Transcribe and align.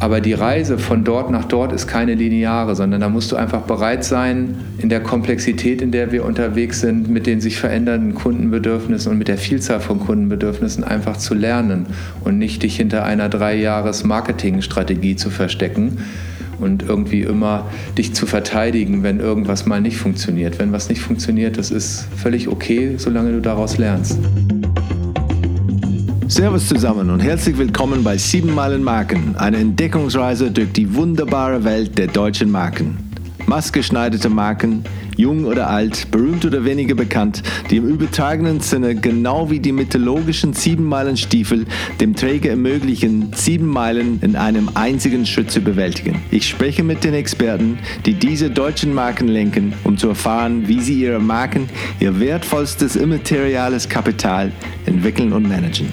Aber 0.00 0.20
die 0.20 0.32
Reise 0.32 0.78
von 0.78 1.02
dort 1.02 1.30
nach 1.30 1.44
dort 1.44 1.72
ist 1.72 1.88
keine 1.88 2.14
lineare, 2.14 2.76
sondern 2.76 3.00
da 3.00 3.08
musst 3.08 3.32
du 3.32 3.36
einfach 3.36 3.62
bereit 3.62 4.04
sein, 4.04 4.54
in 4.78 4.88
der 4.88 5.00
Komplexität, 5.00 5.82
in 5.82 5.90
der 5.90 6.12
wir 6.12 6.24
unterwegs 6.24 6.80
sind, 6.80 7.08
mit 7.08 7.26
den 7.26 7.40
sich 7.40 7.58
verändernden 7.58 8.14
Kundenbedürfnissen 8.14 9.10
und 9.10 9.18
mit 9.18 9.26
der 9.26 9.38
Vielzahl 9.38 9.80
von 9.80 9.98
Kundenbedürfnissen 9.98 10.84
einfach 10.84 11.16
zu 11.16 11.34
lernen 11.34 11.86
und 12.22 12.38
nicht 12.38 12.62
dich 12.62 12.76
hinter 12.76 13.04
einer 13.04 13.28
drei 13.28 13.56
Jahres 13.56 14.04
Marketingstrategie 14.04 15.16
zu 15.16 15.30
verstecken 15.30 15.98
und 16.60 16.84
irgendwie 16.84 17.22
immer 17.22 17.66
dich 17.96 18.14
zu 18.14 18.26
verteidigen, 18.26 19.02
wenn 19.02 19.18
irgendwas 19.18 19.66
mal 19.66 19.80
nicht 19.80 19.96
funktioniert. 19.96 20.60
Wenn 20.60 20.72
was 20.72 20.88
nicht 20.88 21.00
funktioniert, 21.00 21.58
das 21.58 21.70
ist 21.70 22.06
völlig 22.16 22.48
okay, 22.48 22.94
solange 22.98 23.32
du 23.32 23.40
daraus 23.40 23.78
lernst. 23.78 24.18
Servus 26.28 26.68
zusammen 26.68 27.08
und 27.08 27.20
herzlich 27.20 27.56
willkommen 27.56 28.04
bei 28.04 28.18
7 28.18 28.54
Meilen 28.54 28.84
Marken, 28.84 29.34
eine 29.38 29.56
Entdeckungsreise 29.56 30.50
durch 30.50 30.70
die 30.72 30.94
wunderbare 30.94 31.64
Welt 31.64 31.96
der 31.96 32.08
deutschen 32.08 32.50
Marken. 32.50 32.98
Maßgeschneiderte 33.46 34.28
Marken, 34.28 34.84
jung 35.16 35.46
oder 35.46 35.70
alt, 35.70 36.10
berühmt 36.10 36.44
oder 36.44 36.66
weniger 36.66 36.94
bekannt, 36.94 37.42
die 37.70 37.78
im 37.78 37.88
übertragenen 37.88 38.60
Sinne 38.60 38.94
genau 38.94 39.50
wie 39.50 39.58
die 39.58 39.72
mythologischen 39.72 40.52
sieben 40.52 40.84
Meilen 40.84 41.16
Stiefel 41.16 41.64
dem 41.98 42.14
Träger 42.14 42.50
ermöglichen, 42.50 43.32
sieben 43.34 43.66
Meilen 43.66 44.20
in 44.20 44.36
einem 44.36 44.68
einzigen 44.74 45.24
Schritt 45.24 45.50
zu 45.50 45.62
bewältigen. 45.62 46.20
Ich 46.30 46.46
spreche 46.46 46.84
mit 46.84 47.04
den 47.04 47.14
Experten, 47.14 47.78
die 48.04 48.12
diese 48.12 48.50
deutschen 48.50 48.92
Marken 48.92 49.28
lenken, 49.28 49.72
um 49.84 49.96
zu 49.96 50.08
erfahren, 50.08 50.68
wie 50.68 50.82
sie 50.82 51.00
ihre 51.00 51.20
Marken, 51.20 51.70
ihr 52.00 52.20
wertvollstes 52.20 52.96
immateriales 52.96 53.88
Kapital 53.88 54.52
entwickeln 54.84 55.32
und 55.32 55.48
managen. 55.48 55.88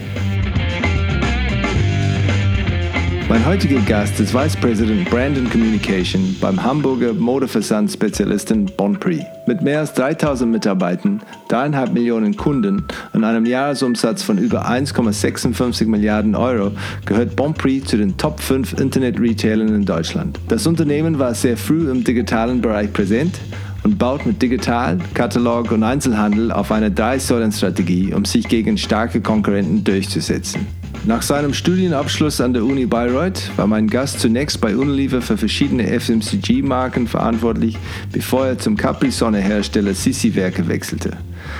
Mein 3.27 3.43
heutiger 3.43 3.79
Gast 3.79 4.19
ist 4.19 4.35
Vice 4.35 4.55
President 4.55 5.09
Brand 5.09 5.35
and 5.35 5.49
Communication 5.49 6.35
beim 6.39 6.61
Hamburger 6.61 7.11
Modeversand-Spezialisten 7.11 8.67
Bonprix. 8.77 9.23
Mit 9.47 9.63
mehr 9.63 9.79
als 9.79 9.95
3000 9.95 10.51
Mitarbeitern, 10.51 11.23
dreieinhalb 11.47 11.91
Millionen 11.91 12.37
Kunden 12.37 12.85
und 13.13 13.23
einem 13.23 13.47
Jahresumsatz 13.47 14.21
von 14.21 14.37
über 14.37 14.69
1,56 14.69 15.87
Milliarden 15.87 16.35
Euro 16.35 16.73
gehört 17.07 17.35
Bonprix 17.35 17.87
zu 17.87 17.97
den 17.97 18.15
Top 18.15 18.39
5 18.39 18.73
Internet-Retailern 18.73 19.69
in 19.69 19.85
Deutschland. 19.85 20.39
Das 20.47 20.67
Unternehmen 20.67 21.17
war 21.17 21.33
sehr 21.33 21.57
früh 21.57 21.89
im 21.89 22.03
digitalen 22.03 22.61
Bereich 22.61 22.93
präsent 22.93 23.39
und 23.83 23.97
baut 23.97 24.27
mit 24.27 24.39
Digital, 24.39 24.99
Katalog 25.15 25.71
und 25.71 25.81
Einzelhandel 25.81 26.51
auf 26.51 26.71
eine 26.71 26.91
Drei-Säulen-Strategie, 26.91 28.13
um 28.13 28.23
sich 28.23 28.47
gegen 28.47 28.77
starke 28.77 29.19
Konkurrenten 29.19 29.83
durchzusetzen. 29.83 30.67
Nach 31.03 31.21
seinem 31.21 31.53
Studienabschluss 31.53 32.41
an 32.41 32.53
der 32.53 32.63
Uni 32.63 32.85
Bayreuth 32.85 33.51
war 33.57 33.67
mein 33.67 33.87
Gast 33.87 34.19
zunächst 34.19 34.61
bei 34.61 34.75
Unilever 34.75 35.21
für 35.21 35.37
verschiedene 35.37 35.99
FMCG-Marken 35.99 37.07
verantwortlich, 37.07 37.77
bevor 38.11 38.47
er 38.47 38.57
zum 38.57 38.75
Capri-Sonne-Hersteller 38.75 39.93
Sissi 39.93 40.33
Werke 40.35 40.67
wechselte. 40.67 41.17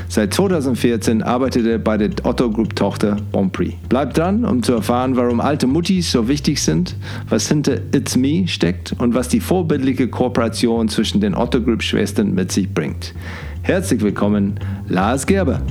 Seit 0.08 0.34
2014 0.34 1.22
arbeitet 1.22 1.66
er 1.68 1.78
bei 1.78 1.98
der 1.98 2.10
Otto 2.24 2.50
Group 2.50 2.76
Tochter 2.76 3.18
Bonprix. 3.32 3.76
Bleibt 3.90 4.18
dran, 4.18 4.46
um 4.46 4.64
zu 4.64 4.74
erfahren, 4.74 5.16
warum 5.16 5.40
alte 5.40 5.68
Muttis 5.68 6.12
so 6.12 6.28
wichtig 6.28 6.62
sind, 6.62 6.96
was 7.30 7.48
hinter 7.48 7.78
It's 7.94 8.16
Me 8.16 8.48
steckt 8.48 8.94
und 8.98 9.14
was 9.14 9.28
die 9.28 9.40
vorbildliche 9.40 10.08
Kooperation 10.08 10.90
zwischen 10.90 11.22
den 11.22 11.36
Otto 11.36 11.62
Group 11.62 11.84
Schwestern 11.84 12.34
mit 12.34 12.52
sich 12.52 12.74
bringt. 12.74 13.14
Herzlich 13.62 14.02
willkommen, 14.02 14.60
Lars 14.88 15.26
Gerber. 15.26 15.62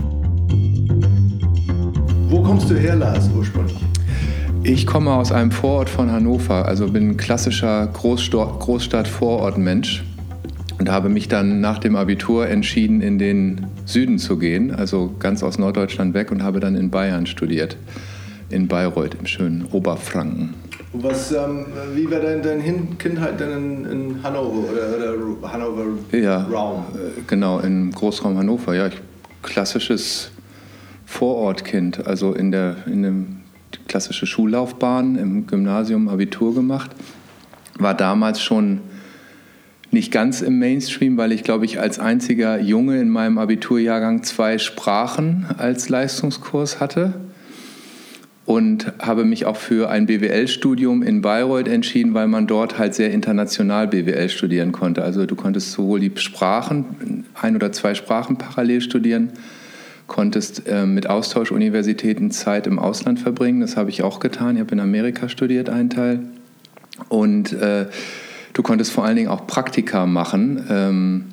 Wo 2.34 2.42
kommst 2.42 2.68
du 2.68 2.74
her, 2.74 2.96
Lars, 2.96 3.30
ursprünglich? 3.32 3.78
Ich 4.64 4.88
komme 4.88 5.12
aus 5.12 5.30
einem 5.30 5.52
Vorort 5.52 5.88
von 5.88 6.10
Hannover, 6.10 6.66
also 6.66 6.88
bin 6.88 7.10
ein 7.10 7.16
klassischer 7.16 7.86
Großstadt-Vorort-Mensch 7.86 10.02
und 10.80 10.90
habe 10.90 11.10
mich 11.10 11.28
dann 11.28 11.60
nach 11.60 11.78
dem 11.78 11.94
Abitur 11.94 12.48
entschieden, 12.48 13.02
in 13.02 13.20
den 13.20 13.68
Süden 13.84 14.18
zu 14.18 14.36
gehen, 14.36 14.74
also 14.74 15.14
ganz 15.20 15.44
aus 15.44 15.60
Norddeutschland 15.60 16.12
weg 16.12 16.32
und 16.32 16.42
habe 16.42 16.58
dann 16.58 16.74
in 16.74 16.90
Bayern 16.90 17.26
studiert, 17.26 17.76
in 18.50 18.66
Bayreuth 18.66 19.14
im 19.14 19.26
schönen 19.26 19.66
Oberfranken. 19.70 20.54
Was, 20.92 21.30
ähm, 21.30 21.66
wie 21.94 22.10
war 22.10 22.18
dein, 22.18 22.42
deine 22.42 22.64
Kindheit 22.98 23.38
denn 23.38 23.52
in, 23.52 23.84
in 23.84 24.20
Hannover 24.24 24.72
oder, 24.72 25.14
oder 25.14 25.52
Hannover 25.52 25.84
ja, 26.10 26.42
Raum? 26.52 26.82
Äh, 26.94 27.20
genau, 27.28 27.60
im 27.60 27.92
Großraum 27.92 28.36
Hannover. 28.36 28.74
Ja, 28.74 28.90
klassisches 29.42 30.32
Vorortkind, 31.06 32.06
also 32.06 32.32
in 32.32 32.50
der 32.50 32.76
in 32.86 33.02
dem 33.02 33.36
klassische 33.88 34.26
Schullaufbahn 34.26 35.16
im 35.16 35.46
Gymnasium 35.46 36.08
Abitur 36.08 36.54
gemacht, 36.54 36.90
war 37.78 37.94
damals 37.94 38.40
schon 38.40 38.80
nicht 39.90 40.10
ganz 40.10 40.42
im 40.42 40.58
Mainstream, 40.58 41.16
weil 41.16 41.32
ich 41.32 41.44
glaube 41.44 41.64
ich 41.64 41.80
als 41.80 41.98
einziger 41.98 42.60
Junge 42.60 43.00
in 43.00 43.08
meinem 43.08 43.38
Abiturjahrgang 43.38 44.22
zwei 44.22 44.58
Sprachen 44.58 45.46
als 45.56 45.88
Leistungskurs 45.88 46.80
hatte 46.80 47.14
und 48.46 48.92
habe 48.98 49.24
mich 49.24 49.46
auch 49.46 49.56
für 49.56 49.88
ein 49.88 50.06
BWL-Studium 50.06 51.02
in 51.02 51.22
Bayreuth 51.22 51.68
entschieden, 51.68 52.12
weil 52.12 52.28
man 52.28 52.46
dort 52.46 52.78
halt 52.78 52.94
sehr 52.94 53.10
international 53.10 53.88
BWL 53.88 54.28
studieren 54.28 54.72
konnte. 54.72 55.02
Also 55.02 55.24
du 55.24 55.34
konntest 55.34 55.72
sowohl 55.72 56.00
die 56.00 56.12
Sprachen, 56.16 57.24
ein 57.40 57.56
oder 57.56 57.72
zwei 57.72 57.94
Sprachen 57.94 58.36
parallel 58.36 58.82
studieren, 58.82 59.30
konntest 60.06 60.66
äh, 60.66 60.86
mit 60.86 61.08
Austauschuniversitäten 61.08 62.30
Zeit 62.30 62.66
im 62.66 62.78
Ausland 62.78 63.18
verbringen. 63.18 63.60
Das 63.60 63.76
habe 63.76 63.90
ich 63.90 64.02
auch 64.02 64.20
getan. 64.20 64.56
Ich 64.56 64.60
habe 64.60 64.72
in 64.72 64.80
Amerika 64.80 65.28
studiert, 65.28 65.68
einen 65.68 65.90
Teil. 65.90 66.20
Und 67.08 67.52
äh, 67.52 67.86
du 68.52 68.62
konntest 68.62 68.92
vor 68.92 69.04
allen 69.04 69.16
Dingen 69.16 69.28
auch 69.28 69.46
Praktika 69.46 70.06
machen, 70.06 70.64
ähm, 70.68 71.24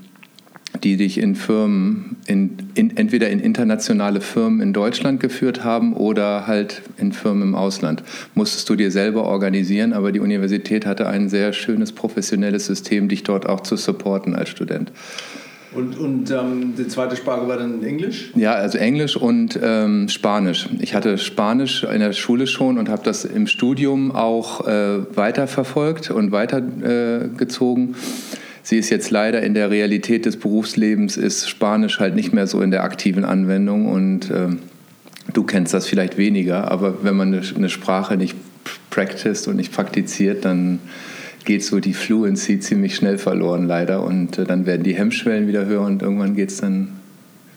die 0.84 0.96
dich 0.96 1.18
in 1.18 1.36
Firmen, 1.36 2.16
in, 2.26 2.58
in, 2.76 2.96
entweder 2.96 3.30
in 3.30 3.40
internationale 3.40 4.22
Firmen 4.22 4.62
in 4.62 4.74
Deutschland 4.74 5.20
geführt 5.20 5.64
haben 5.64 5.94
oder 5.94 6.48
halt 6.48 6.82
in 6.98 7.12
Firmen 7.12 7.44
im 7.44 7.56
Ausland. 7.56 8.04
Musstest 8.36 8.70
du 8.70 8.76
dir 8.76 8.90
selber 8.90 9.26
organisieren, 9.26 9.92
aber 9.94 10.12
die 10.12 10.22
Universität 10.22 10.86
hatte 10.86 11.08
ein 11.08 11.30
sehr 11.30 11.52
schönes 11.52 11.92
professionelles 11.92 12.66
System, 12.66 13.10
dich 13.10 13.24
dort 13.24 13.48
auch 13.48 13.60
zu 13.60 13.76
supporten 13.76 14.34
als 14.34 14.50
Student. 14.50 14.92
Und, 15.74 15.98
und 15.98 16.32
ähm, 16.32 16.74
die 16.78 16.88
zweite 16.88 17.16
Sprache 17.16 17.48
war 17.48 17.58
dann 17.58 17.82
Englisch? 17.84 18.32
Ja, 18.36 18.54
also 18.54 18.78
Englisch 18.78 19.16
und 19.16 19.58
ähm, 19.62 20.10
Spanisch. 20.10 20.68
Ich 20.80 20.94
hatte 20.94 21.18
Spanisch 21.18 21.84
in 21.84 22.00
der 22.00 22.12
Schule 22.12 22.46
schon 22.46 22.78
und 22.78 22.90
habe 22.90 23.04
das 23.04 23.24
im 23.24 23.48
Studium 23.48 24.12
auch 24.12 24.68
äh, 24.68 25.00
weiterverfolgt 25.16 26.12
und 26.12 26.32
weitergezogen. 26.32 27.92
Äh, 27.92 28.38
Sie 28.64 28.78
ist 28.78 28.90
jetzt 28.90 29.10
leider 29.10 29.42
in 29.42 29.54
der 29.54 29.72
Realität 29.72 30.26
des 30.26 30.38
Berufslebens, 30.38 31.18
ist 31.18 31.50
Spanisch 31.50 32.00
halt 32.00 32.16
nicht 32.16 32.32
mehr 32.32 32.46
so 32.46 32.62
in 32.62 32.70
der 32.70 32.84
aktiven 32.84 33.26
Anwendung 33.26 33.88
und 33.88 34.30
äh, 34.30 34.50
du 35.34 35.44
kennst 35.44 35.74
das 35.74 35.88
vielleicht 35.88 36.18
weniger, 36.18 36.70
aber 36.70 37.04
wenn 37.04 37.16
man 37.16 37.34
eine, 37.34 37.42
eine 37.56 37.70
Sprache 37.70 38.18
nicht 38.18 38.36
practiced 38.92 39.48
und 39.48 39.56
nicht 39.56 39.72
praktiziert, 39.72 40.46
dann 40.46 40.80
geht 41.46 41.64
so 41.64 41.80
die 41.80 41.94
Fluency 41.94 42.60
ziemlich 42.60 42.96
schnell 42.96 43.18
verloren, 43.18 43.68
leider. 43.68 44.04
Und 44.04 44.38
äh, 44.38 44.46
dann 44.46 44.66
werden 44.66 44.84
die 44.84 44.96
Hemmschwellen 44.96 45.48
wieder 45.48 45.66
höher 45.66 45.82
und 45.82 46.02
irgendwann 46.02 46.36
geht 46.36 46.50
es 46.50 46.62
dann 46.62 47.01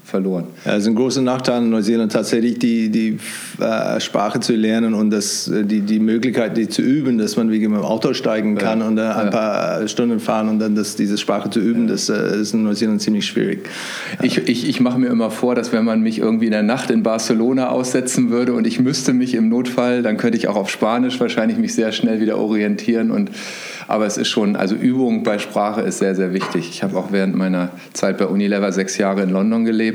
verloren. 0.04 0.44
Ja, 0.64 0.76
es 0.76 0.82
ist 0.82 0.88
ein 0.88 0.94
großer 0.94 1.22
Nachteil 1.22 1.62
in 1.62 1.70
Neuseeland 1.70 2.12
tatsächlich, 2.12 2.58
die, 2.58 2.90
die 2.90 3.18
äh, 3.58 3.98
Sprache 4.00 4.38
zu 4.38 4.54
lernen 4.54 4.92
und 4.92 5.10
das, 5.10 5.48
äh, 5.48 5.64
die, 5.64 5.80
die 5.80 5.98
Möglichkeit, 5.98 6.56
die 6.56 6.68
zu 6.68 6.82
üben, 6.82 7.16
dass 7.16 7.36
man 7.36 7.50
wie 7.50 7.58
mit 7.58 7.78
dem 7.78 7.84
Auto 7.84 8.12
steigen 8.12 8.56
kann 8.56 8.80
ja. 8.80 8.86
und 8.86 8.98
äh, 8.98 9.02
ein 9.02 9.26
ja. 9.26 9.30
paar 9.30 9.88
Stunden 9.88 10.20
fahren 10.20 10.48
und 10.50 10.58
dann 10.58 10.74
das, 10.74 10.96
diese 10.96 11.16
Sprache 11.16 11.48
zu 11.48 11.58
üben, 11.58 11.86
das 11.86 12.10
äh, 12.10 12.38
ist 12.38 12.52
in 12.52 12.64
Neuseeland 12.64 13.00
ziemlich 13.00 13.26
schwierig. 13.26 13.66
Ich, 14.22 14.36
ich, 14.46 14.68
ich 14.68 14.80
mache 14.80 14.98
mir 14.98 15.08
immer 15.08 15.30
vor, 15.30 15.54
dass 15.54 15.72
wenn 15.72 15.84
man 15.84 16.02
mich 16.02 16.18
irgendwie 16.18 16.46
in 16.46 16.52
der 16.52 16.62
Nacht 16.62 16.90
in 16.90 17.02
Barcelona 17.02 17.70
aussetzen 17.70 18.30
würde 18.30 18.52
und 18.52 18.66
ich 18.66 18.78
müsste 18.80 19.14
mich 19.14 19.34
im 19.34 19.48
Notfall, 19.48 20.02
dann 20.02 20.18
könnte 20.18 20.36
ich 20.36 20.48
auch 20.48 20.56
auf 20.56 20.68
Spanisch 20.68 21.18
wahrscheinlich 21.18 21.56
mich 21.56 21.74
sehr 21.74 21.92
schnell 21.92 22.20
wieder 22.20 22.36
orientieren 22.36 23.10
und 23.10 23.30
aber 23.86 24.06
es 24.06 24.16
ist 24.16 24.28
schon, 24.28 24.56
also 24.56 24.74
Übung 24.74 25.24
bei 25.24 25.38
Sprache 25.38 25.82
ist 25.82 25.98
sehr, 25.98 26.14
sehr 26.14 26.32
wichtig. 26.32 26.70
Ich 26.70 26.82
habe 26.82 26.96
auch 26.96 27.12
während 27.12 27.36
meiner 27.36 27.70
Zeit 27.92 28.16
bei 28.16 28.26
Unilever 28.26 28.72
sechs 28.72 28.96
Jahre 28.96 29.22
in 29.22 29.30
London 29.30 29.64
gelebt 29.64 29.93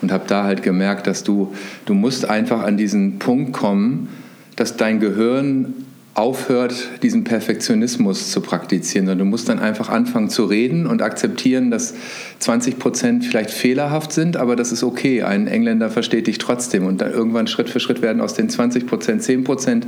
und 0.00 0.12
habe 0.12 0.24
da 0.26 0.44
halt 0.44 0.62
gemerkt, 0.62 1.06
dass 1.06 1.24
du, 1.24 1.54
du 1.86 1.94
musst 1.94 2.28
einfach 2.28 2.62
an 2.62 2.76
diesen 2.76 3.18
Punkt 3.18 3.52
kommen, 3.52 4.08
dass 4.56 4.76
dein 4.76 5.00
Gehirn 5.00 5.74
aufhört, 6.14 6.74
diesen 7.02 7.24
Perfektionismus 7.24 8.30
zu 8.30 8.42
praktizieren, 8.42 9.06
sondern 9.06 9.26
du 9.26 9.30
musst 9.30 9.48
dann 9.48 9.58
einfach 9.58 9.88
anfangen 9.88 10.28
zu 10.28 10.44
reden 10.44 10.86
und 10.86 11.00
akzeptieren, 11.00 11.70
dass 11.70 11.94
20 12.40 12.78
Prozent 12.78 13.24
vielleicht 13.24 13.50
fehlerhaft 13.50 14.12
sind, 14.12 14.36
aber 14.36 14.54
das 14.54 14.72
ist 14.72 14.82
okay. 14.82 15.22
Ein 15.22 15.46
Engländer 15.46 15.90
versteht 15.90 16.26
dich 16.26 16.36
trotzdem 16.36 16.84
und 16.84 17.00
dann 17.00 17.12
irgendwann 17.12 17.46
Schritt 17.46 17.70
für 17.70 17.80
Schritt 17.80 18.02
werden 18.02 18.20
aus 18.20 18.34
den 18.34 18.50
20 18.50 18.86
Prozent 18.86 19.22
10 19.22 19.44
Prozent 19.44 19.86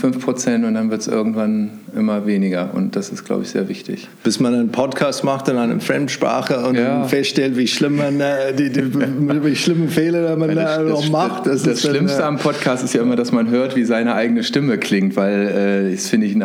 5% 0.00 0.66
und 0.66 0.74
dann 0.74 0.90
wird 0.90 1.00
es 1.00 1.08
irgendwann 1.08 1.70
immer 1.94 2.26
weniger. 2.26 2.74
Und 2.74 2.96
das 2.96 3.08
ist, 3.08 3.24
glaube 3.24 3.42
ich, 3.42 3.50
sehr 3.50 3.68
wichtig. 3.68 4.08
Bis 4.22 4.40
man 4.40 4.54
einen 4.54 4.70
Podcast 4.70 5.24
macht 5.24 5.48
in 5.48 5.56
einer 5.56 5.80
Fremdsprache 5.80 6.66
und 6.66 6.76
ja. 6.76 7.04
feststellt, 7.04 7.56
wie 7.56 7.66
schlimm 7.66 7.96
man 7.96 8.20
äh, 8.20 8.52
die, 8.52 8.70
die, 8.70 8.94
wie 8.94 9.56
schlimme 9.56 9.88
Fehler 9.88 10.36
man 10.36 10.54
da 10.54 10.82
noch 10.82 11.08
macht. 11.08 11.46
Das, 11.46 11.62
das 11.62 11.80
Schlimmste 11.80 12.18
dann, 12.18 12.34
äh, 12.34 12.36
am 12.36 12.38
Podcast 12.38 12.84
ist 12.84 12.94
ja 12.94 13.02
immer, 13.02 13.16
dass 13.16 13.32
man 13.32 13.50
hört, 13.50 13.76
wie 13.76 13.84
seine 13.84 14.14
eigene 14.14 14.44
Stimme 14.44 14.78
klingt, 14.78 15.16
weil 15.16 15.88
äh, 15.88 15.92
das 15.92 16.08
finde 16.08 16.26
ich, 16.26 16.36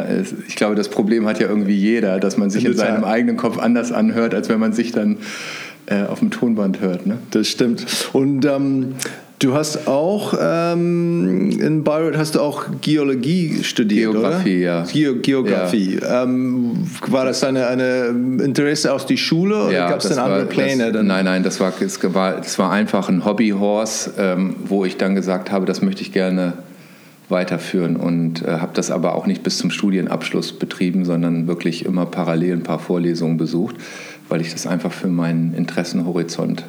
ich 0.47 0.55
glaube, 0.55 0.75
das 0.75 0.89
Problem 0.89 1.27
hat 1.27 1.39
ja 1.39 1.47
irgendwie 1.47 1.75
jeder, 1.75 2.19
dass 2.19 2.37
man 2.37 2.49
sich 2.49 2.65
in, 2.65 2.71
in 2.71 2.77
seinem 2.77 3.03
eigenen 3.03 3.37
Kopf 3.37 3.57
anders 3.57 3.91
anhört, 3.91 4.33
als 4.33 4.47
wenn 4.49 4.59
man 4.59 4.73
sich 4.73 4.91
dann 4.91 5.17
äh, 5.87 6.03
auf 6.03 6.19
dem 6.19 6.31
Tonband 6.31 6.79
hört. 6.79 7.05
Ne? 7.05 7.17
Das 7.31 7.47
stimmt. 7.47 7.85
Und 8.13 8.45
ähm, 8.45 8.95
Du 9.41 9.55
hast 9.55 9.87
auch 9.87 10.35
ähm, 10.39 11.49
in 11.59 11.83
Bayreuth 11.83 12.15
hast 12.15 12.35
du 12.35 12.41
auch 12.41 12.65
Geologie 12.79 13.63
studiert, 13.63 14.11
Geografie, 14.11 14.57
oder? 14.57 14.65
ja. 14.65 14.83
Ge 14.83 15.15
Geografie. 15.19 15.97
Ja. 15.99 16.23
Ähm, 16.25 16.85
war 17.07 17.25
das 17.25 17.43
eine, 17.43 17.65
eine 17.65 18.05
Interesse 18.43 18.93
aus 18.93 19.07
der 19.07 19.17
Schule 19.17 19.63
oder 19.63 19.73
ja, 19.73 19.89
gab 19.89 19.99
es 20.01 20.09
dann 20.09 20.19
andere 20.19 20.45
Pläne? 20.45 20.91
Das, 20.91 21.03
nein, 21.03 21.25
nein, 21.25 21.41
das 21.41 21.59
war, 21.59 21.73
das 21.79 22.13
war, 22.13 22.35
das 22.35 22.59
war 22.59 22.71
einfach 22.71 23.09
ein 23.09 23.25
Hobbyhorse, 23.25 24.13
ähm, 24.19 24.57
wo 24.63 24.85
ich 24.85 24.97
dann 24.97 25.15
gesagt 25.15 25.51
habe, 25.51 25.65
das 25.65 25.81
möchte 25.81 26.03
ich 26.03 26.11
gerne 26.11 26.53
weiterführen 27.29 27.95
und 27.95 28.43
äh, 28.43 28.59
habe 28.59 28.73
das 28.75 28.91
aber 28.91 29.15
auch 29.15 29.25
nicht 29.25 29.41
bis 29.41 29.57
zum 29.57 29.71
Studienabschluss 29.71 30.53
betrieben, 30.53 31.03
sondern 31.03 31.47
wirklich 31.47 31.85
immer 31.85 32.05
parallel 32.05 32.57
ein 32.57 32.63
paar 32.63 32.77
Vorlesungen 32.77 33.37
besucht, 33.37 33.75
weil 34.29 34.39
ich 34.39 34.51
das 34.51 34.67
einfach 34.67 34.91
für 34.91 35.07
meinen 35.07 35.55
Interessenhorizont 35.55 36.63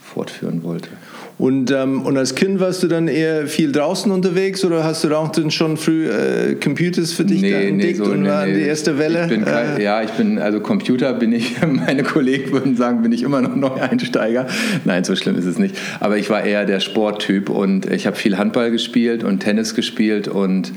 fortführen 0.00 0.62
wollte. 0.62 0.88
Und, 1.36 1.72
ähm, 1.72 2.02
und 2.02 2.16
als 2.16 2.36
Kind 2.36 2.60
warst 2.60 2.84
du 2.84 2.86
dann 2.86 3.08
eher 3.08 3.48
viel 3.48 3.72
draußen 3.72 4.10
unterwegs 4.12 4.64
oder 4.64 4.84
hast 4.84 5.02
du 5.02 5.12
auch 5.16 5.32
dann 5.32 5.50
schon 5.50 5.76
früh 5.76 6.08
äh, 6.08 6.54
Computers 6.54 7.12
für 7.12 7.24
dich 7.24 7.42
nee, 7.42 7.68
entdeckt 7.68 7.98
nee, 7.98 8.04
so, 8.04 8.12
und 8.12 8.22
nee, 8.22 8.28
war 8.28 8.46
nee. 8.46 8.54
die 8.54 8.62
erste 8.62 8.98
Welle? 8.98 9.28
Ich 9.28 9.44
kein, 9.44 9.76
äh, 9.76 9.82
ja, 9.82 10.00
ich 10.02 10.10
bin, 10.10 10.38
also 10.38 10.60
Computer 10.60 11.12
bin 11.12 11.32
ich, 11.32 11.56
meine 11.66 12.04
Kollegen 12.04 12.52
würden 12.52 12.76
sagen, 12.76 13.02
bin 13.02 13.10
ich 13.10 13.24
immer 13.24 13.42
noch 13.42 13.56
Neueinsteiger. 13.56 14.46
Nein, 14.84 15.02
so 15.02 15.16
schlimm 15.16 15.36
ist 15.36 15.46
es 15.46 15.58
nicht. 15.58 15.76
Aber 15.98 16.18
ich 16.18 16.30
war 16.30 16.44
eher 16.44 16.66
der 16.66 16.78
Sporttyp 16.78 17.50
und 17.50 17.90
ich 17.90 18.06
habe 18.06 18.16
viel 18.16 18.38
Handball 18.38 18.70
gespielt 18.70 19.24
und 19.24 19.40
Tennis 19.40 19.74
gespielt 19.74 20.28
und 20.28 20.72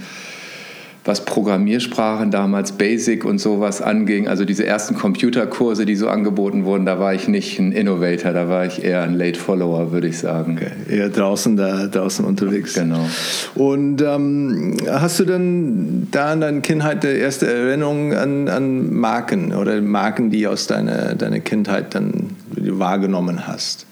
was 1.07 1.24
Programmiersprachen 1.24 2.31
damals, 2.31 2.74
Basic 2.74 3.24
und 3.25 3.39
sowas 3.39 3.81
anging, 3.81 4.27
also 4.27 4.45
diese 4.45 4.65
ersten 4.65 4.95
Computerkurse, 4.95 5.86
die 5.86 5.95
so 5.95 6.09
angeboten 6.09 6.65
wurden, 6.65 6.86
da 6.86 7.00
war 7.00 7.13
ich 7.13 7.27
nicht 7.27 7.57
ein 7.59 7.71
Innovator, 7.71 8.33
da 8.33 8.50
war 8.50 8.65
ich 8.65 8.83
eher 8.83 9.04
ein 9.04 9.13
Late 9.13 9.39
Follower, 9.39 9.92
würde 9.92 10.07
ich 10.07 10.19
sagen. 10.19 10.59
Okay. 10.59 10.98
Eher 10.98 11.09
draußen, 11.09 11.56
da, 11.56 11.88
draußen 11.88 12.25
unterwegs. 12.25 12.74
Genau. 12.74 13.07
Und 13.56 14.01
ähm, 14.01 14.77
hast 14.88 15.19
du 15.19 15.25
dann 15.25 16.07
da 16.12 16.33
in 16.33 16.42
deiner 16.42 16.62
Kindheit 16.62 17.04
die 17.04 17.07
erste 17.07 17.48
Erinnerung 17.48 18.13
an, 18.13 18.50
an 18.50 18.94
Marken 18.94 19.54
oder 19.54 19.81
Marken, 19.81 20.30
die 20.30 20.45
aus 20.45 20.68
deiner, 20.68 21.15
deiner 21.15 21.39
Kindheit 21.39 21.95
dann 21.95 22.36
wahrgenommen 22.51 23.48
hast? 23.48 23.86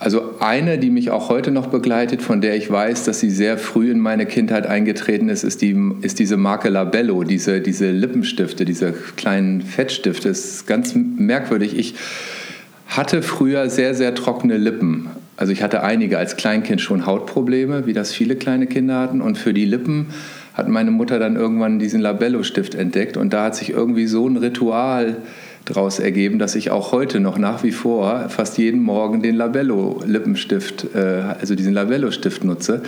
Also 0.00 0.36
eine, 0.40 0.78
die 0.78 0.88
mich 0.88 1.10
auch 1.10 1.28
heute 1.28 1.50
noch 1.50 1.66
begleitet, 1.66 2.22
von 2.22 2.40
der 2.40 2.56
ich 2.56 2.70
weiß, 2.70 3.04
dass 3.04 3.20
sie 3.20 3.28
sehr 3.28 3.58
früh 3.58 3.90
in 3.90 4.00
meine 4.00 4.24
Kindheit 4.24 4.66
eingetreten 4.66 5.28
ist, 5.28 5.44
ist, 5.44 5.60
die, 5.60 5.76
ist 6.00 6.18
diese 6.18 6.38
Marke 6.38 6.70
Labello, 6.70 7.22
diese, 7.22 7.60
diese 7.60 7.90
Lippenstifte, 7.90 8.64
diese 8.64 8.92
kleinen 8.92 9.60
Fettstifte. 9.60 10.28
Das 10.28 10.38
ist 10.38 10.66
ganz 10.66 10.94
merkwürdig. 10.94 11.78
Ich 11.78 11.96
hatte 12.86 13.20
früher 13.20 13.68
sehr, 13.68 13.94
sehr 13.94 14.14
trockene 14.14 14.56
Lippen. 14.56 15.10
Also 15.36 15.52
ich 15.52 15.62
hatte 15.62 15.82
einige 15.82 16.16
als 16.16 16.38
Kleinkind 16.38 16.80
schon 16.80 17.04
Hautprobleme, 17.04 17.84
wie 17.84 17.92
das 17.92 18.10
viele 18.10 18.36
kleine 18.36 18.66
Kinder 18.66 19.00
hatten. 19.00 19.20
Und 19.20 19.36
für 19.36 19.52
die 19.52 19.66
Lippen 19.66 20.06
hat 20.54 20.66
meine 20.66 20.92
Mutter 20.92 21.18
dann 21.18 21.36
irgendwann 21.36 21.78
diesen 21.78 22.00
Labello-Stift 22.00 22.74
entdeckt. 22.74 23.18
Und 23.18 23.34
da 23.34 23.44
hat 23.44 23.54
sich 23.54 23.68
irgendwie 23.68 24.06
so 24.06 24.26
ein 24.26 24.38
Ritual 24.38 25.18
daraus 25.70 25.98
ergeben, 25.98 26.38
dass 26.38 26.54
ich 26.54 26.70
auch 26.70 26.92
heute 26.92 27.20
noch 27.20 27.38
nach 27.38 27.62
wie 27.62 27.72
vor 27.72 28.28
fast 28.28 28.58
jeden 28.58 28.82
Morgen 28.82 29.22
den 29.22 29.36
Labello-Lippenstift, 29.36 30.94
äh, 30.94 31.22
also 31.40 31.54
diesen 31.54 31.72
Labello-Stift 31.72 32.44
nutze. 32.44 32.82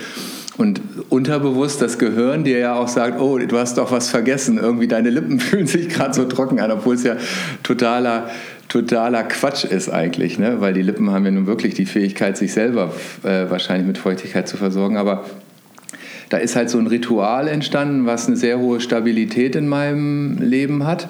Und 0.59 0.81
unterbewusst 1.09 1.81
das 1.81 1.99
Gehirn 1.99 2.45
dir 2.45 2.59
ja 2.59 2.75
auch 2.75 2.89
sagt, 2.89 3.21
oh, 3.21 3.39
du 3.39 3.59
hast 3.59 3.79
doch 3.79 3.91
was 3.91 4.11
vergessen, 4.11 4.59
irgendwie 4.59 4.89
deine 4.89 5.11
Lippen 5.11 5.41
fühlen 5.41 5.67
sich 5.67 5.89
gerade 5.89 6.13
so 6.13 6.25
trocken 6.25 6.61
an, 6.61 6.71
obwohl 6.71 6.97
es 6.97 7.05
ja 7.05 7.17
totaler, 7.63 8.29
totaler 8.69 9.23
Quatsch 9.25 9.65
ist 9.65 9.89
eigentlich, 9.89 10.39
ne? 10.39 10.61
weil 10.61 10.75
die 10.75 10.83
Lippen 10.83 11.11
haben 11.11 11.25
ja 11.25 11.31
nun 11.31 11.47
wirklich 11.47 11.75
die 11.75 11.87
Fähigkeit, 11.87 12.37
sich 12.37 12.53
selber 12.53 12.93
äh, 13.23 13.49
wahrscheinlich 13.49 13.87
mit 13.87 13.99
Feuchtigkeit 13.99 14.47
zu 14.47 14.57
versorgen. 14.57 14.97
Aber 14.97 15.25
da 16.29 16.39
ist 16.39 16.57
halt 16.57 16.69
so 16.69 16.79
ein 16.79 16.87
Ritual 16.87 17.49
entstanden, 17.49 18.07
was 18.07 18.27
eine 18.27 18.37
sehr 18.37 18.59
hohe 18.59 18.81
Stabilität 18.81 19.55
in 19.55 19.69
meinem 19.69 20.39
Leben 20.39 20.87
hat. 20.87 21.09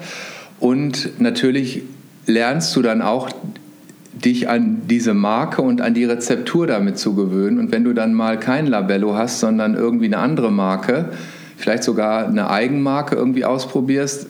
Und 0.63 1.21
natürlich 1.21 1.83
lernst 2.29 2.77
du 2.77 2.83
dann 2.83 3.03
auch 3.03 3.31
dich 4.13 4.49
an 4.49 4.83
diese 4.89 5.13
Marke 5.13 5.61
und 5.61 5.81
an 5.81 5.93
die 5.93 6.05
Rezeptur 6.05 6.69
damit 6.69 6.99
zu 6.99 7.17
gewöhnen. 7.17 7.59
Und 7.59 7.73
wenn 7.73 7.83
du 7.83 7.93
dann 7.93 8.15
mal 8.15 8.39
kein 8.39 8.69
Labello 8.69 9.17
hast, 9.17 9.41
sondern 9.41 9.75
irgendwie 9.75 10.05
eine 10.05 10.19
andere 10.19 10.53
Marke, 10.53 11.07
vielleicht 11.57 11.83
sogar 11.83 12.29
eine 12.29 12.49
Eigenmarke 12.49 13.17
irgendwie 13.17 13.45
ausprobierst, 13.45 14.29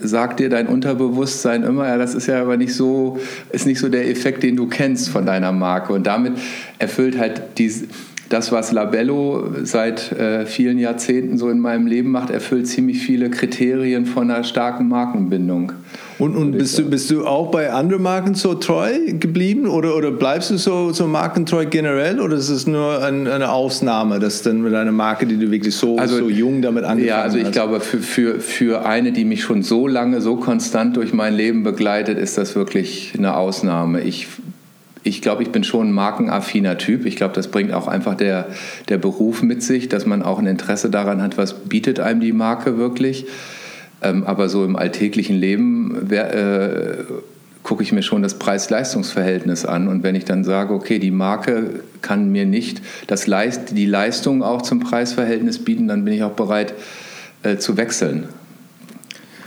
sagt 0.00 0.40
dir 0.40 0.48
dein 0.48 0.68
Unterbewusstsein 0.68 1.64
immer, 1.64 1.86
ja, 1.86 1.98
das 1.98 2.14
ist 2.14 2.28
ja 2.28 2.40
aber 2.40 2.56
nicht 2.56 2.72
so, 2.72 3.18
ist 3.52 3.66
nicht 3.66 3.78
so 3.78 3.90
der 3.90 4.08
Effekt, 4.08 4.42
den 4.42 4.56
du 4.56 4.66
kennst 4.68 5.10
von 5.10 5.26
deiner 5.26 5.52
Marke. 5.52 5.92
Und 5.92 6.06
damit 6.06 6.32
erfüllt 6.78 7.18
halt 7.18 7.42
diese 7.58 7.88
das, 8.28 8.52
was 8.52 8.72
Labello 8.72 9.50
seit 9.62 10.12
äh, 10.12 10.46
vielen 10.46 10.78
Jahrzehnten 10.78 11.38
so 11.38 11.48
in 11.48 11.60
meinem 11.60 11.86
Leben 11.86 12.10
macht, 12.10 12.30
erfüllt 12.30 12.66
ziemlich 12.66 12.98
viele 12.98 13.30
Kriterien 13.30 14.06
von 14.06 14.30
einer 14.30 14.44
starken 14.44 14.88
Markenbindung. 14.88 15.72
Und, 16.18 16.36
und 16.36 16.52
bist, 16.52 16.78
du, 16.78 16.88
bist 16.88 17.10
du 17.10 17.26
auch 17.26 17.50
bei 17.50 17.72
anderen 17.72 18.02
Marken 18.02 18.34
so 18.34 18.54
treu 18.54 18.92
geblieben 19.18 19.66
oder, 19.66 19.96
oder 19.96 20.12
bleibst 20.12 20.50
du 20.50 20.58
so, 20.58 20.92
so 20.92 21.08
markentreu 21.08 21.66
generell 21.66 22.20
oder 22.20 22.36
ist 22.36 22.50
es 22.50 22.68
nur 22.68 23.02
ein, 23.02 23.26
eine 23.26 23.50
Ausnahme, 23.50 24.20
dass 24.20 24.42
dann 24.42 24.62
mit 24.62 24.74
einer 24.74 24.92
Marke, 24.92 25.26
die 25.26 25.36
du 25.36 25.50
wirklich 25.50 25.74
so, 25.74 25.98
also, 25.98 26.18
so 26.18 26.28
jung 26.28 26.62
damit 26.62 26.84
angefangen 26.84 27.10
hast? 27.12 27.18
Ja, 27.18 27.22
also 27.22 27.38
ich 27.38 27.46
hast? 27.46 27.52
glaube, 27.52 27.80
für, 27.80 27.98
für, 27.98 28.40
für 28.40 28.86
eine, 28.86 29.10
die 29.10 29.24
mich 29.24 29.42
schon 29.42 29.62
so 29.62 29.88
lange, 29.88 30.20
so 30.20 30.36
konstant 30.36 30.96
durch 30.96 31.12
mein 31.12 31.34
Leben 31.34 31.64
begleitet, 31.64 32.16
ist 32.16 32.38
das 32.38 32.54
wirklich 32.54 33.12
eine 33.18 33.36
Ausnahme. 33.36 34.02
Ich 34.02 34.28
ich 35.04 35.20
glaube, 35.20 35.42
ich 35.42 35.50
bin 35.50 35.62
schon 35.62 35.88
ein 35.88 35.92
markenaffiner 35.92 36.78
Typ. 36.78 37.04
Ich 37.04 37.16
glaube, 37.16 37.34
das 37.34 37.48
bringt 37.48 37.72
auch 37.72 37.86
einfach 37.86 38.14
der, 38.14 38.48
der 38.88 38.96
Beruf 38.96 39.42
mit 39.42 39.62
sich, 39.62 39.88
dass 39.90 40.06
man 40.06 40.22
auch 40.22 40.38
ein 40.38 40.46
Interesse 40.46 40.90
daran 40.90 41.22
hat, 41.22 41.36
was 41.36 41.54
bietet 41.54 42.00
einem 42.00 42.20
die 42.20 42.32
Marke 42.32 42.78
wirklich. 42.78 43.26
Ähm, 44.02 44.24
aber 44.24 44.48
so 44.48 44.64
im 44.64 44.76
alltäglichen 44.76 45.36
Leben 45.36 46.10
äh, 46.10 47.04
gucke 47.62 47.82
ich 47.82 47.92
mir 47.92 48.02
schon 48.02 48.22
das 48.22 48.38
Preis-Leistungs-Verhältnis 48.38 49.66
an. 49.66 49.88
Und 49.88 50.02
wenn 50.02 50.14
ich 50.14 50.24
dann 50.24 50.42
sage, 50.42 50.72
okay, 50.72 50.98
die 50.98 51.10
Marke 51.10 51.82
kann 52.00 52.32
mir 52.32 52.46
nicht 52.46 52.80
das 53.06 53.26
Leist 53.26 53.76
die 53.76 53.86
Leistung 53.86 54.42
auch 54.42 54.62
zum 54.62 54.80
Preisverhältnis 54.80 55.62
bieten, 55.62 55.86
dann 55.86 56.04
bin 56.06 56.14
ich 56.14 56.22
auch 56.22 56.32
bereit 56.32 56.72
äh, 57.42 57.58
zu 57.58 57.76
wechseln 57.76 58.28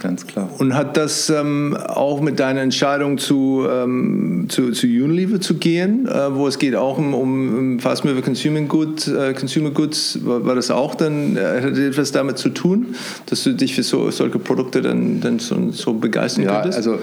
ganz 0.01 0.27
klar. 0.27 0.50
Und 0.58 0.75
hat 0.75 0.98
das 0.98 1.30
ähm, 1.30 1.75
auch 1.75 2.22
mit 2.22 2.39
deiner 2.39 2.62
Entscheidung 2.62 3.18
zu, 3.18 3.66
ähm, 3.70 4.46
zu, 4.50 4.72
zu 4.72 4.88
Unilever 4.88 5.39
zu 5.39 5.56
gehen, 5.56 6.08
äh, 6.08 6.36
wo 6.36 6.48
es 6.48 6.60
geht 6.60 6.75
auch 6.75 6.98
um, 6.98 7.13
um 7.13 7.80
Fast 7.80 8.06
Mover 8.06 8.22
Consumer, 8.22 8.62
Good, 8.62 9.08
äh, 9.08 9.34
Consumer 9.34 9.72
Goods, 9.72 10.20
war, 10.24 10.46
war, 10.46 10.56
das 10.56 10.72
auch 10.72 10.96
dann, 10.96 11.38
äh, 11.38 11.62
hat 11.62 11.77
etwas 11.77 12.12
damit 12.12 12.38
zu 12.38 12.50
tun, 12.50 12.96
dass 13.27 13.44
du 13.44 13.54
dich 13.54 13.75
für 13.75 13.84
so, 13.84 14.10
solche 14.12 14.39
Produkte 14.39 14.82
dann, 14.82 15.22
dann 15.22 15.39
so, 15.39 15.72
so 15.72 15.94
begeistern 15.94 16.46
ja, 16.46 16.54
könntest? 16.62 16.77
Also, 16.77 17.00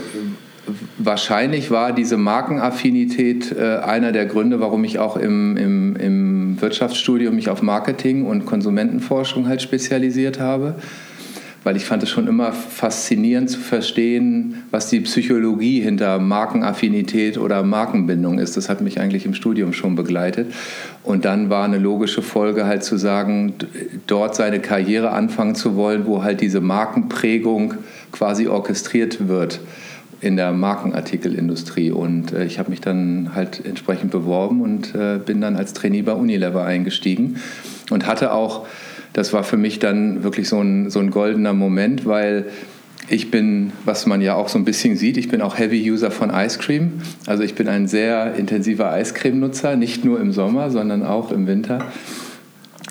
Wahrscheinlich 0.96 1.70
war 1.70 1.92
diese 1.92 2.16
Markenaffinität 2.16 3.52
äh, 3.52 3.80
einer 3.80 4.12
der 4.12 4.24
Gründe, 4.24 4.60
warum 4.60 4.84
ich 4.84 4.98
auch 4.98 5.18
im, 5.18 5.58
im, 5.58 5.96
im 5.96 6.60
Wirtschaftsstudium 6.62 7.34
mich 7.34 7.50
auf 7.50 7.60
Marketing 7.60 8.24
und 8.24 8.46
Konsumentenforschung 8.46 9.46
halt 9.46 9.60
spezialisiert 9.60 10.40
habe 10.40 10.76
weil 11.64 11.76
ich 11.76 11.86
fand 11.86 12.02
es 12.02 12.10
schon 12.10 12.28
immer 12.28 12.52
faszinierend 12.52 13.48
zu 13.50 13.58
verstehen, 13.58 14.62
was 14.70 14.90
die 14.90 15.00
Psychologie 15.00 15.80
hinter 15.80 16.18
Markenaffinität 16.18 17.38
oder 17.38 17.62
Markenbindung 17.62 18.38
ist. 18.38 18.56
Das 18.56 18.68
hat 18.68 18.82
mich 18.82 19.00
eigentlich 19.00 19.24
im 19.24 19.34
Studium 19.34 19.72
schon 19.72 19.96
begleitet. 19.96 20.52
Und 21.02 21.24
dann 21.24 21.48
war 21.48 21.64
eine 21.64 21.78
logische 21.78 22.20
Folge 22.22 22.66
halt 22.66 22.84
zu 22.84 22.98
sagen, 22.98 23.54
dort 24.06 24.36
seine 24.36 24.60
Karriere 24.60 25.10
anfangen 25.10 25.54
zu 25.54 25.74
wollen, 25.74 26.06
wo 26.06 26.22
halt 26.22 26.42
diese 26.42 26.60
Markenprägung 26.60 27.74
quasi 28.12 28.46
orchestriert 28.46 29.26
wird 29.28 29.60
in 30.20 30.36
der 30.36 30.52
Markenartikelindustrie. 30.52 31.90
Und 31.90 32.32
äh, 32.32 32.44
ich 32.44 32.58
habe 32.58 32.70
mich 32.70 32.80
dann 32.80 33.30
halt 33.34 33.64
entsprechend 33.64 34.10
beworben 34.10 34.60
und 34.60 34.94
äh, 34.94 35.18
bin 35.18 35.40
dann 35.40 35.56
als 35.56 35.72
Trainee 35.72 36.02
bei 36.02 36.12
Unilever 36.12 36.64
eingestiegen 36.64 37.36
und 37.90 38.06
hatte 38.06 38.32
auch 38.32 38.66
das 39.14 39.32
war 39.32 39.44
für 39.44 39.56
mich 39.56 39.78
dann 39.78 40.22
wirklich 40.22 40.48
so 40.48 40.60
ein, 40.60 40.90
so 40.90 40.98
ein 41.00 41.10
goldener 41.10 41.54
Moment, 41.54 42.04
weil 42.04 42.46
ich 43.08 43.30
bin, 43.30 43.72
was 43.84 44.06
man 44.06 44.20
ja 44.20 44.34
auch 44.34 44.48
so 44.48 44.58
ein 44.58 44.64
bisschen 44.64 44.96
sieht, 44.96 45.16
ich 45.16 45.28
bin 45.28 45.40
auch 45.40 45.58
Heavy 45.58 45.90
User 45.90 46.10
von 46.10 46.30
Ice 46.30 46.58
Cream. 46.58 47.00
Also 47.26 47.42
ich 47.42 47.54
bin 47.54 47.68
ein 47.68 47.86
sehr 47.86 48.34
intensiver 48.34 48.90
Eiscreme-Nutzer, 48.90 49.76
nicht 49.76 50.04
nur 50.04 50.20
im 50.20 50.32
Sommer, 50.32 50.70
sondern 50.70 51.02
auch 51.02 51.30
im 51.32 51.46
Winter. 51.46 51.86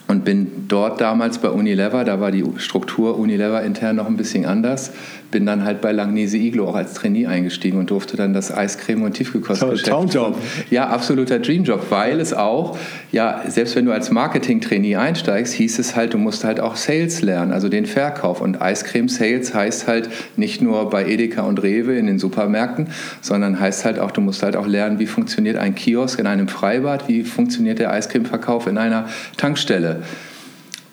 Und 0.07 0.13
und 0.13 0.23
bin 0.23 0.67
dort 0.67 1.01
damals 1.01 1.39
bei 1.39 1.49
Unilever, 1.49 2.03
da 2.03 2.19
war 2.19 2.31
die 2.31 2.45
Struktur 2.57 3.17
Unilever 3.17 3.63
intern 3.63 3.95
noch 3.95 4.05
ein 4.05 4.15
bisschen 4.15 4.45
anders, 4.45 4.93
bin 5.33 5.47
dann 5.47 5.65
halt 5.65 5.81
bei 5.81 5.91
Langnese 5.91 6.37
Iglo 6.37 6.69
auch 6.69 6.75
als 6.75 6.93
Trainee 6.93 7.25
eingestiegen 7.25 7.79
und 7.79 7.89
durfte 7.89 8.15
dann 8.15 8.33
das 8.33 8.55
Eiscreme- 8.55 9.03
und 9.03 9.13
Tiefgekostgeschäft. 9.13 9.87
Traumjob. 9.87 10.37
Ja, 10.69 10.87
absoluter 10.87 11.39
Dreamjob, 11.39 11.87
weil 11.89 12.19
es 12.19 12.33
auch, 12.33 12.77
ja, 13.11 13.41
selbst 13.47 13.75
wenn 13.75 13.85
du 13.85 13.91
als 13.91 14.11
Marketing-Trainee 14.11 14.95
einsteigst, 14.95 15.53
hieß 15.55 15.79
es 15.79 15.95
halt, 15.95 16.13
du 16.13 16.19
musst 16.19 16.43
halt 16.43 16.59
auch 16.59 16.75
Sales 16.75 17.23
lernen, 17.23 17.51
also 17.51 17.67
den 17.67 17.87
Verkauf. 17.87 18.41
Und 18.41 18.61
Eiscreme-Sales 18.61 19.55
heißt 19.55 19.87
halt 19.87 20.09
nicht 20.37 20.61
nur 20.61 20.91
bei 20.91 21.07
Edeka 21.07 21.41
und 21.41 21.63
Rewe 21.63 21.97
in 21.97 22.05
den 22.05 22.19
Supermärkten, 22.19 22.89
sondern 23.21 23.59
heißt 23.59 23.85
halt 23.85 23.97
auch, 23.97 24.11
du 24.11 24.21
musst 24.21 24.43
halt 24.43 24.55
auch 24.55 24.67
lernen, 24.67 24.99
wie 24.99 25.07
funktioniert 25.07 25.57
ein 25.57 25.73
Kiosk 25.73 26.19
in 26.19 26.27
einem 26.27 26.47
Freibad, 26.47 27.07
wie 27.07 27.23
funktioniert 27.23 27.79
der 27.79 27.91
Eiscremeverkauf 27.91 28.67
in 28.67 28.77
einer 28.77 29.07
Tankstelle 29.35 30.03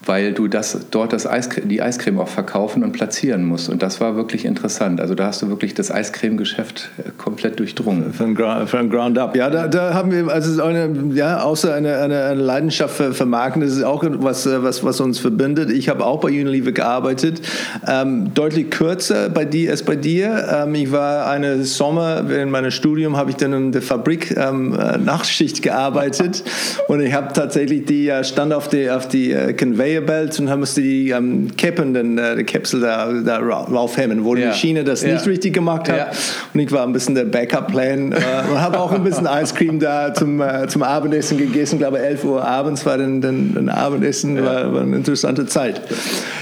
weil 0.07 0.33
du 0.33 0.49
das, 0.49 0.87
dort 0.91 1.13
das 1.13 1.27
Eiscreme, 1.27 1.69
die 1.69 1.83
Eiscreme 1.83 2.21
auch 2.21 2.29
verkaufen 2.29 2.83
und 2.83 2.93
platzieren 2.93 3.45
musst. 3.45 3.69
Und 3.69 3.83
das 3.83 4.01
war 4.01 4.17
wirklich 4.17 4.47
interessant. 4.47 5.01
Also 5.01 5.15
da 5.15 5.27
hast 5.27 5.43
du 5.43 5.49
wirklich 5.49 5.75
das 5.75 5.91
Eiscreme-Geschäft 5.91 6.89
äh, 6.99 7.11
komplett 7.19 7.59
durchdrungen. 7.59 8.13
Von, 8.15 8.37
von 8.67 8.91
Ground 8.91 9.19
Up. 9.19 9.37
Ja, 9.37 9.51
da, 9.51 9.69
da 9.69 9.93
haben 9.93 10.11
wir, 10.11 10.29
also 10.29 10.63
eine, 10.63 11.15
ja, 11.15 11.43
außer 11.43 11.75
eine, 11.75 11.99
eine, 11.99 12.25
eine 12.25 12.41
Leidenschaft 12.41 12.97
für, 12.97 13.13
für, 13.13 13.27
Marken, 13.27 13.61
das 13.61 13.73
ist 13.73 13.83
auch 13.83 14.03
was, 14.03 14.47
äh, 14.47 14.63
was, 14.63 14.83
was 14.83 15.01
uns 15.01 15.19
verbindet. 15.19 15.71
Ich 15.71 15.91
habe 15.91 16.05
auch 16.07 16.21
bei 16.21 16.29
Unilever 16.29 16.73
gearbeitet. 16.73 17.43
Ähm, 17.87 18.33
deutlich 18.33 18.71
kürzer 18.71 19.29
bei 19.29 19.45
dir 19.45 19.71
als 19.71 19.83
bei 19.83 19.97
dir. 19.97 20.65
Ähm, 20.65 20.75
ich 20.77 20.93
war 20.93 21.27
eine 21.27 21.63
Sommer, 21.65 22.23
während 22.27 22.51
meines 22.51 22.73
Studiums 22.73 23.19
habe 23.19 23.31
ich 23.31 23.37
dann 23.37 23.53
in 23.53 23.73
der 23.73 23.83
Fabrik 23.83 24.35
ähm, 24.35 24.75
äh, 24.75 24.97
Nachtschicht 24.97 25.61
gearbeitet. 25.61 26.43
Und 26.89 27.03
ich 27.03 27.13
habe 27.13 27.35
tatsächlich 27.35 27.85
die, 27.85 28.11
stand 28.23 28.55
auf 28.55 28.69
die, 28.69 28.91
auf 28.91 29.07
die 29.07 29.37
Conveyor 29.59 29.90
Conveyor 29.99 30.21
und 30.39 30.47
dann 30.47 30.61
musste 30.61 30.83
die 30.83 31.11
ähm, 31.11 31.49
Keppen, 31.57 31.95
den, 31.95 32.19
äh, 32.19 32.37
die 32.37 32.45
Kapsel 32.45 32.81
da, 32.81 33.13
da 33.13 33.39
raufhemmen, 33.39 34.25
wo 34.25 34.35
die 34.35 34.45
Maschine 34.45 34.85
das 34.85 35.03
ja. 35.03 35.15
nicht 35.15 35.27
richtig 35.27 35.53
gemacht 35.53 35.89
hat. 35.89 35.97
Ja. 35.97 36.11
Und 36.55 36.61
ich 36.61 36.71
war 36.73 36.87
ein 36.87 36.93
bisschen 36.93 37.15
der 37.15 37.25
Backup-Plan 37.25 38.13
äh, 38.13 38.17
und 38.51 38.61
habe 38.61 38.79
auch 38.79 38.93
ein 38.93 39.03
bisschen 39.03 39.27
Eiscreme 39.27 39.79
da 39.79 40.15
zum, 40.15 40.41
äh, 40.41 40.67
zum 40.69 40.83
Abendessen 40.83 41.39
gegessen. 41.39 41.77
Ich 41.77 41.81
glaube, 41.81 41.99
11 41.99 42.25
Uhr 42.25 42.45
abends 42.45 42.85
war 42.87 42.99
dann, 42.99 43.21
dann, 43.21 43.55
dann 43.55 43.69
Abendessen, 43.69 44.43
war, 44.43 44.73
war, 44.73 44.83
eine 44.83 44.97
interessante 44.97 45.47
Zeit. 45.47 45.81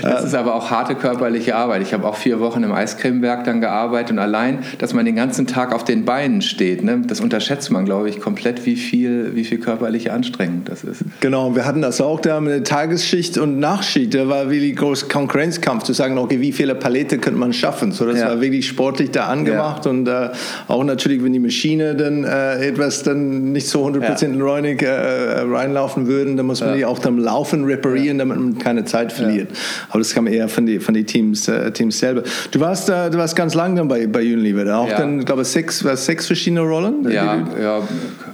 Das 0.03 0.25
ist 0.25 0.35
aber 0.35 0.55
auch 0.55 0.71
harte 0.71 0.95
körperliche 0.95 1.57
Arbeit. 1.57 1.83
Ich 1.83 1.93
habe 1.93 2.07
auch 2.07 2.17
vier 2.17 2.41
Wochen 2.41 2.63
im 2.63 2.73
Eiscremewerk 2.73 3.45
dann 3.45 3.61
gearbeitet 3.61 4.13
und 4.13 4.19
allein, 4.19 4.61
dass 4.79 4.95
man 4.95 5.05
den 5.05 5.17
ganzen 5.17 5.47
Tag 5.47 5.75
auf 5.75 5.85
den 5.85 6.05
Beinen 6.05 6.43
steht, 6.43 6.85
ne, 6.85 7.03
das 7.07 7.21
unterschätzt 7.21 7.71
man, 7.71 7.85
glaube 7.85 8.09
ich, 8.09 8.21
komplett, 8.21 8.67
wie 8.67 8.77
viel, 8.77 9.35
wie 9.35 9.45
viel 9.45 9.59
körperliche 9.59 10.13
Anstrengung 10.13 10.63
das 10.65 10.85
ist. 10.85 11.03
Genau, 11.21 11.55
wir 11.55 11.65
hatten 11.65 11.83
das 11.83 12.01
auch 12.01 12.21
da 12.21 12.41
mit 12.41 12.53
der 12.53 12.65
Tagesschicht 12.65 13.38
und 13.39 13.59
Nachschied, 13.59 14.15
da 14.15 14.29
war 14.29 14.51
wirklich 14.51 14.77
groß 14.77 15.09
Konkurrenzkampf 15.09 15.85
zu 15.85 15.93
sagen, 15.93 16.19
okay, 16.19 16.41
wie 16.41 16.53
viele 16.53 16.75
Palette 16.75 17.19
könnte 17.19 17.39
man 17.39 17.53
schaffen. 17.53 17.93
So, 17.93 18.07
das 18.07 18.21
ja. 18.21 18.29
war 18.29 18.41
wirklich 18.41 18.67
sportlich 18.67 19.11
da 19.11 19.27
angemacht 19.27 19.85
ja. 19.85 19.91
und 19.91 20.09
äh, 20.09 20.31
auch 20.69 20.85
natürlich, 20.85 21.23
wenn 21.23 21.33
die 21.33 21.39
Maschine 21.39 21.95
dann 21.95 22.25
äh, 22.25 22.67
etwas 22.67 23.03
dann 23.03 23.53
nicht 23.53 23.69
so 23.69 23.87
100% 23.87 24.37
ja. 24.37 24.45
räunig 24.45 24.83
äh, 24.83 24.89
reinlaufen 24.89 26.07
würden, 26.07 26.37
dann 26.37 26.47
muss 26.47 26.61
man 26.61 26.77
die 26.77 26.85
auch 26.85 26.99
dann 26.99 27.19
laufen 27.19 27.65
reparieren, 27.65 28.19
damit 28.19 28.39
man 28.39 28.59
keine 28.59 28.85
Zeit 28.85 29.13
verliert. 29.13 29.51
Aber 29.91 29.99
das 29.99 30.15
kam 30.15 30.27
eher 30.27 30.49
von 30.49 30.67
den 30.67 30.81
von 30.81 30.95
die 30.95 31.05
Teams, 31.05 31.49
äh, 31.49 31.71
Teams 31.73 31.99
selber. 31.99 32.23
Du 32.51 32.61
warst, 32.61 32.89
äh, 32.89 33.11
du 33.11 33.19
warst 33.19 33.37
ganz 33.37 33.55
lang 33.55 33.77
dann 33.77 33.89
bei, 33.89 34.07
bei 34.07 34.21
Unilever, 34.21 34.79
auch 34.79 34.89
dann, 34.89 35.25
glaube 35.25 35.43
ich, 35.43 35.49
sechs, 35.49 35.81
sechs 35.81 36.27
verschiedene 36.27 36.63
Rollen? 36.63 37.11
Ja, 37.11 37.47
ja. 37.61 37.83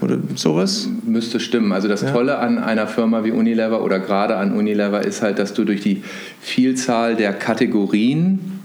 Oder 0.00 0.18
sowas? 0.34 0.88
Müsste 1.04 1.40
stimmen. 1.40 1.72
Also 1.72 1.88
das 1.88 2.00
Tolle 2.00 2.38
an 2.38 2.58
einer 2.58 2.86
Firma 2.86 3.24
wie 3.24 3.30
Unilever 3.30 3.82
oder 3.82 3.98
gerade 3.98 4.36
an 4.36 4.52
Unilever 4.52 4.93
ist 5.00 5.22
halt, 5.22 5.38
dass 5.38 5.54
du 5.54 5.64
durch 5.64 5.80
die 5.80 6.02
Vielzahl 6.40 7.16
der 7.16 7.32
Kategorien, 7.32 8.60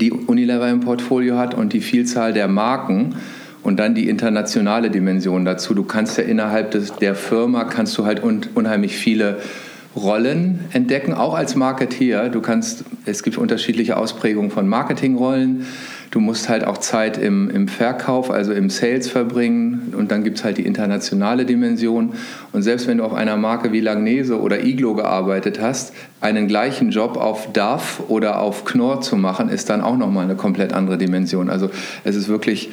die 0.00 0.12
Unilever 0.12 0.68
im 0.68 0.80
Portfolio 0.80 1.36
hat 1.36 1.54
und 1.54 1.72
die 1.72 1.80
Vielzahl 1.80 2.32
der 2.32 2.48
Marken 2.48 3.16
und 3.62 3.78
dann 3.78 3.94
die 3.94 4.08
internationale 4.08 4.90
Dimension 4.90 5.44
dazu. 5.44 5.74
Du 5.74 5.84
kannst 5.84 6.18
ja 6.18 6.24
innerhalb 6.24 6.70
des, 6.70 6.94
der 6.96 7.14
Firma 7.14 7.64
kannst 7.64 7.96
du 7.98 8.04
halt 8.04 8.22
un, 8.22 8.40
unheimlich 8.54 8.96
viele 8.96 9.38
Rollen 9.96 10.60
entdecken, 10.72 11.12
auch 11.12 11.34
als 11.34 11.56
Marketeer. 11.56 12.28
Du 12.28 12.40
kannst, 12.40 12.84
es 13.04 13.22
gibt 13.22 13.36
unterschiedliche 13.36 13.96
Ausprägungen 13.96 14.50
von 14.50 14.68
Marketingrollen. 14.68 15.66
Du 16.10 16.20
musst 16.20 16.48
halt 16.48 16.64
auch 16.64 16.78
Zeit 16.78 17.18
im, 17.18 17.50
im 17.50 17.68
Verkauf, 17.68 18.30
also 18.30 18.52
im 18.52 18.70
Sales 18.70 19.10
verbringen. 19.10 19.92
Und 19.96 20.10
dann 20.10 20.24
gibt 20.24 20.38
es 20.38 20.44
halt 20.44 20.56
die 20.56 20.64
internationale 20.64 21.44
Dimension. 21.44 22.14
Und 22.52 22.62
selbst 22.62 22.86
wenn 22.86 22.98
du 22.98 23.04
auf 23.04 23.12
einer 23.12 23.36
Marke 23.36 23.72
wie 23.72 23.80
Langnese 23.80 24.40
oder 24.40 24.64
Iglo 24.64 24.94
gearbeitet 24.94 25.60
hast, 25.60 25.92
einen 26.20 26.48
gleichen 26.48 26.90
Job 26.90 27.16
auf 27.16 27.52
DAF 27.52 28.02
oder 28.08 28.40
auf 28.40 28.64
Knorr 28.64 29.02
zu 29.02 29.16
machen, 29.16 29.50
ist 29.50 29.68
dann 29.68 29.82
auch 29.82 29.98
nochmal 29.98 30.24
eine 30.24 30.36
komplett 30.36 30.72
andere 30.72 30.96
Dimension. 30.96 31.50
Also 31.50 31.70
es 32.04 32.16
ist 32.16 32.28
wirklich 32.28 32.70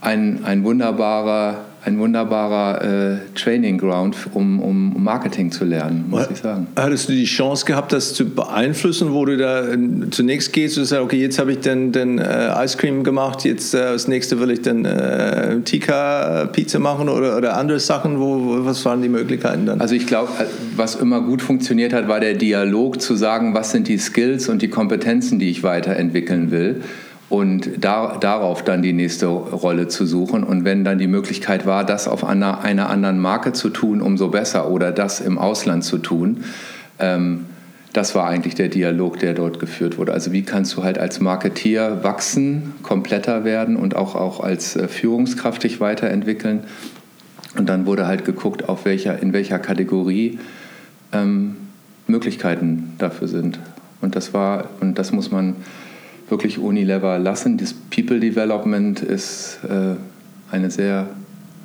ein, 0.00 0.44
ein 0.44 0.64
wunderbarer 0.64 1.64
ein 1.84 1.98
wunderbarer 1.98 2.82
äh, 2.82 3.16
Training 3.34 3.76
Ground, 3.76 4.16
um, 4.34 4.60
um 4.60 5.02
Marketing 5.02 5.50
zu 5.50 5.64
lernen, 5.64 6.04
muss 6.08 6.28
ich 6.30 6.38
sagen. 6.38 6.68
Hattest 6.76 7.08
du 7.08 7.12
die 7.12 7.24
Chance 7.24 7.66
gehabt, 7.66 7.92
das 7.92 8.14
zu 8.14 8.28
beeinflussen, 8.28 9.12
wo 9.12 9.24
du 9.24 9.36
da 9.36 9.64
zunächst 10.10 10.52
gehst 10.52 10.78
und 10.78 10.84
sagst, 10.84 11.02
okay, 11.02 11.20
jetzt 11.20 11.40
habe 11.40 11.52
ich 11.52 11.60
dann, 11.60 11.90
dann 11.90 12.18
äh, 12.18 12.64
Ice 12.64 12.76
Cream 12.76 13.02
gemacht, 13.02 13.44
jetzt 13.44 13.74
äh, 13.74 13.92
das 13.92 14.06
nächste 14.06 14.38
will 14.38 14.52
ich 14.52 14.62
dann 14.62 14.84
äh, 14.84 15.60
Tika 15.62 16.48
Pizza 16.52 16.78
machen 16.78 17.08
oder, 17.08 17.36
oder 17.36 17.56
andere 17.56 17.80
Sachen, 17.80 18.20
wo, 18.20 18.64
was 18.64 18.84
waren 18.84 19.02
die 19.02 19.08
Möglichkeiten 19.08 19.66
dann? 19.66 19.80
Also 19.80 19.96
ich 19.96 20.06
glaube, 20.06 20.30
äh, 20.38 20.44
was 20.76 20.94
immer 20.94 21.20
gut 21.20 21.42
funktioniert 21.42 21.92
hat, 21.92 22.06
war 22.06 22.20
der 22.20 22.34
Dialog 22.34 23.00
zu 23.00 23.16
sagen, 23.16 23.54
was 23.54 23.72
sind 23.72 23.88
die 23.88 23.98
Skills 23.98 24.48
und 24.48 24.62
die 24.62 24.68
Kompetenzen, 24.68 25.40
die 25.40 25.50
ich 25.50 25.64
weiterentwickeln 25.64 26.52
will 26.52 26.82
und 27.32 27.82
da, 27.82 28.18
darauf 28.20 28.62
dann 28.62 28.82
die 28.82 28.92
nächste 28.92 29.24
Rolle 29.24 29.88
zu 29.88 30.04
suchen. 30.04 30.44
Und 30.44 30.66
wenn 30.66 30.84
dann 30.84 30.98
die 30.98 31.06
Möglichkeit 31.06 31.64
war, 31.64 31.82
das 31.82 32.06
auf 32.06 32.24
einer, 32.24 32.60
einer 32.60 32.90
anderen 32.90 33.18
Marke 33.18 33.54
zu 33.54 33.70
tun, 33.70 34.02
umso 34.02 34.28
besser 34.28 34.70
oder 34.70 34.92
das 34.92 35.22
im 35.22 35.38
Ausland 35.38 35.82
zu 35.82 35.96
tun. 35.96 36.44
Ähm, 36.98 37.46
das 37.94 38.14
war 38.14 38.26
eigentlich 38.26 38.54
der 38.54 38.68
Dialog, 38.68 39.18
der 39.18 39.32
dort 39.32 39.60
geführt 39.60 39.96
wurde. 39.96 40.12
Also 40.12 40.32
wie 40.32 40.42
kannst 40.42 40.76
du 40.76 40.82
halt 40.82 40.98
als 40.98 41.20
Marketier 41.20 42.00
wachsen, 42.02 42.74
kompletter 42.82 43.44
werden 43.46 43.76
und 43.76 43.96
auch, 43.96 44.14
auch 44.14 44.40
als 44.40 44.76
äh, 44.76 44.86
Führungskraft 44.86 45.62
dich 45.62 45.80
weiterentwickeln. 45.80 46.64
Und 47.56 47.66
dann 47.66 47.86
wurde 47.86 48.06
halt 48.06 48.26
geguckt, 48.26 48.68
auf 48.68 48.84
welcher, 48.84 49.22
in 49.22 49.32
welcher 49.32 49.58
Kategorie 49.58 50.38
ähm, 51.14 51.56
Möglichkeiten 52.06 52.92
dafür 52.98 53.28
sind. 53.28 53.58
Und 54.02 54.16
das 54.16 54.34
war, 54.34 54.68
und 54.82 54.98
das 54.98 55.12
muss 55.12 55.30
man 55.30 55.56
wirklich 56.32 56.58
Unilever 56.58 57.18
lassen. 57.18 57.58
Das 57.58 57.74
People 57.74 58.18
Development 58.18 59.00
ist 59.00 59.60
äh, 59.68 59.94
eine 60.50 60.70
sehr 60.70 61.10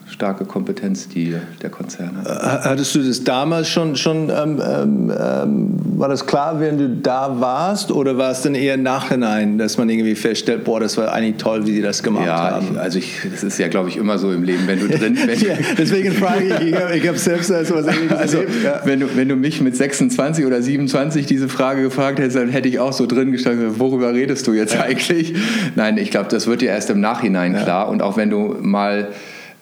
starke 0.09 0.45
Kompetenz, 0.45 1.09
die 1.09 1.35
der 1.61 1.69
Konzern 1.69 2.17
hat. 2.17 2.27
Äh, 2.27 2.69
hattest 2.69 2.95
du 2.95 3.03
das 3.03 3.23
damals 3.23 3.67
schon, 3.67 3.95
schon 3.95 4.29
ähm, 4.29 4.61
ähm, 4.65 5.11
ähm, 5.11 5.79
war 5.97 6.07
das 6.07 6.25
klar, 6.25 6.59
während 6.59 6.79
du 6.79 6.89
da 6.89 7.39
warst 7.39 7.91
oder 7.91 8.17
war 8.17 8.31
es 8.31 8.41
dann 8.41 8.55
eher 8.55 8.75
im 8.75 8.83
Nachhinein, 8.83 9.57
dass 9.57 9.77
man 9.77 9.89
irgendwie 9.89 10.15
feststellt, 10.15 10.63
boah, 10.63 10.79
das 10.79 10.97
war 10.97 11.11
eigentlich 11.11 11.37
toll, 11.37 11.67
wie 11.67 11.73
sie 11.73 11.81
das 11.81 12.03
gemacht 12.03 12.25
ja, 12.25 12.51
haben? 12.51 12.75
Ja, 12.75 12.81
also 12.81 12.99
ich, 12.99 13.19
das 13.29 13.43
ist 13.43 13.57
ja, 13.57 13.67
glaube 13.67 13.89
ich, 13.89 13.97
immer 13.97 14.17
so 14.17 14.31
im 14.31 14.43
Leben, 14.43 14.63
wenn 14.67 14.79
du 14.79 14.87
drin 14.87 15.17
bist. 15.25 15.41
ja, 15.43 15.55
deswegen 15.77 16.13
frage 16.13 16.45
ich, 16.45 16.67
ich 16.67 16.75
habe 16.75 17.07
hab 17.07 17.17
selbst 17.17 17.47
so 17.47 17.75
was 17.75 17.87
ähnliches 17.87 18.17
also, 18.17 18.37
erlebt. 18.37 18.63
Ja. 18.63 18.81
Wenn, 18.85 18.99
du, 19.01 19.07
wenn 19.15 19.27
du 19.27 19.35
mich 19.35 19.61
mit 19.61 19.75
26 19.75 20.45
oder 20.45 20.61
27 20.61 21.25
diese 21.25 21.49
Frage 21.49 21.81
gefragt 21.81 22.19
hättest, 22.19 22.37
dann 22.37 22.49
hätte 22.49 22.69
ich 22.69 22.79
auch 22.79 22.93
so 22.93 23.07
drin 23.07 23.31
gestanden, 23.31 23.79
worüber 23.79 24.13
redest 24.13 24.47
du 24.47 24.53
jetzt 24.53 24.77
eigentlich? 24.79 25.35
Nein, 25.75 25.97
ich 25.97 26.11
glaube, 26.11 26.29
das 26.29 26.47
wird 26.47 26.61
dir 26.61 26.69
erst 26.69 26.89
im 26.89 27.01
Nachhinein 27.01 27.55
klar 27.55 27.89
und 27.89 28.01
auch 28.01 28.15
wenn 28.15 28.29
du 28.29 28.55
mal 28.61 29.09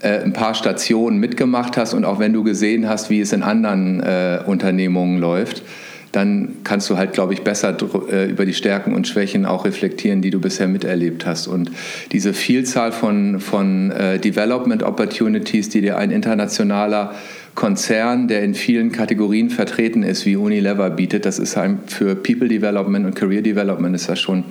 äh, 0.02 0.20
ein 0.20 0.34
paar 0.34 0.54
Stationen 0.54 1.20
mitgemacht 1.20 1.78
hast 1.78 1.94
und 1.94 2.06
auch 2.06 2.20
wenn 2.20 2.34
du 2.34 2.44
gesehen 2.44 2.88
hast, 2.88 3.10
wie 3.10 3.22
es 3.22 3.34
in 3.34 3.44
anderen 3.44 4.02
äh, 4.02 4.40
Unternehmungen 4.46 5.20
läuft, 5.20 5.64
dann 6.16 6.56
kannst 6.64 6.90
du 6.90 6.98
halt, 6.98 7.12
glaube 7.12 7.34
ich, 7.34 7.42
besser 7.42 7.76
äh, 8.10 8.30
über 8.30 8.46
die 8.46 8.54
Stärken 8.54 8.94
und 8.96 9.08
Schwächen 9.08 9.46
auch 9.46 9.66
reflektieren, 9.66 10.22
die 10.22 10.30
du 10.30 10.40
bisher 10.40 10.68
miterlebt 10.68 11.26
hast. 11.26 11.48
Und 11.48 11.72
diese 12.14 12.34
Vielzahl 12.34 12.94
von, 12.94 13.42
von 13.42 13.92
äh, 13.92 14.18
Development 14.18 14.82
Opportunities, 14.84 15.70
die 15.70 15.82
dir 15.82 15.98
ein 15.98 16.12
internationaler 16.12 17.14
Konzern, 17.54 18.28
der 18.28 18.44
in 18.44 18.54
vielen 18.54 18.92
Kategorien 18.92 19.50
vertreten 19.50 20.04
ist, 20.04 20.26
wie 20.26 20.36
Unilever 20.38 20.90
bietet, 20.90 21.26
das 21.26 21.40
ist 21.40 21.58
für 21.88 22.16
People 22.16 22.48
Development 22.48 23.06
und 23.06 23.16
Career 23.16 23.42
Development 23.42 23.96
ist 23.96 24.10
das 24.10 24.20
schon 24.20 24.44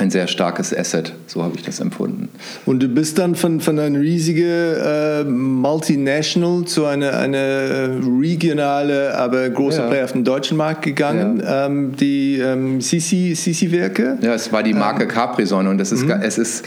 ein 0.00 0.10
sehr 0.10 0.26
starkes 0.26 0.76
Asset, 0.76 1.12
so 1.26 1.42
habe 1.42 1.56
ich 1.56 1.62
das 1.62 1.80
empfunden. 1.80 2.28
Und 2.66 2.82
du 2.82 2.88
bist 2.88 3.18
dann 3.18 3.34
von, 3.34 3.60
von 3.60 3.78
einer 3.78 4.00
riesigen 4.00 4.44
äh, 4.44 5.24
Multinational 5.24 6.64
zu 6.64 6.86
einer 6.86 7.18
eine 7.18 8.00
regionale, 8.20 9.16
aber 9.16 9.48
große 9.50 9.80
ja. 9.80 9.88
Player 9.88 10.04
auf 10.04 10.12
den 10.12 10.24
deutschen 10.24 10.56
Markt 10.56 10.82
gegangen, 10.82 11.40
ja. 11.40 11.66
ähm, 11.66 11.96
die 11.96 12.38
ähm, 12.38 12.80
Sisi-Werke. 12.80 14.18
Ja, 14.22 14.34
es 14.34 14.52
war 14.52 14.62
die 14.62 14.74
Marke 14.74 15.04
ähm. 15.04 15.08
Capri-Sonne 15.08 15.68
und 15.68 15.78
das 15.78 15.92
ist, 15.92 16.04
mhm. 16.04 16.12
es 16.22 16.38
ist 16.38 16.64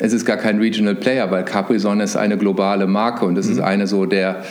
es 0.00 0.12
ist 0.12 0.24
gar 0.24 0.36
kein 0.36 0.58
Regional 0.58 0.96
Player, 0.96 1.30
weil 1.30 1.44
Capri-Sonne 1.44 2.02
ist 2.02 2.16
eine 2.16 2.36
globale 2.36 2.88
Marke 2.88 3.24
und 3.24 3.38
es 3.38 3.46
mhm. 3.46 3.52
ist 3.52 3.60
eine 3.60 3.86
so 3.86 4.06
der 4.06 4.42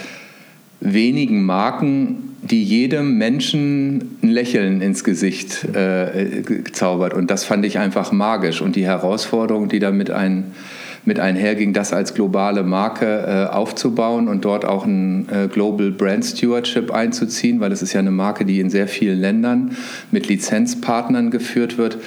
wenigen 0.80 1.44
Marken, 1.44 2.33
die 2.44 2.64
jedem 2.64 3.18
Menschen 3.18 4.18
ein 4.22 4.30
Lächeln 4.30 4.82
ins 4.82 5.04
Gesicht 5.04 5.64
äh, 5.74 6.44
zaubert. 6.74 7.14
Und 7.14 7.32
das 7.32 7.46
fand 7.46 7.66
ich 7.66 7.80
einfach 7.80 8.12
magisch. 8.12 8.62
Und 8.62 8.76
die 8.76 8.86
Herausforderung, 8.86 9.70
die 9.70 9.80
damit 9.80 10.12
ein, 10.12 10.52
mit 11.06 11.20
einherging, 11.20 11.74
das 11.74 11.94
als 11.94 12.14
globale 12.14 12.64
Marke 12.64 13.06
äh, 13.06 13.54
aufzubauen 13.54 14.28
und 14.28 14.46
dort 14.46 14.66
auch 14.66 14.86
ein 14.86 15.28
äh, 15.30 15.48
Global 15.48 15.92
Brand 15.92 16.26
Stewardship 16.26 16.92
einzuziehen, 16.92 17.60
weil 17.60 17.72
es 17.72 17.82
ist 17.82 17.94
ja 17.94 18.00
eine 18.00 18.12
Marke, 18.12 18.46
die 18.46 18.60
in 18.60 18.70
sehr 18.70 18.88
vielen 18.88 19.20
Ländern 19.20 19.76
mit 20.12 20.28
Lizenzpartnern 20.28 21.32
geführt 21.32 21.78
wird 21.78 21.98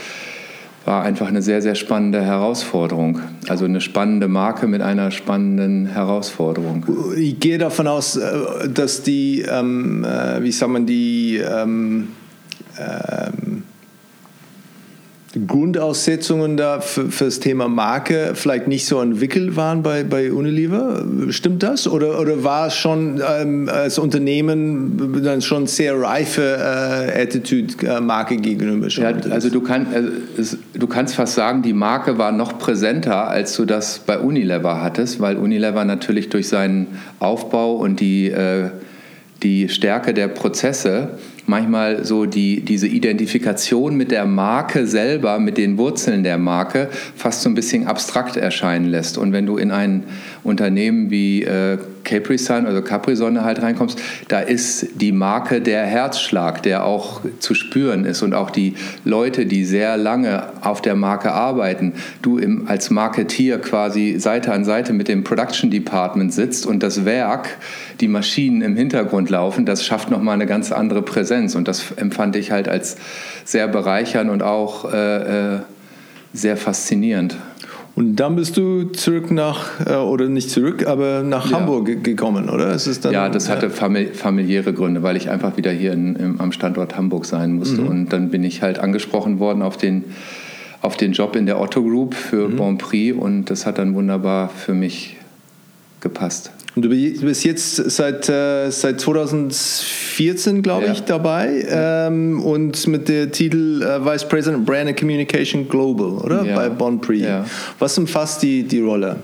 war 0.86 1.02
einfach 1.02 1.26
eine 1.26 1.42
sehr, 1.42 1.60
sehr 1.62 1.74
spannende 1.74 2.22
Herausforderung. 2.22 3.20
Also 3.48 3.64
eine 3.64 3.80
spannende 3.80 4.28
Marke 4.28 4.68
mit 4.68 4.82
einer 4.82 5.10
spannenden 5.10 5.86
Herausforderung. 5.86 6.86
Ich 7.16 7.40
gehe 7.40 7.58
davon 7.58 7.88
aus, 7.88 8.16
äh, 8.16 8.68
dass 8.72 9.02
die, 9.02 9.42
ähm, 9.42 10.04
äh, 10.04 10.42
wie 10.42 10.52
sagt 10.52 10.72
man, 10.72 10.86
die 10.86 11.38
ähm, 11.38 12.08
ähm, 12.78 13.64
Grundaussetzungen 15.46 16.56
da 16.56 16.80
für, 16.80 17.10
für, 17.10 17.26
das 17.26 17.40
Thema 17.40 17.68
Marke 17.68 18.32
vielleicht 18.34 18.68
nicht 18.68 18.86
so 18.86 19.00
entwickelt 19.00 19.56
waren 19.56 19.82
bei, 19.82 20.04
bei 20.04 20.32
Unilever. 20.32 21.04
Stimmt 21.30 21.62
das? 21.62 21.86
Oder, 21.88 22.20
oder 22.20 22.44
war 22.44 22.68
es 22.68 22.76
schon 22.76 23.20
ähm, 23.26 23.68
als 23.68 23.98
Unternehmen 23.98 25.22
dann 25.22 25.42
schon 25.42 25.66
sehr 25.66 26.00
reife 26.00 26.42
äh, 26.42 27.22
Attitude 27.22 27.86
äh, 27.86 28.00
Marke 28.00 28.36
gegenüber? 28.36 28.88
Schon 28.88 29.04
ja, 29.04 29.12
also 29.30 29.50
du, 29.50 29.60
kann, 29.60 29.86
also 29.92 30.08
es, 30.38 30.58
du 30.74 30.86
kannst 30.86 31.14
fast 31.14 31.34
sagen, 31.34 31.62
die 31.62 31.72
Marke 31.72 32.18
war 32.18 32.32
noch 32.32 32.58
präsenter, 32.58 33.28
als 33.28 33.56
du 33.56 33.64
das 33.64 33.98
bei 33.98 34.18
Unilever 34.18 34.82
hattest, 34.82 35.20
weil 35.20 35.36
Unilever 35.36 35.84
natürlich 35.84 36.28
durch 36.28 36.48
seinen 36.48 36.86
Aufbau 37.18 37.74
und 37.74 38.00
die, 38.00 38.28
äh, 38.28 38.70
die 39.42 39.68
Stärke 39.68 40.14
der 40.14 40.28
Prozesse 40.28 41.10
manchmal 41.46 42.04
so 42.04 42.26
die, 42.26 42.60
diese 42.60 42.86
Identifikation 42.86 43.96
mit 43.96 44.10
der 44.10 44.26
Marke 44.26 44.86
selber, 44.86 45.38
mit 45.38 45.58
den 45.58 45.78
Wurzeln 45.78 46.22
der 46.22 46.38
Marke 46.38 46.88
fast 47.14 47.42
so 47.42 47.48
ein 47.48 47.54
bisschen 47.54 47.86
abstrakt 47.86 48.36
erscheinen 48.36 48.86
lässt. 48.86 49.18
Und 49.18 49.32
wenn 49.32 49.46
du 49.46 49.56
in 49.56 49.70
ein 49.70 50.04
Unternehmen 50.44 51.10
wie 51.10 51.42
äh, 51.42 51.78
Capri 52.06 52.38
Sun 52.38 52.66
oder 52.66 52.80
Capri 52.82 53.16
Sonne 53.16 53.44
halt 53.44 53.60
reinkommst, 53.60 54.00
da 54.28 54.40
ist 54.40 54.86
die 54.94 55.12
Marke 55.12 55.60
der 55.60 55.84
Herzschlag, 55.84 56.62
der 56.62 56.84
auch 56.84 57.20
zu 57.40 57.54
spüren 57.54 58.04
ist 58.04 58.22
und 58.22 58.32
auch 58.32 58.50
die 58.50 58.74
Leute, 59.04 59.44
die 59.44 59.64
sehr 59.64 59.96
lange 59.96 60.44
auf 60.62 60.80
der 60.80 60.94
Marke 60.94 61.32
arbeiten, 61.32 61.94
du 62.22 62.38
im, 62.38 62.68
als 62.68 62.90
Marketier 62.90 63.58
quasi 63.58 64.18
Seite 64.18 64.52
an 64.52 64.64
Seite 64.64 64.92
mit 64.92 65.08
dem 65.08 65.24
Production 65.24 65.70
Department 65.70 66.32
sitzt 66.32 66.64
und 66.64 66.82
das 66.82 67.04
Werk, 67.04 67.48
die 68.00 68.08
Maschinen 68.08 68.62
im 68.62 68.76
Hintergrund 68.76 69.28
laufen, 69.28 69.66
das 69.66 69.84
schafft 69.84 70.10
nochmal 70.10 70.34
eine 70.34 70.46
ganz 70.46 70.70
andere 70.70 71.02
Präsenz 71.02 71.56
und 71.56 71.66
das 71.66 71.92
empfand 71.96 72.36
ich 72.36 72.52
halt 72.52 72.68
als 72.68 72.96
sehr 73.44 73.66
bereichernd 73.66 74.30
und 74.30 74.42
auch 74.42 74.90
äh, 74.92 75.54
äh 75.56 75.60
sehr 76.32 76.58
faszinierend. 76.58 77.36
Und 77.96 78.16
dann 78.16 78.36
bist 78.36 78.58
du 78.58 78.84
zurück 78.84 79.30
nach, 79.30 79.80
äh, 79.86 79.94
oder 79.94 80.28
nicht 80.28 80.50
zurück, 80.50 80.86
aber 80.86 81.22
nach 81.22 81.50
ja. 81.50 81.58
Hamburg 81.58 82.04
gekommen, 82.04 82.50
oder? 82.50 82.74
Ist 82.74 82.86
es 82.86 83.00
dann, 83.00 83.14
ja, 83.14 83.30
das 83.30 83.48
hatte 83.48 83.70
familiäre 83.70 84.74
Gründe, 84.74 85.02
weil 85.02 85.16
ich 85.16 85.30
einfach 85.30 85.56
wieder 85.56 85.72
hier 85.72 85.94
in, 85.94 86.14
im, 86.14 86.38
am 86.38 86.52
Standort 86.52 86.98
Hamburg 86.98 87.24
sein 87.24 87.54
musste. 87.54 87.80
Mhm. 87.80 87.88
Und 87.88 88.12
dann 88.12 88.28
bin 88.28 88.44
ich 88.44 88.60
halt 88.60 88.78
angesprochen 88.78 89.38
worden 89.38 89.62
auf 89.62 89.78
den, 89.78 90.04
auf 90.82 90.98
den 90.98 91.12
Job 91.12 91.36
in 91.36 91.46
der 91.46 91.58
Otto 91.58 91.82
Group 91.82 92.14
für 92.14 92.50
mhm. 92.50 92.56
Bon 92.56 92.78
Prix 92.78 93.16
und 93.18 93.46
das 93.46 93.64
hat 93.64 93.78
dann 93.78 93.94
wunderbar 93.94 94.50
für 94.50 94.74
mich 94.74 95.16
gepasst. 96.02 96.52
Und 96.76 96.82
du 96.82 96.90
bist 96.90 97.44
jetzt 97.44 97.76
seit, 97.76 98.28
äh, 98.28 98.70
seit 98.70 99.00
2014, 99.00 100.60
glaube 100.60 100.84
ja. 100.84 100.92
ich, 100.92 101.04
dabei 101.04 101.66
ähm, 101.70 102.38
und 102.42 102.86
mit 102.86 103.08
dem 103.08 103.32
Titel 103.32 103.82
äh, 103.82 104.04
Vice 104.04 104.28
President 104.28 104.66
Brand 104.66 104.90
and 104.90 105.00
Communication 105.00 105.66
Global, 105.70 106.18
oder? 106.18 106.44
Ja. 106.44 106.54
Bei 106.54 106.68
Bon 106.68 107.00
Prix. 107.00 107.24
Ja. 107.24 107.46
Was 107.78 107.96
umfasst 107.96 108.42
die, 108.42 108.62
die 108.62 108.82
Rolle? 108.82 109.16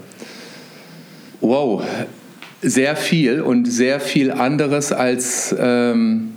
Wow, 1.42 1.82
sehr 2.62 2.97
viel 2.97 3.42
und 3.42 3.66
sehr 3.66 4.00
viel 4.00 4.30
anderes 4.30 4.90
als 4.90 5.54
ähm, 5.59 6.32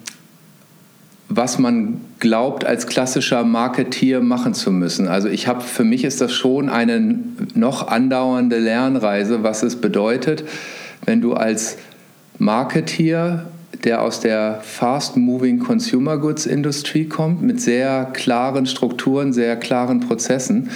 was 1.29 1.59
man 1.59 2.01
glaubt, 2.19 2.65
als 2.65 2.87
klassischer 2.87 3.45
Marketier 3.45 4.19
machen 4.19 4.53
zu 4.53 4.69
müssen. 4.69 5.07
Also 5.07 5.29
ich 5.29 5.47
habe, 5.47 5.61
für 5.61 5.85
mich 5.85 6.03
ist 6.03 6.19
das 6.19 6.33
schon 6.33 6.67
eine 6.67 7.19
noch 7.53 7.87
andauernde 7.87 8.59
Lernreise, 8.59 9.43
was 9.43 9.63
es 9.63 9.77
bedeutet, 9.77 10.43
wenn 11.05 11.21
du 11.21 11.33
als 11.33 11.77
Marketeer, 12.37 13.45
der 13.83 14.01
aus 14.01 14.19
der 14.19 14.59
Fast-Moving 14.63 15.59
Consumer 15.59 16.17
Goods 16.17 16.45
Industrie 16.45 17.05
kommt, 17.05 17.41
mit 17.41 17.61
sehr 17.61 18.09
klaren 18.13 18.65
Strukturen, 18.65 19.31
sehr 19.31 19.55
klaren 19.55 19.99
Prozessen, 19.99 20.69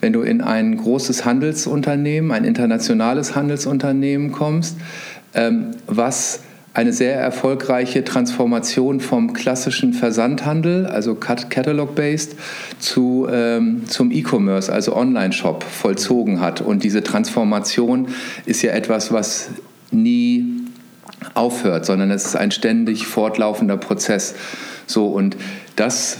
wenn 0.00 0.12
du 0.12 0.22
in 0.22 0.40
ein 0.40 0.76
großes 0.76 1.24
Handelsunternehmen, 1.24 2.30
ein 2.30 2.44
internationales 2.44 3.34
Handelsunternehmen 3.34 4.32
kommst, 4.32 4.76
ähm, 5.34 5.72
was 5.86 6.40
eine 6.74 6.92
sehr 6.92 7.14
erfolgreiche 7.14 8.02
Transformation 8.04 8.98
vom 8.98 9.32
klassischen 9.32 9.92
Versandhandel, 9.92 10.86
also 10.86 11.14
Catalog-based, 11.14 12.34
zu, 12.80 13.28
ähm, 13.30 13.82
zum 13.86 14.10
E-Commerce, 14.10 14.72
also 14.72 14.96
Online-Shop, 14.96 15.62
vollzogen 15.62 16.40
hat. 16.40 16.60
Und 16.60 16.82
diese 16.82 17.04
Transformation 17.04 18.08
ist 18.44 18.62
ja 18.62 18.72
etwas, 18.72 19.12
was 19.12 19.50
nie 19.94 20.44
aufhört, 21.34 21.86
sondern 21.86 22.10
es 22.10 22.26
ist 22.26 22.36
ein 22.36 22.50
ständig 22.50 23.06
fortlaufender 23.06 23.76
Prozess. 23.76 24.34
So, 24.86 25.06
und 25.06 25.36
das 25.76 26.18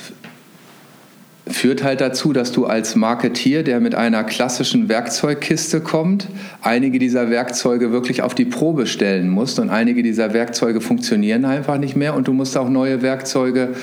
führt 1.47 1.85
halt 1.85 2.01
dazu, 2.01 2.33
dass 2.33 2.53
du 2.53 2.65
als 2.65 2.97
Marketier, 2.97 3.63
der 3.63 3.81
mit 3.81 3.95
einer 3.95 4.25
klassischen 4.25 4.89
Werkzeugkiste 4.89 5.81
kommt, 5.81 6.29
einige 6.63 6.99
dieser 6.99 7.29
Werkzeuge 7.29 7.93
wirklich 7.93 8.23
auf 8.23 8.35
die 8.35 8.47
Probe 8.47 8.87
stellen 8.87 9.29
musst 9.29 9.59
und 9.59 9.69
einige 9.69 10.03
dieser 10.03 10.33
Werkzeuge 10.33 10.81
funktionieren 10.81 11.45
einfach 11.45 11.77
nicht 11.77 11.97
mehr 11.97 12.15
und 12.15 12.29
du 12.29 12.33
musst 12.33 12.57
auch 12.57 12.71
neue 12.71 13.03
Werkzeuge 13.03 13.75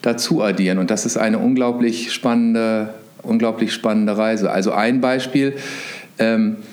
dazu 0.00 0.42
addieren 0.42 0.78
und 0.78 0.90
das 0.90 1.04
ist 1.04 1.16
eine 1.16 1.38
unglaublich 1.38 2.12
spannende, 2.12 2.94
unglaublich 3.22 3.72
spannende 3.72 4.16
Reise. 4.16 4.52
Also 4.52 4.70
ein 4.70 5.00
Beispiel, 5.00 5.54
ähm, 6.20 6.56
äh, 6.60 6.71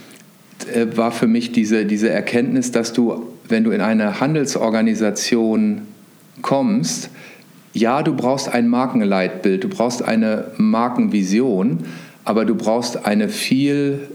war 0.95 1.11
für 1.11 1.27
mich 1.27 1.51
diese, 1.51 1.85
diese 1.85 2.09
Erkenntnis, 2.09 2.71
dass 2.71 2.93
du, 2.93 3.27
wenn 3.47 3.63
du 3.63 3.71
in 3.71 3.81
eine 3.81 4.19
Handelsorganisation 4.19 5.81
kommst, 6.41 7.09
ja, 7.73 8.01
du 8.03 8.15
brauchst 8.15 8.49
ein 8.49 8.67
Markenleitbild, 8.67 9.63
du 9.63 9.69
brauchst 9.69 10.03
eine 10.03 10.45
Markenvision, 10.57 11.79
aber 12.25 12.45
du 12.45 12.55
brauchst 12.55 13.05
eine 13.05 13.29
viel 13.29 14.09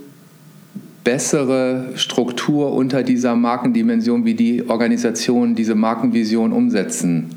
bessere 1.05 1.91
Struktur 1.97 2.73
unter 2.73 3.03
dieser 3.03 3.37
Markendimension, 3.37 4.25
wie 4.25 4.35
die 4.35 4.69
Organisation 4.69 5.55
diese 5.55 5.75
Markenvision 5.75 6.53
umsetzen 6.53 7.31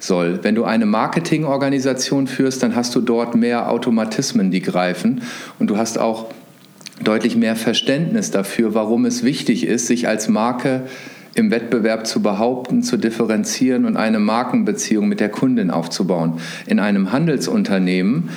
soll. 0.00 0.40
Wenn 0.42 0.54
du 0.54 0.64
eine 0.64 0.86
Marketingorganisation 0.86 2.26
führst, 2.26 2.62
dann 2.62 2.74
hast 2.74 2.94
du 2.94 3.00
dort 3.00 3.34
mehr 3.34 3.70
Automatismen, 3.70 4.50
die 4.50 4.60
greifen 4.60 5.22
und 5.58 5.70
du 5.70 5.76
hast 5.76 5.98
auch 5.98 6.26
deutlich 7.02 7.36
mehr 7.36 7.56
Verständnis 7.56 8.30
dafür, 8.30 8.74
warum 8.74 9.04
es 9.04 9.22
wichtig 9.22 9.66
ist, 9.66 9.86
sich 9.86 10.08
als 10.08 10.28
Marke 10.28 10.82
im 11.34 11.50
Wettbewerb 11.50 12.06
zu 12.06 12.20
behaupten, 12.20 12.82
zu 12.82 12.96
differenzieren 12.96 13.84
und 13.84 13.96
eine 13.96 14.18
Markenbeziehung 14.18 15.08
mit 15.08 15.20
der 15.20 15.28
Kundin 15.28 15.70
aufzubauen. 15.70 16.34
In 16.66 16.80
einem 16.80 17.12
Handelsunternehmen, 17.12 18.30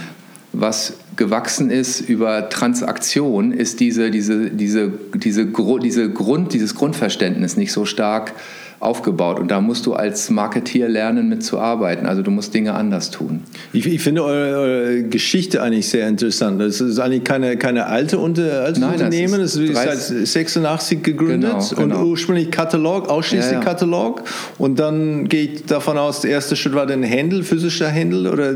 was 0.54 0.94
gewachsen 1.16 1.72
ist 1.72 2.02
über 2.02 2.50
Transaktion, 2.50 3.52
ist 3.52 3.80
diese, 3.80 4.12
diese, 4.12 4.50
diese, 4.50 4.92
diese, 5.14 5.46
diese 5.46 6.12
Grund, 6.12 6.54
dieses 6.54 6.76
Grundverständnis 6.76 7.58
nicht 7.58 7.72
so 7.72 7.86
stark 7.86 8.34
aufgebaut. 8.82 9.40
Und 9.40 9.52
da 9.52 9.62
musst 9.62 9.86
du 9.86 9.94
als 9.94 10.30
Marketier 10.32 10.90
lernen, 10.90 11.30
mitzuarbeiten. 11.30 12.08
Also 12.08 12.24
du 12.24 12.32
musst 12.32 12.54
Dinge 12.54 12.74
anders 12.74 13.12
tun. 13.12 13.44
Ich, 13.74 13.86
ich 13.86 14.02
finde 14.02 14.24
eure, 14.24 14.58
eure, 14.58 15.04
Geschichte 15.04 15.62
eigentlich 15.62 15.88
sehr 15.88 16.08
interessant. 16.08 16.60
Das 16.60 16.82
ist 16.82 17.00
eigentlich 17.00 17.24
keine, 17.24 17.58
keine 17.58 17.86
alte 17.86 18.18
Unter 18.18 18.64
als 18.64 18.80
Nein, 18.80 18.94
Unternehmen. 18.94 19.40
Das 19.40 19.56
ist, 19.56 19.76
das 19.76 20.10
ist 20.10 20.10
seit 20.10 20.28
86 20.28 21.04
gegründet 21.04 21.52
genau, 21.52 21.84
genau. 21.84 22.00
und 22.00 22.10
ursprünglich 22.10 22.50
Katalog, 22.50 23.08
ausschließlich 23.08 23.54
ja, 23.54 23.60
ja. 23.60 23.64
Katalog. 23.64 24.24
Und 24.58 24.80
dann 24.80 25.30
geht 25.30 25.70
davon 25.70 26.00
aus, 26.00 26.22
der 26.22 26.32
erste 26.32 26.56
Schritt 26.56 26.74
war 26.74 26.88
der 26.88 26.98
Händel, 27.02 27.44
physischer 27.44 27.88
Händel 27.88 28.28
oder 28.28 28.56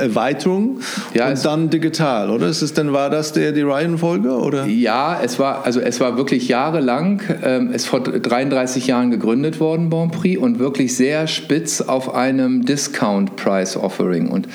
Erweiterung 0.00 0.80
ja, 1.12 1.28
und 1.28 1.44
dann 1.44 1.68
digital, 1.68 2.30
oder? 2.30 2.48
Ist 2.48 2.62
es, 2.62 2.72
dann 2.72 2.94
war 2.94 3.10
das 3.10 3.34
der, 3.34 3.52
die 3.52 3.62
Reihenfolge? 3.62 4.30
Oder? 4.30 4.64
Ja, 4.66 5.20
es 5.22 5.38
war, 5.38 5.66
also 5.66 5.80
es 5.80 6.00
war 6.00 6.16
wirklich 6.16 6.48
jahrelang, 6.48 7.20
ähm, 7.42 7.70
es 7.72 7.84
vor 7.84 8.00
33 8.00 8.86
Jahren 8.86 9.10
gegründet 9.10 9.57
worden, 9.60 9.90
Bon 9.90 10.10
und 10.38 10.58
wirklich 10.58 10.96
sehr 10.96 11.26
spitz 11.26 11.80
auf 11.80 12.14
einem 12.14 12.64
Discount 12.64 13.36
Price 13.36 13.76
Offering. 13.76 14.28
Und 14.28 14.48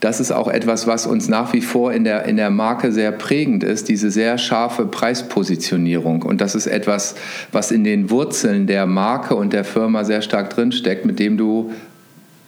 das 0.00 0.20
ist 0.20 0.30
auch 0.30 0.46
etwas, 0.46 0.86
was 0.86 1.06
uns 1.06 1.28
nach 1.28 1.52
wie 1.52 1.60
vor 1.60 1.92
in 1.92 2.04
der, 2.04 2.24
in 2.26 2.36
der 2.36 2.50
Marke 2.50 2.92
sehr 2.92 3.10
prägend 3.10 3.64
ist, 3.64 3.88
diese 3.88 4.10
sehr 4.10 4.38
scharfe 4.38 4.86
Preispositionierung. 4.86 6.22
Und 6.22 6.40
das 6.40 6.54
ist 6.54 6.68
etwas, 6.68 7.16
was 7.50 7.72
in 7.72 7.82
den 7.82 8.10
Wurzeln 8.10 8.68
der 8.68 8.86
Marke 8.86 9.34
und 9.34 9.52
der 9.52 9.64
Firma 9.64 10.04
sehr 10.04 10.22
stark 10.22 10.50
drinsteckt, 10.50 11.04
mit 11.04 11.18
dem 11.18 11.36
du 11.36 11.72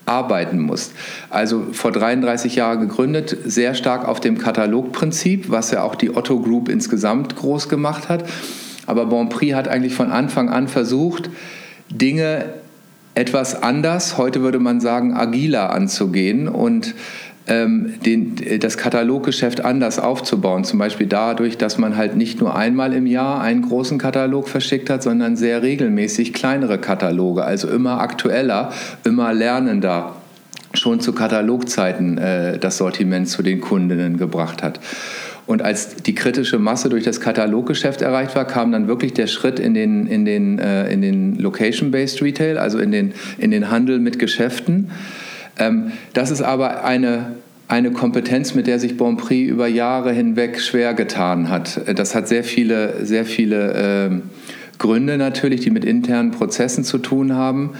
arbeiten 0.07 0.61
musst. 0.61 0.93
Also 1.29 1.66
vor 1.73 1.90
33 1.90 2.57
Jahren 2.57 2.81
gegründet, 2.81 3.37
sehr 3.45 3.75
stark 3.75 4.07
auf 4.07 4.21
dem 4.21 4.38
Katalogprinzip, 4.38 5.51
was 5.51 5.73
ja 5.73 5.83
auch 5.83 5.97
die 5.97 6.14
Otto 6.14 6.40
Group 6.40 6.69
insgesamt 6.69 7.37
groß 7.37 7.69
gemacht 7.69 8.09
hat. 8.09 8.25
Aber 8.87 9.07
Bonprix 9.07 9.55
hat 9.55 9.69
eigentlich 9.69 9.95
von 9.95 10.11
Anfang 10.11 10.49
an 10.49 10.69
versucht, 10.69 11.31
Dinge 11.90 12.44
etwas 13.14 13.62
anders, 13.62 14.18
heute 14.18 14.42
würde 14.42 14.59
man 14.59 14.81
sagen 14.81 15.14
agiler 15.14 15.70
anzugehen 15.70 16.48
und 16.48 16.94
ähm, 17.46 17.94
den, 18.05 18.37
das 18.61 18.76
Kataloggeschäft 18.76 19.64
anders 19.64 19.98
aufzubauen. 19.98 20.64
Zum 20.64 20.79
Beispiel 20.79 21.07
dadurch, 21.07 21.59
dass 21.59 21.79
man 21.79 21.96
halt 21.96 22.16
nicht 22.16 22.40
nur 22.40 22.55
einmal 22.55 22.92
im 22.92 23.07
Jahr 23.07 23.40
einen 23.40 23.62
großen 23.62 23.98
Katalog 23.98 24.48
verschickt 24.48 24.88
hat, 24.88 25.03
sondern 25.03 25.37
sehr 25.37 25.62
regelmäßig 25.62 26.33
kleinere 26.33 26.79
Kataloge, 26.79 27.44
also 27.44 27.68
immer 27.68 28.00
aktueller, 28.00 28.72
immer 29.05 29.33
lernender 29.35 30.14
schon 30.72 31.00
zu 31.00 31.12
Katalogzeiten 31.12 32.18
äh, 32.18 32.59
das 32.59 32.76
Sortiment 32.76 33.29
zu 33.29 33.42
den 33.42 33.61
Kundinnen 33.61 34.16
gebracht 34.16 34.62
hat. 34.62 34.79
Und 35.46 35.62
als 35.62 35.96
die 35.96 36.14
kritische 36.14 36.59
Masse 36.59 36.88
durch 36.88 37.05
das 37.05 37.20
Kataloggeschäft 37.20 38.03
erreicht 38.03 38.37
war, 38.37 38.44
kam 38.46 38.72
dann 38.72 38.88
wirklich 38.88 39.14
der 39.14 39.26
Schritt 39.26 39.59
in 39.59 39.74
den, 39.74 40.07
in 40.07 40.24
den, 40.24 40.59
äh, 40.59 40.96
den 40.96 41.37
Location-Based 41.37 42.22
Retail, 42.22 42.59
also 42.59 42.79
in 42.79 42.92
den, 42.92 43.12
in 43.38 43.50
den 43.50 43.70
Handel 43.70 43.98
mit 43.98 44.18
Geschäften. 44.18 44.90
Ähm, 45.59 45.92
das 46.12 46.31
ist 46.31 46.42
aber 46.42 46.85
eine, 46.85 47.33
eine 47.68 47.90
Kompetenz, 47.92 48.55
mit 48.55 48.66
der 48.66 48.79
sich 48.79 48.96
Bonprix 48.96 49.50
über 49.50 49.66
Jahre 49.66 50.12
hinweg 50.12 50.61
schwer 50.61 50.94
getan 50.94 51.48
hat. 51.48 51.81
Das 51.96 52.14
hat 52.14 52.29
sehr 52.29 52.44
viele, 52.44 53.05
sehr 53.05 53.24
viele 53.24 54.11
äh, 54.11 54.11
Gründe 54.79 55.18
natürlich, 55.18 55.61
die 55.61 55.70
mit 55.70 55.85
internen 55.85 56.31
Prozessen 56.31 56.85
zu 56.85 56.98
tun 56.98 57.35
haben 57.35 57.74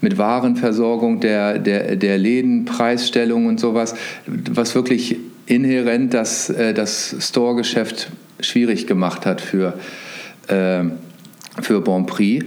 mit 0.00 0.18
Warenversorgung 0.18 1.20
der, 1.20 1.58
der, 1.58 1.96
der 1.96 2.18
Läden, 2.18 2.64
Preisstellung 2.64 3.46
und 3.46 3.58
sowas, 3.58 3.94
was 4.26 4.74
wirklich 4.74 5.16
inhärent 5.46 6.12
das, 6.12 6.50
äh, 6.50 6.74
das 6.74 7.16
Store-Geschäft 7.20 8.10
schwierig 8.40 8.86
gemacht 8.86 9.24
hat 9.24 9.40
für, 9.40 9.74
äh, 10.48 10.84
für 11.62 11.80
Bonprix. 11.80 12.44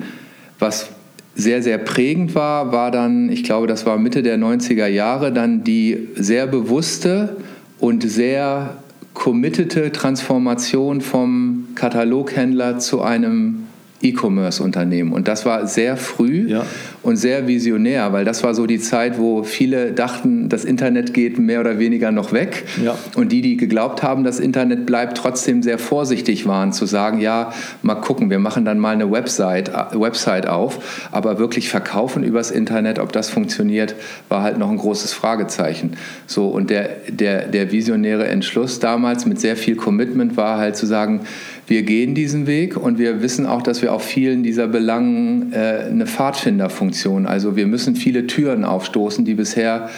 Was 0.59 0.89
sehr, 1.35 1.63
sehr 1.63 1.77
prägend 1.77 2.35
war, 2.35 2.71
war 2.71 2.91
dann, 2.91 3.29
ich 3.29 3.43
glaube, 3.43 3.67
das 3.67 3.85
war 3.85 3.97
Mitte 3.97 4.21
der 4.21 4.37
90er 4.37 4.87
Jahre, 4.87 5.31
dann 5.31 5.63
die 5.63 6.09
sehr 6.15 6.47
bewusste 6.47 7.37
und 7.79 8.03
sehr 8.03 8.77
committete 9.13 9.91
Transformation 9.91 11.01
vom 11.01 11.69
Kataloghändler 11.75 12.79
zu 12.79 13.01
einem 13.01 13.68
E-Commerce-Unternehmen. 14.01 15.11
Und 15.11 15.27
das 15.27 15.45
war 15.45 15.67
sehr 15.67 15.97
früh 15.97 16.47
ja. 16.49 16.65
und 17.03 17.17
sehr 17.17 17.47
visionär, 17.47 18.13
weil 18.13 18.23
das 18.23 18.43
war 18.43 18.53
so 18.53 18.65
die 18.65 18.79
Zeit, 18.79 19.19
wo 19.19 19.43
viele 19.43 19.91
dachten, 19.91 20.47
das 20.47 20.63
Internet 20.63 21.13
geht 21.13 21.37
mehr 21.37 21.59
oder 21.59 21.79
weniger 21.79 22.11
noch 22.11 22.31
weg. 22.31 22.65
Ja. 22.83 22.97
Und 23.15 23.31
die, 23.31 23.41
die 23.41 23.57
geglaubt 23.57 24.01
haben, 24.01 24.23
das 24.23 24.39
Internet 24.39 24.85
bleibt, 24.85 25.17
trotzdem 25.17 25.61
sehr 25.61 25.77
vorsichtig 25.77 26.47
waren, 26.47 26.71
zu 26.71 26.85
sagen, 26.85 27.19
ja, 27.19 27.51
mal 27.81 27.95
gucken, 27.95 28.29
wir 28.29 28.39
machen 28.39 28.63
dann 28.63 28.79
mal 28.79 28.93
eine 28.93 29.11
Website, 29.11 29.69
äh, 29.69 29.99
Website 29.99 30.47
auf. 30.47 31.09
Aber 31.11 31.37
wirklich 31.37 31.69
verkaufen 31.69 32.23
übers 32.23 32.51
Internet, 32.51 32.99
ob 32.99 33.11
das 33.11 33.29
funktioniert, 33.29 33.95
war 34.29 34.43
halt 34.43 34.57
noch 34.57 34.69
ein 34.69 34.77
großes 34.77 35.11
Fragezeichen. 35.11 35.97
So, 36.25 36.47
und 36.47 36.69
der, 36.69 36.89
der, 37.09 37.47
der 37.47 37.71
visionäre 37.71 38.27
Entschluss 38.27 38.79
damals 38.79 39.25
mit 39.25 39.41
sehr 39.41 39.57
viel 39.57 39.75
Commitment 39.75 40.37
war 40.37 40.57
halt 40.57 40.77
zu 40.77 40.85
sagen, 40.85 41.21
wir 41.69 41.83
gehen 41.83 42.15
diesen 42.15 42.47
Weg 42.47 42.75
und 42.75 42.97
wir 42.97 43.21
wissen 43.21 43.45
auch, 43.45 43.61
dass 43.61 43.81
wir 43.81 43.93
auf 43.93 44.03
vielen 44.03 44.43
dieser 44.43 44.67
Belangen 44.67 45.53
äh, 45.53 45.85
eine 45.89 46.07
Pfadfinderfunktion, 46.07 47.27
also 47.27 47.55
wir 47.55 47.67
müssen 47.67 47.95
viele 47.95 48.27
Türen 48.27 48.65
aufstoßen, 48.65 49.23
die 49.23 49.35
bisher 49.35 49.89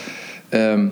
ähm, 0.51 0.91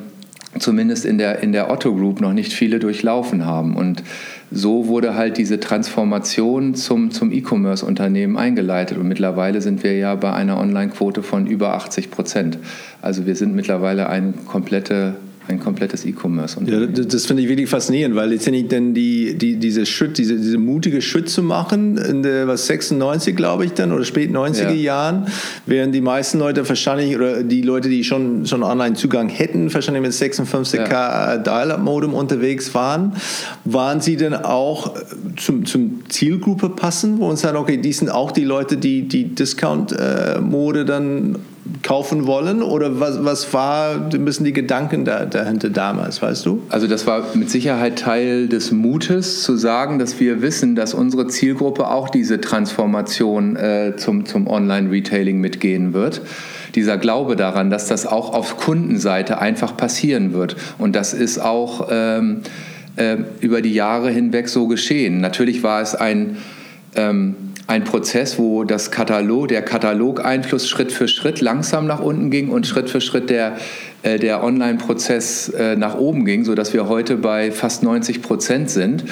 zumindest 0.58 1.06
in 1.06 1.18
der, 1.18 1.44
in 1.44 1.52
der 1.52 1.70
Otto 1.70 1.94
Group 1.94 2.22
noch 2.22 2.34
nicht 2.34 2.54
viele 2.54 2.80
durchlaufen 2.80 3.46
haben. 3.46 3.76
Und 3.76 4.04
so 4.52 4.88
wurde 4.88 5.16
halt 5.16 5.38
diese 5.38 5.60
Transformation 5.60 6.74
zum, 6.74 7.12
zum 7.12 7.32
E-Commerce-Unternehmen 7.32 8.36
eingeleitet. 8.38 8.98
Und 8.98 9.08
mittlerweile 9.08 9.62
sind 9.62 9.84
wir 9.84 9.96
ja 9.96 10.16
bei 10.16 10.34
einer 10.34 10.60
Online-Quote 10.60 11.22
von 11.22 11.46
über 11.46 11.76
80 11.76 12.10
Prozent. 12.10 12.58
Also 13.02 13.28
wir 13.28 13.36
sind 13.36 13.54
mittlerweile 13.54 14.10
eine 14.10 14.34
komplette 14.48 15.16
ein 15.50 15.60
komplettes 15.60 16.06
E-Commerce. 16.06 16.58
Ja, 16.66 16.86
das, 16.86 17.08
das 17.08 17.26
finde 17.26 17.44
ich 17.44 17.50
wirklich 17.50 17.70
faszinierend, 17.70 18.16
weil 18.16 18.30
letztendlich 18.30 18.68
dann 18.68 18.94
die, 18.94 19.36
die, 19.38 19.56
diese 19.58 19.86
Schritt, 19.86 20.18
diese, 20.18 20.36
diese 20.36 20.58
mutige 20.58 21.02
Schritt 21.02 21.30
zu 21.30 21.42
machen, 21.42 21.98
in 21.98 22.24
der 22.24 22.48
was 22.48 22.68
96 22.68 23.36
glaube 23.36 23.66
ich 23.66 23.74
dann 23.74 23.92
oder 23.92 24.06
spät 24.06 24.32
90er 24.32 24.70
ja. 24.70 24.72
Jahren, 24.72 25.28
während 25.66 25.96
die 25.96 26.02
meisten 26.02 26.40
Leute 26.40 26.68
wahrscheinlich 26.68 27.16
oder 27.16 27.44
die 27.44 27.62
Leute, 27.62 27.90
die 27.90 28.04
schon 28.04 28.46
schon 28.46 28.64
Online-Zugang 28.64 29.30
hätten, 29.30 29.74
wahrscheinlich 29.74 30.04
mit 30.04 30.12
56k 30.12 30.90
ja. 30.90 31.38
Dial-up-Modem 31.38 32.14
unterwegs 32.14 32.74
waren, 32.76 33.14
waren 33.66 34.02
sie 34.02 34.18
dann 34.18 34.36
auch 34.36 34.96
zum, 35.38 35.66
zum 35.66 36.04
Zielgruppe 36.10 36.70
passen, 36.70 37.20
wo 37.20 37.28
uns 37.28 37.42
sagen, 37.42 37.58
okay, 37.58 37.78
die 37.78 37.94
sind 37.94 38.10
auch 38.10 38.32
die 38.32 38.44
Leute, 38.44 38.78
die 38.78 39.08
die 39.08 39.36
Discount-Mode 39.36 40.86
dann 40.86 41.38
kaufen 41.84 42.28
wollen? 42.28 42.62
Oder 42.62 43.00
was, 43.00 43.24
was 43.24 43.54
war 43.54 44.10
ein 44.14 44.26
bisschen 44.26 44.46
die 44.46 44.54
Gedanken 44.54 45.06
da, 45.06 45.26
dahinter 45.26 45.70
damals, 45.70 46.22
weißt 46.22 46.46
du? 46.46 46.64
Also 46.70 46.88
das 46.88 47.08
war 47.08 47.24
mit 47.34 47.50
Sicherheit 47.50 48.00
Teil 48.00 48.48
des 48.48 48.72
Mutes 48.72 49.44
zu 49.44 49.56
sagen, 49.58 50.00
dass 50.00 50.20
wir 50.20 50.42
wissen, 50.42 50.76
dass 50.76 50.94
unsere 50.94 51.28
Zielgruppe 51.28 51.88
auch 51.90 52.10
diese 52.10 52.42
Transformation 52.42 53.56
äh, 53.56 53.94
zum, 53.98 54.26
zum 54.26 54.48
Online-Retailing 54.48 55.40
mitgehen 55.40 55.94
wird 55.94 56.22
dieser 56.76 56.98
Glaube 56.98 57.36
daran, 57.36 57.70
dass 57.70 57.88
das 57.88 58.06
auch 58.06 58.34
auf 58.34 58.58
Kundenseite 58.58 59.40
einfach 59.40 59.76
passieren 59.76 60.34
wird. 60.34 60.56
Und 60.78 60.96
das 60.96 61.14
ist 61.14 61.40
auch 61.40 61.88
ähm, 61.90 62.42
äh, 62.96 63.18
über 63.42 63.62
die 63.62 63.74
Jahre 63.74 64.10
hinweg 64.10 64.50
so 64.50 64.68
geschehen. 64.68 65.22
Natürlich 65.22 65.64
war 65.64 65.82
es 65.82 65.96
ein 65.96 66.38
ähm, 66.96 67.36
ein 67.70 67.84
Prozess, 67.84 68.40
wo 68.40 68.64
das 68.64 68.90
Katalog, 68.90 69.50
der 69.50 69.62
Katalogeinfluss 69.62 70.68
Schritt 70.68 70.92
für 70.92 71.08
Schritt 71.08 71.40
langsam 71.40 71.86
nach 71.86 72.00
unten 72.00 72.32
ging 72.32 72.50
und 72.50 72.66
Schritt 72.66 72.90
für 72.90 73.00
Schritt 73.00 73.30
der, 73.30 73.58
äh, 74.02 74.18
der 74.18 74.44
Online-Prozess 74.44 75.50
äh, 75.50 75.76
nach 75.76 75.96
oben 75.96 76.26
ging, 76.26 76.46
sodass 76.46 76.74
wir 76.74 76.90
heute 76.90 77.16
bei 77.16 77.52
fast 77.52 77.84
90 77.84 78.24
Prozent 78.24 78.72
sind. 78.72 79.04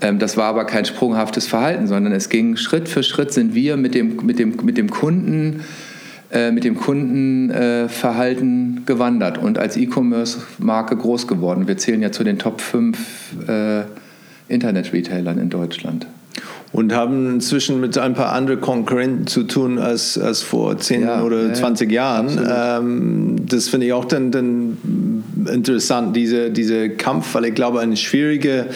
Ähm, 0.00 0.18
das 0.18 0.36
war 0.36 0.46
aber 0.46 0.64
kein 0.64 0.84
sprunghaftes 0.84 1.46
Verhalten, 1.46 1.86
sondern 1.86 2.12
es 2.12 2.28
ging 2.28 2.56
Schritt 2.56 2.88
für 2.88 3.04
Schritt 3.04 3.32
sind 3.32 3.54
wir 3.54 3.76
mit 3.76 3.94
dem, 3.94 4.16
mit 4.26 4.40
dem, 4.40 4.56
mit 4.64 4.76
dem 4.76 4.90
Kunden 4.90 5.62
äh, 6.32 6.50
mit 6.50 6.64
dem 6.64 6.76
Kundenverhalten 6.76 8.82
gewandert 8.86 9.38
und 9.38 9.56
als 9.56 9.76
E-Commerce-Marke 9.76 10.96
groß 10.96 11.28
geworden. 11.28 11.68
Wir 11.68 11.76
zählen 11.76 12.02
ja 12.02 12.10
zu 12.10 12.24
den 12.24 12.40
Top 12.40 12.60
5 12.60 12.98
Internet-Retailern 14.48 15.38
in 15.38 15.50
Deutschland 15.50 16.08
und 16.72 16.94
haben 16.94 17.34
inzwischen 17.34 17.80
mit 17.80 17.98
ein 17.98 18.14
paar 18.14 18.32
anderen 18.32 18.60
Konkurrenten 18.60 19.26
zu 19.26 19.42
tun 19.42 19.78
als, 19.78 20.16
als 20.16 20.42
vor 20.42 20.78
10 20.78 21.02
ja, 21.02 21.22
oder 21.22 21.48
ja, 21.48 21.54
20 21.54 21.90
Jahren. 21.90 22.38
Ähm, 22.48 23.36
das 23.48 23.68
finde 23.68 23.86
ich 23.86 23.92
auch 23.92 24.04
dann, 24.04 24.30
dann 24.30 24.76
interessant, 25.50 26.14
diese, 26.14 26.50
diese 26.50 26.90
Kampf, 26.90 27.34
weil 27.34 27.46
ich 27.46 27.54
glaube, 27.54 27.80
eine 27.80 27.96
schwierige 27.96 28.66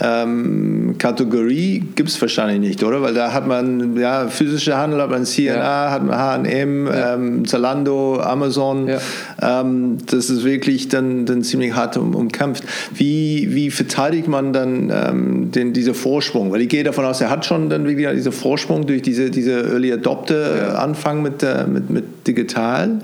ähm, 0.00 0.96
Kategorie 0.98 1.84
gibt 1.94 2.08
es 2.08 2.20
wahrscheinlich 2.20 2.58
nicht, 2.58 2.82
oder? 2.82 3.02
Weil 3.02 3.14
da 3.14 3.32
hat 3.32 3.46
man 3.46 3.96
ja 3.96 4.26
physische 4.26 4.76
Handel, 4.76 5.00
hat 5.00 5.10
man 5.10 5.24
CNA, 5.24 5.54
ja. 5.54 5.90
hat 5.92 6.04
man 6.04 6.16
H&M, 6.16 6.88
ähm, 6.92 7.46
Zalando, 7.46 8.20
Amazon. 8.20 8.90
Ähm, 9.40 9.98
das 10.06 10.28
ist 10.28 10.44
wirklich 10.44 10.88
dann, 10.88 11.24
dann 11.24 11.42
ziemlich 11.44 11.74
hart 11.74 11.96
um, 11.96 12.16
umkämpft. 12.16 12.64
Wie, 12.94 13.48
wie 13.50 13.70
verteidigt 13.70 14.26
man 14.26 14.52
dann 14.52 14.90
ähm, 14.92 15.52
den, 15.52 15.72
diese 15.72 15.94
Vorsprung? 15.94 16.50
Weil 16.50 16.62
ich 16.62 16.68
gehe 16.68 16.82
davon 16.82 17.04
aus, 17.04 17.20
er 17.20 17.30
hat 17.30 17.43
schon 17.44 17.68
dann 17.68 17.86
wirklich 17.86 18.08
dieser 18.14 18.32
Vorsprung 18.32 18.86
durch 18.86 19.02
diese, 19.02 19.30
diese 19.30 19.52
Early 19.52 19.92
Adopter 19.92 20.56
ja. 20.56 20.74
Anfang 20.74 21.22
mit, 21.22 21.44
mit, 21.68 21.90
mit 21.90 22.26
digital. 22.26 23.00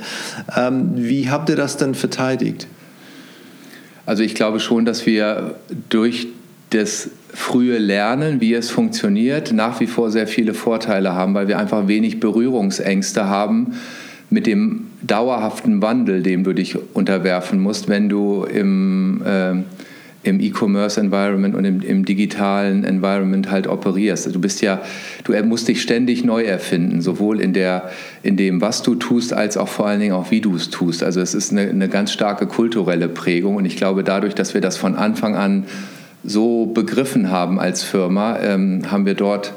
Ähm, 0.57 0.93
wie 0.97 1.31
habt 1.31 1.49
ihr 1.49 1.57
das 1.57 1.77
dann 1.77 1.95
verteidigt? 1.95 2.67
Also 4.07 4.23
ich 4.23 4.35
glaube 4.35 4.61
schon, 4.61 4.85
dass 4.85 5.07
wir 5.07 5.55
durch 5.89 6.29
das 6.71 7.11
frühe 7.33 7.79
Lernen, 7.79 8.41
wie 8.41 8.55
es 8.55 8.71
funktioniert, 8.71 9.53
nach 9.53 9.81
wie 9.81 9.87
vor 9.87 10.11
sehr 10.11 10.27
viele 10.27 10.55
Vorteile 10.55 11.15
haben, 11.15 11.35
weil 11.35 11.49
wir 11.49 11.59
einfach 11.59 11.89
wenig 11.89 12.21
Berührungsängste 12.21 13.27
haben 13.27 13.75
mit 14.31 14.47
dem 14.47 14.87
dauerhaften 15.03 15.83
Wandel, 15.83 16.23
dem 16.23 16.45
du 16.45 16.53
dich 16.53 16.77
unterwerfen 16.95 17.61
musst, 17.61 17.89
wenn 17.89 18.09
du 18.09 18.45
im, 18.45 19.23
äh, 19.25 19.63
im 20.23 20.39
E-Commerce-Environment 20.39 21.55
und 21.55 21.65
im, 21.65 21.81
im, 21.81 22.05
digitalen 22.05 22.85
Environment 22.85 23.51
halt 23.51 23.67
operierst. 23.67 24.35
Du 24.35 24.41
bist 24.41 24.61
ja, 24.61 24.83
du 25.25 25.33
musst 25.45 25.69
dich 25.69 25.81
ständig 25.81 26.25
neu 26.25 26.43
erfinden, 26.43 27.01
sowohl 27.01 27.41
in, 27.41 27.55
der, 27.55 27.91
in 28.23 28.37
dem, 28.37 28.61
was 28.61 28.83
du 28.83 28.95
tust, 28.97 29.33
als 29.33 29.57
auch 29.57 29.69
vor 29.69 29.87
allen 29.87 30.01
Dingen 30.01 30.13
auch, 30.13 30.31
wie 30.31 30.43
du 30.43 30.55
es 30.57 30.69
tust. 30.69 31.03
Also 31.03 31.21
es 31.21 31.35
ist 31.35 31.53
eine, 31.53 31.63
eine 31.63 31.89
ganz 31.89 32.13
starke 32.13 32.47
kulturelle 32.47 33.09
Prägung 33.09 33.57
und 33.57 33.65
ich 33.65 33.77
glaube, 33.77 34.05
dadurch, 34.05 34.35
dass 34.35 34.53
wir 34.53 34.61
das 34.61 34.77
von 34.77 34.95
Anfang 34.95 35.37
an 35.37 35.65
so 36.23 36.67
begriffen 36.67 37.31
haben 37.31 37.59
als 37.59 37.83
Firma, 37.83 38.39
ähm, 38.41 38.91
haben 38.91 39.07
wir 39.07 39.15
dort 39.15 39.55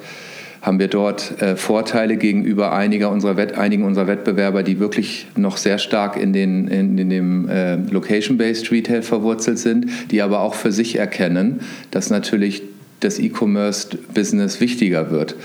haben 0.63 0.79
wir 0.79 0.87
dort 0.87 1.41
äh, 1.41 1.57
Vorteile 1.57 2.15
gegenüber 2.15 2.71
einiger 2.71 3.11
unserer 3.11 3.35
Wett, 3.35 3.57
einigen 3.57 3.83
unserer 3.83 4.07
Wettbewerber, 4.07 4.63
die 4.63 4.79
wirklich 4.79 5.27
noch 5.35 5.57
sehr 5.57 5.77
stark 5.77 6.15
in, 6.15 6.31
den, 6.31 6.69
in, 6.69 6.97
in 6.97 7.09
dem 7.09 7.49
äh, 7.49 7.75
Location-Based 7.75 8.71
Retail 8.71 9.01
verwurzelt 9.01 9.59
sind, 9.59 9.87
die 10.09 10.21
aber 10.21 10.39
auch 10.39 10.55
für 10.55 10.71
sich 10.71 10.95
erkennen, 10.95 11.59
dass 11.91 12.09
natürlich 12.09 12.63
das 13.01 13.19
E-Commerce-Business 13.19 14.61
wichtiger 14.61 15.11
wird. 15.11 15.35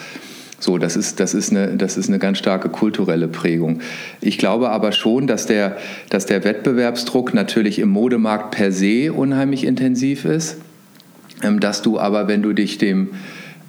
So, 0.60 0.78
das 0.78 0.96
ist, 0.96 1.18
das, 1.18 1.34
ist 1.34 1.50
eine, 1.50 1.76
das 1.76 1.96
ist 1.96 2.08
eine 2.08 2.20
ganz 2.20 2.38
starke 2.38 2.68
kulturelle 2.68 3.26
Prägung. 3.26 3.80
Ich 4.20 4.38
glaube 4.38 4.70
aber 4.70 4.92
schon, 4.92 5.26
dass 5.26 5.46
der, 5.46 5.78
dass 6.10 6.26
der 6.26 6.44
Wettbewerbsdruck 6.44 7.34
natürlich 7.34 7.80
im 7.80 7.88
Modemarkt 7.88 8.52
per 8.52 8.70
se 8.70 9.12
unheimlich 9.12 9.64
intensiv 9.64 10.24
ist, 10.24 10.58
ähm, 11.42 11.58
dass 11.58 11.82
du 11.82 11.98
aber, 11.98 12.28
wenn 12.28 12.42
du 12.42 12.52
dich 12.52 12.78
dem, 12.78 13.10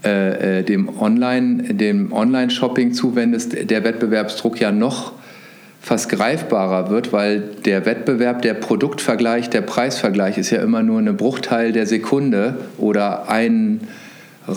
äh, 0.03 0.59
äh, 0.59 0.63
dem 0.63 0.89
Online, 0.99 1.73
dem 1.73 2.13
Online-Shopping 2.13 2.93
zuwendest, 2.93 3.69
der 3.69 3.83
Wettbewerbsdruck 3.83 4.59
ja 4.59 4.71
noch 4.71 5.13
fast 5.81 6.09
greifbarer 6.09 6.89
wird, 6.89 7.13
weil 7.13 7.41
der 7.65 7.85
Wettbewerb, 7.85 8.41
der 8.41 8.53
Produktvergleich, 8.53 9.49
der 9.49 9.61
Preisvergleich 9.61 10.37
ist 10.37 10.49
ja 10.51 10.61
immer 10.61 10.83
nur 10.83 10.99
eine 10.99 11.13
Bruchteil 11.13 11.71
der 11.71 11.85
Sekunde 11.85 12.57
oder 12.77 13.29
ein 13.29 13.81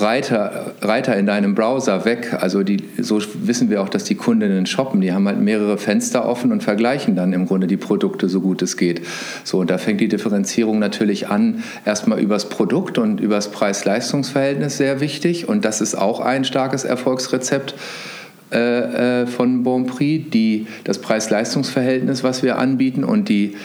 Reiter, 0.01 0.75
Reiter 0.81 1.17
in 1.17 1.27
deinem 1.27 1.55
Browser 1.55 2.05
weg. 2.05 2.37
Also 2.41 2.63
die, 2.63 2.89
so 2.99 3.21
wissen 3.35 3.71
wir 3.71 3.83
auch, 3.83 3.89
dass 3.89 4.05
die 4.05 4.15
Kundinnen 4.15 4.67
shoppen. 4.67 5.01
Die 5.01 5.13
haben 5.13 5.27
halt 5.27 5.41
mehrere 5.41 5.79
Fenster 5.79 6.29
offen 6.29 6.53
und 6.53 6.63
vergleichen 6.63 7.17
dann 7.17 7.33
im 7.33 7.47
Grunde 7.47 7.67
die 7.67 7.77
Produkte 7.77 8.29
so 8.29 8.41
gut 8.41 8.63
es 8.63 8.77
geht. 8.77 9.03
So, 9.45 9.59
und 9.59 9.71
da 9.71 9.79
fängt 9.79 10.01
die 10.01 10.09
Differenzierung 10.09 10.79
natürlich 10.79 11.29
an, 11.29 11.63
erstmal 11.85 12.21
übers 12.21 12.49
Produkt 12.49 12.99
und 12.99 13.21
übers 13.21 13.51
Preis-Leistungs-Verhältnis 13.51 14.77
sehr 14.77 15.01
wichtig. 15.01 15.49
Und 15.49 15.65
das 15.65 15.81
ist 15.81 15.95
auch 15.95 16.21
ein 16.21 16.45
starkes 16.45 16.85
Erfolgsrezept 16.85 17.75
äh, 18.53 19.23
äh, 19.23 19.27
von 19.27 19.63
Bonprix, 19.63 20.31
die, 20.31 20.67
das 20.85 20.99
Preis-Leistungs-Verhältnis, 20.99 22.23
was 22.23 22.43
wir 22.43 22.59
anbieten 22.59 23.05
und 23.05 23.29
die, 23.29 23.57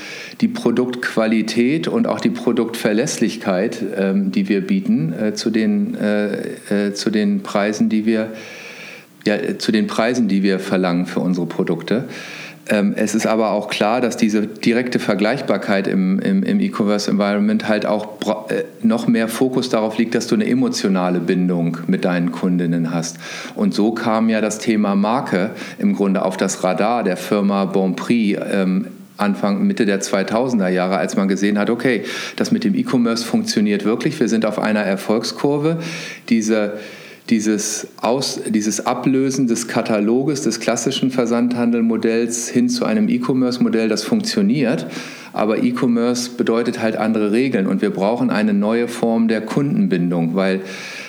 die 0.41 0.47
Produktqualität 0.47 1.87
und 1.87 2.07
auch 2.07 2.19
die 2.19 2.29
Produktverlässlichkeit, 2.29 3.83
ähm, 3.97 4.31
die 4.31 4.49
wir 4.49 4.61
bieten, 4.61 5.13
äh, 5.13 5.33
zu, 5.33 5.49
den, 5.49 5.95
äh, 5.95 6.87
äh, 6.87 6.93
zu 6.93 7.09
den 7.09 7.43
Preisen, 7.43 7.89
die 7.89 8.05
wir 8.05 8.31
ja, 9.25 9.57
zu 9.57 9.73
den 9.73 9.87
Preisen, 9.87 10.27
die 10.27 10.41
wir 10.41 10.59
verlangen 10.59 11.05
für 11.05 11.19
unsere 11.19 11.47
Produkte. 11.47 12.05
Ähm, 12.69 12.93
es 12.95 13.15
ist 13.15 13.25
aber 13.27 13.51
auch 13.51 13.69
klar, 13.69 14.01
dass 14.01 14.17
diese 14.17 14.47
direkte 14.47 14.99
Vergleichbarkeit 14.99 15.87
im, 15.87 16.19
im, 16.19 16.43
im 16.43 16.59
E-Commerce-Environment 16.59 17.67
halt 17.67 17.85
auch 17.85 18.19
äh, 18.49 18.63
noch 18.81 19.07
mehr 19.07 19.27
Fokus 19.27 19.69
darauf 19.69 19.97
liegt, 19.97 20.15
dass 20.15 20.27
du 20.27 20.35
eine 20.35 20.47
emotionale 20.47 21.19
Bindung 21.19 21.77
mit 21.87 22.05
deinen 22.05 22.31
Kundinnen 22.31 22.93
hast. 22.93 23.17
Und 23.55 23.73
so 23.73 23.91
kam 23.91 24.29
ja 24.29 24.41
das 24.41 24.59
Thema 24.59 24.95
Marke 24.95 25.51
im 25.79 25.95
Grunde 25.95 26.23
auf 26.23 26.37
das 26.37 26.63
Radar 26.63 27.03
der 27.03 27.17
Firma 27.17 27.65
Bonprix. 27.65 28.39
Ähm, 28.51 28.87
Anfang, 29.17 29.65
Mitte 29.65 29.85
der 29.85 29.99
2000er 29.99 30.69
Jahre, 30.69 30.97
als 30.97 31.15
man 31.15 31.27
gesehen 31.27 31.57
hat, 31.57 31.71
okay, 31.71 32.03
das 32.35 32.51
mit 32.51 32.63
dem 32.63 32.75
E-Commerce 32.75 33.25
funktioniert 33.25 33.83
wirklich, 33.83 34.19
wir 34.19 34.29
sind 34.29 34.45
auf 34.45 34.59
einer 34.59 34.81
Erfolgskurve. 34.81 35.79
Diese, 36.29 36.73
dieses, 37.29 37.87
Aus, 38.01 38.39
dieses 38.47 38.85
Ablösen 38.85 39.47
des 39.47 39.67
Kataloges, 39.67 40.41
des 40.41 40.59
klassischen 40.59 41.11
Versandhandelmodells 41.11 42.47
hin 42.47 42.69
zu 42.69 42.85
einem 42.85 43.09
E-Commerce-Modell, 43.09 43.89
das 43.89 44.03
funktioniert. 44.03 44.87
Aber 45.33 45.63
E-Commerce 45.63 46.31
bedeutet 46.31 46.81
halt 46.81 46.95
andere 46.95 47.31
Regeln 47.31 47.67
und 47.67 47.81
wir 47.81 47.91
brauchen 47.91 48.29
eine 48.29 48.53
neue 48.53 48.87
Form 48.87 49.27
der 49.27 49.41
Kundenbindung, 49.41 50.35
weil 50.35 50.61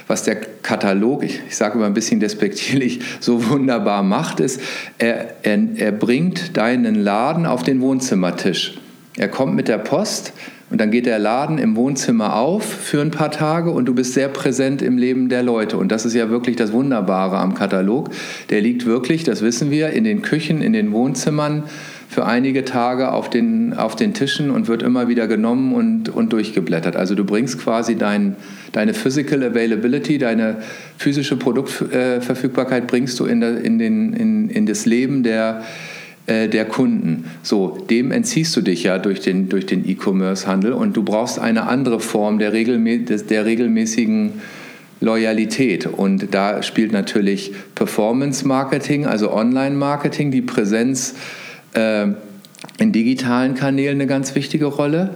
was 0.07 0.23
der 0.23 0.37
Katalog, 0.37 1.23
ich, 1.23 1.41
ich 1.49 1.57
sage 1.57 1.77
immer 1.77 1.87
ein 1.87 1.95
bisschen 1.95 2.19
despektierlich, 2.19 3.01
so 3.21 3.49
wunderbar 3.49 4.03
macht, 4.03 4.41
ist, 4.41 4.61
er, 4.99 5.37
er, 5.43 5.59
er 5.77 5.93
bringt 5.93 6.57
deinen 6.57 6.95
Laden 6.95 7.47
auf 7.47 7.63
den 7.63 7.81
Wohnzimmertisch. 7.81 8.79
Er 9.17 9.29
kommt 9.29 9.55
mit 9.55 9.69
der 9.69 9.79
Post, 9.79 10.33
und 10.71 10.81
dann 10.81 10.91
geht 10.91 11.07
der 11.07 11.19
Laden 11.19 11.59
im 11.59 11.77
Wohnzimmer 11.77 12.37
auf 12.37 12.65
für 12.65 13.01
ein 13.01 13.11
paar 13.11 13.31
Tage 13.31 13.71
und 13.71 13.87
du 13.87 13.95
bist 13.95 14.13
sehr 14.13 14.29
präsent 14.29 14.83
im 14.83 14.99
Leben 14.99 15.31
der 15.31 15.43
Leute. 15.43 15.79
Und 15.79 15.91
das 15.91 16.05
ist 16.05 16.15
ja 16.15 16.29
wirklich 16.29 16.57
das 16.57 16.73
Wunderbare 16.73 17.39
am 17.39 17.55
Katalog. 17.55 18.11
Der 18.51 18.61
liegt 18.61 18.85
wirklich, 18.85 19.25
das 19.25 19.41
wissen 19.41 19.71
wir, 19.71 19.91
in 19.91 20.05
den 20.05 20.21
Küchen, 20.21 20.61
in 20.61 20.75
den 20.75 20.93
Wohnzimmern 20.93 21.65
für 22.11 22.27
einige 22.27 22.65
Tage 22.65 23.13
auf 23.13 23.31
den, 23.31 23.75
auf 23.75 23.97
den 23.97 24.13
Tischen 24.13 24.51
und 24.51 24.67
wird 24.69 24.83
immer 24.83 25.09
wieder 25.09 25.27
genommen 25.27 25.75
und, 25.75 26.09
und 26.09 26.33
durchgeblättert. 26.33 26.97
Also 26.97 27.15
du 27.15 27.25
bringst 27.25 27.59
quasi 27.59 27.97
dein, 27.97 28.37
deine 28.73 28.93
Physical 28.93 29.43
Availability, 29.43 30.19
deine 30.19 30.57
physische 30.97 31.37
Produktverfügbarkeit 31.37 32.87
bringst 32.87 33.21
du 33.21 33.27
in, 33.27 33.43
in, 33.43 33.79
den, 33.79 34.13
in, 34.15 34.49
in 34.49 34.67
das 34.67 34.87
Leben 34.87 35.23
der, 35.23 35.61
äh, 35.61 35.98
der 36.29 36.65
Kunden. 36.67 37.25
So, 37.43 37.79
dem 37.89 38.13
entziehst 38.13 38.55
du 38.55 38.61
dich 38.61 38.83
ja 38.83 38.99
durch 38.99 39.21
den, 39.21 39.49
durch 39.49 39.67
E-Commerce-Handel 39.71 40.73
und 40.73 40.97
du 40.97 41.03
brauchst 41.03 41.39
eine 41.39 41.67
andere 41.67 42.01
Form 42.01 42.39
der, 42.39 42.53
regelmä 42.53 42.99
der 42.99 43.45
regelmäßigen 43.47 44.33
Loyalität. 45.01 45.87
Und 45.87 46.35
da 46.35 46.63
spielt 46.63 46.93
natürlich 46.93 47.53
Performance-Marketing, 47.75 49.07
also 49.07 49.33
Online-Marketing, 49.33 50.31
die 50.31 50.43
Präsenz 50.43 51.15
äh, 51.75 52.09
in 52.79 52.93
digitalen 52.93 53.55
Kanälen 53.55 53.95
eine 53.95 54.07
ganz 54.07 54.35
wichtige 54.35 54.67
Rolle. 54.67 55.15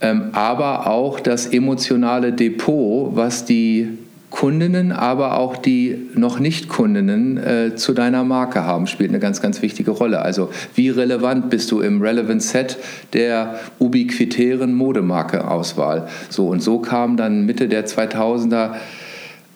Ähm, 0.00 0.30
aber 0.32 0.86
auch 0.86 1.20
das 1.20 1.46
emotionale 1.46 2.32
Depot, 2.32 3.16
was 3.16 3.44
die 3.44 3.88
Kundinnen, 4.30 4.92
aber 4.92 5.38
auch 5.38 5.56
die 5.56 6.08
noch 6.14 6.38
nicht 6.38 6.68
Kundinnen 6.68 7.36
äh, 7.38 7.76
zu 7.76 7.92
deiner 7.92 8.24
Marke 8.24 8.64
haben, 8.64 8.86
spielt 8.86 9.10
eine 9.10 9.20
ganz, 9.20 9.40
ganz 9.40 9.62
wichtige 9.62 9.92
Rolle. 9.92 10.20
Also 10.20 10.50
wie 10.74 10.90
relevant 10.90 11.48
bist 11.48 11.70
du 11.70 11.80
im 11.80 12.02
Relevant 12.02 12.42
Set 12.42 12.76
der 13.12 13.58
ubiquitären 13.78 14.74
Modemarke-Auswahl? 14.74 16.08
So 16.28 16.48
und 16.48 16.60
so 16.60 16.80
kam 16.80 17.16
dann 17.16 17.46
Mitte 17.46 17.68
der 17.68 17.86
2000er 17.86 18.72
äh, 18.74 18.76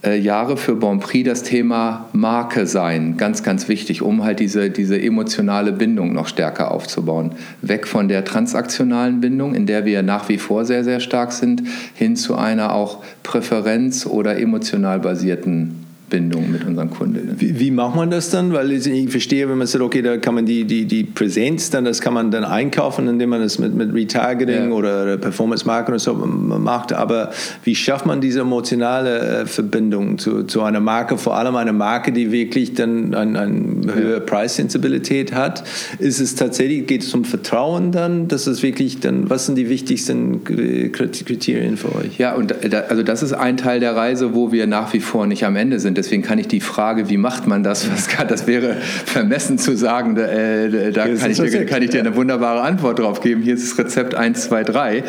Jahre 0.03 0.57
für 0.57 0.77
Bonprix 0.77 1.29
das 1.29 1.43
Thema 1.43 2.09
Marke 2.13 2.67
sein, 2.67 3.19
ganz, 3.19 3.43
ganz 3.43 3.69
wichtig, 3.69 4.01
um 4.01 4.25
halt 4.25 4.41
diese, 4.41 4.71
diese 4.71 5.01
emotionale 5.01 5.73
Bindung 5.73 6.15
noch 6.15 6.27
stärker 6.27 6.71
aufzubauen. 6.71 7.33
Weg 7.61 7.87
von 7.87 8.09
der 8.09 8.25
transaktionalen 8.25 9.21
Bindung, 9.21 9.55
in 9.55 9.67
der 9.67 9.85
wir 9.85 10.03
nach 10.03 10.31
wie 10.31 10.39
vor 10.39 10.65
sehr, 10.65 10.85
sehr 10.85 11.01
stark 11.01 11.33
sind, 11.33 11.63
hin 11.95 12.17
zu 12.17 12.37
einer 12.37 12.75
auch 12.75 13.03
Präferenz- 13.23 14.07
oder 14.07 14.39
emotional 14.39 15.01
basierten 15.01 15.90
Bindung 16.11 16.51
mit 16.51 16.67
unseren 16.67 16.91
Kundinnen. 16.91 17.37
Wie, 17.39 17.59
wie, 17.59 17.71
macht 17.71 17.97
man 17.97 18.11
das 18.11 18.31
dann? 18.31 18.53
Weil 18.53 18.73
ich 18.73 19.11
verstehe, 19.11 19.49
wenn 19.49 19.57
man 19.57 19.67
sagt, 19.67 19.83
okay, 19.83 20.03
da 20.03 20.19
kann 20.19 20.35
man 20.35 20.45
die, 20.45 20.65
die, 20.65 20.85
die 20.85 21.05
Präsenz 21.05 21.71
dann, 21.71 21.85
das 21.85 22.01
kann 22.01 22.13
man 22.13 22.31
dann 22.31 22.45
einkaufen, 22.45 23.09
indem 23.09 23.31
man 23.31 23.41
das 23.41 23.59
mit, 23.59 23.75
mit 23.75 23.95
Retargeting 23.95 24.71
ja. 24.71 24.75
oder 24.75 25.17
Performance 25.17 25.65
Marketing 25.67 25.95
oder 25.95 26.01
so 26.01 26.15
macht. 26.15 26.93
Aber 26.93 27.31
wie 27.63 27.75
schafft 27.75 28.07
man 28.07 28.21
diese 28.21 28.41
emotionale 28.41 29.43
äh, 29.43 29.47
Verbindung 29.47 30.19
zu, 30.19 30.43
zu 30.43 30.63
einer 30.63 30.81
Marke, 30.81 31.17
vor 31.17 31.37
allem 31.37 31.55
eine 31.57 31.73
Marke, 31.73 32.13
die 32.13 32.33
wirklich 32.33 32.75
dann 32.75 33.15
eine 33.15 33.39
ein 33.39 33.87
höhere 33.93 34.15
ja. 34.15 34.21
Preis-Sensibilität 34.21 35.33
hat? 35.33 35.63
Ist 35.99 36.21
es 36.21 36.35
tatsächlich, 36.35 36.87
geht 36.87 37.05
es 37.05 37.15
um 37.15 37.25
Vertrauen 37.25 37.93
dann? 37.93 38.27
Das 38.27 38.49
ist 38.49 38.63
wirklich 38.63 38.99
dann, 38.99 39.31
was 39.31 39.47
sind 39.47 39.55
die 39.55 39.69
wichtigsten 39.69 40.43
Kriterien 40.43 41.77
für 41.77 41.95
euch? 41.95 42.19
Ja, 42.19 42.35
und 42.35 42.53
da, 42.69 42.81
also 42.81 43.05
das 43.05 43.23
ist 43.23 43.33
ein 43.33 43.57
Teil 43.57 43.79
der 43.79 43.95
Reise, 43.95 44.35
wo 44.35 44.51
wir 44.51 44.67
nach 44.67 44.93
wie 44.93 45.01
vor 45.01 45.27
nicht 45.27 45.45
am 45.45 45.55
Ende 45.55 45.79
sind 45.79 46.00
Deswegen 46.01 46.23
kann 46.23 46.39
ich 46.39 46.49
die 46.49 46.61
Frage, 46.61 47.11
wie 47.11 47.19
macht 47.19 47.47
man 47.47 47.63
das, 47.63 47.87
kann, 48.09 48.27
das 48.27 48.47
wäre 48.47 48.77
vermessen 49.05 49.59
zu 49.59 49.77
sagen, 49.77 50.17
äh, 50.17 50.93
da 50.93 51.07
kann 51.09 51.31
ich, 51.31 51.39
dir, 51.39 51.67
kann 51.67 51.83
ich, 51.83 51.91
dir, 51.91 52.01
eine 52.01 52.17
wunderbare 52.17 52.63
Antwort 52.63 52.99
drauf 52.99 53.21
geben. 53.21 53.43
Hier 53.43 53.53
ist 53.53 53.71
das 53.71 53.85
Rezept 53.85 54.15
1, 54.15 54.45
2, 54.45 54.65
3. 54.65 55.05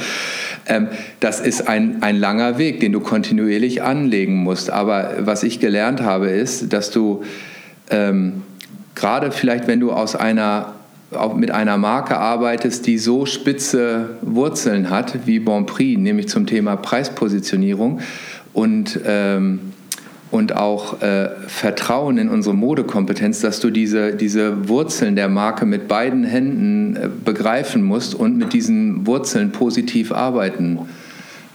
Ähm, 0.65 0.89
das 1.21 1.39
ist 1.39 1.69
ein, 1.69 2.03
ein 2.03 2.17
langer 2.17 2.57
Weg, 2.57 2.81
den 2.81 2.91
du 2.91 2.99
kontinuierlich 2.99 3.81
anlegen 3.81 4.35
musst. 4.35 4.69
Aber 4.69 5.13
was 5.19 5.43
ich 5.43 5.61
gelernt 5.61 6.01
habe, 6.01 6.29
ist, 6.29 6.73
dass 6.73 6.91
du 6.91 7.23
ähm, 7.89 8.41
gerade 8.93 9.31
vielleicht, 9.31 9.67
wenn 9.67 9.79
du 9.79 9.93
aus 9.93 10.17
einer 10.17 10.73
auch 11.13 11.35
mit 11.35 11.51
einer 11.51 11.77
Marke 11.77 12.17
arbeitest, 12.17 12.85
die 12.87 12.97
so 12.97 13.25
spitze 13.25 14.17
Wurzeln 14.21 14.89
hat 14.89 15.25
wie 15.25 15.39
Bonprix, 15.39 15.99
nämlich 15.99 16.27
zum 16.27 16.45
Thema 16.47 16.75
Preispositionierung 16.75 17.99
und 18.53 18.99
ähm, 19.05 19.59
und 20.31 20.55
auch 20.55 21.01
äh, 21.01 21.29
Vertrauen 21.47 22.17
in 22.17 22.29
unsere 22.29 22.55
Modekompetenz, 22.55 23.41
dass 23.41 23.59
du 23.59 23.69
diese, 23.69 24.15
diese 24.15 24.69
Wurzeln 24.69 25.15
der 25.17 25.27
Marke 25.27 25.65
mit 25.65 25.89
beiden 25.89 26.23
Händen 26.23 26.95
äh, 26.95 27.09
begreifen 27.23 27.83
musst 27.83 28.15
und 28.15 28.37
mit 28.37 28.53
diesen 28.53 29.05
Wurzeln 29.05 29.51
positiv 29.51 30.13
arbeiten 30.13 30.79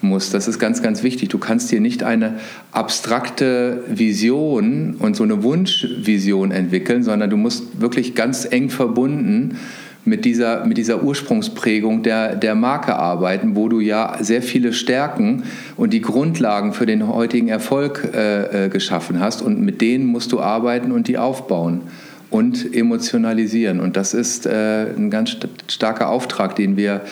muss. 0.02 0.30
Das 0.30 0.46
ist 0.46 0.58
ganz, 0.58 0.82
ganz 0.82 1.02
wichtig. 1.02 1.30
Du 1.30 1.38
kannst 1.38 1.72
dir 1.72 1.80
nicht 1.80 2.02
eine 2.02 2.34
abstrakte 2.70 3.82
Vision 3.88 4.96
und 4.98 5.16
so 5.16 5.24
eine 5.24 5.42
Wunschvision 5.42 6.50
entwickeln, 6.50 7.02
sondern 7.02 7.30
du 7.30 7.38
musst 7.38 7.80
wirklich 7.80 8.14
ganz 8.14 8.46
eng 8.48 8.68
verbunden 8.68 9.58
mit 10.06 10.24
dieser, 10.24 10.64
mit 10.64 10.78
dieser 10.78 11.02
Ursprungsprägung 11.02 12.02
der, 12.02 12.36
der 12.36 12.54
Marke 12.54 12.96
arbeiten, 12.96 13.56
wo 13.56 13.68
du 13.68 13.80
ja 13.80 14.16
sehr 14.20 14.42
viele 14.42 14.72
Stärken 14.72 15.42
und 15.76 15.92
die 15.92 16.00
Grundlagen 16.00 16.72
für 16.72 16.86
den 16.86 17.08
heutigen 17.08 17.48
Erfolg 17.48 18.08
äh, 18.14 18.66
äh 18.66 18.68
geschaffen 18.68 19.20
hast. 19.20 19.42
Und 19.42 19.60
mit 19.60 19.80
denen 19.80 20.06
musst 20.06 20.32
du 20.32 20.40
arbeiten 20.40 20.92
und 20.92 21.08
die 21.08 21.18
aufbauen 21.18 21.82
und 22.30 22.74
emotionalisieren. 22.74 23.80
Und 23.80 23.96
das 23.96 24.14
ist 24.14 24.46
äh, 24.46 24.86
ein 24.96 25.10
ganz 25.10 25.36
starker 25.68 26.08
Auftrag, 26.08 26.56
den 26.56 26.76
wir 26.76 27.02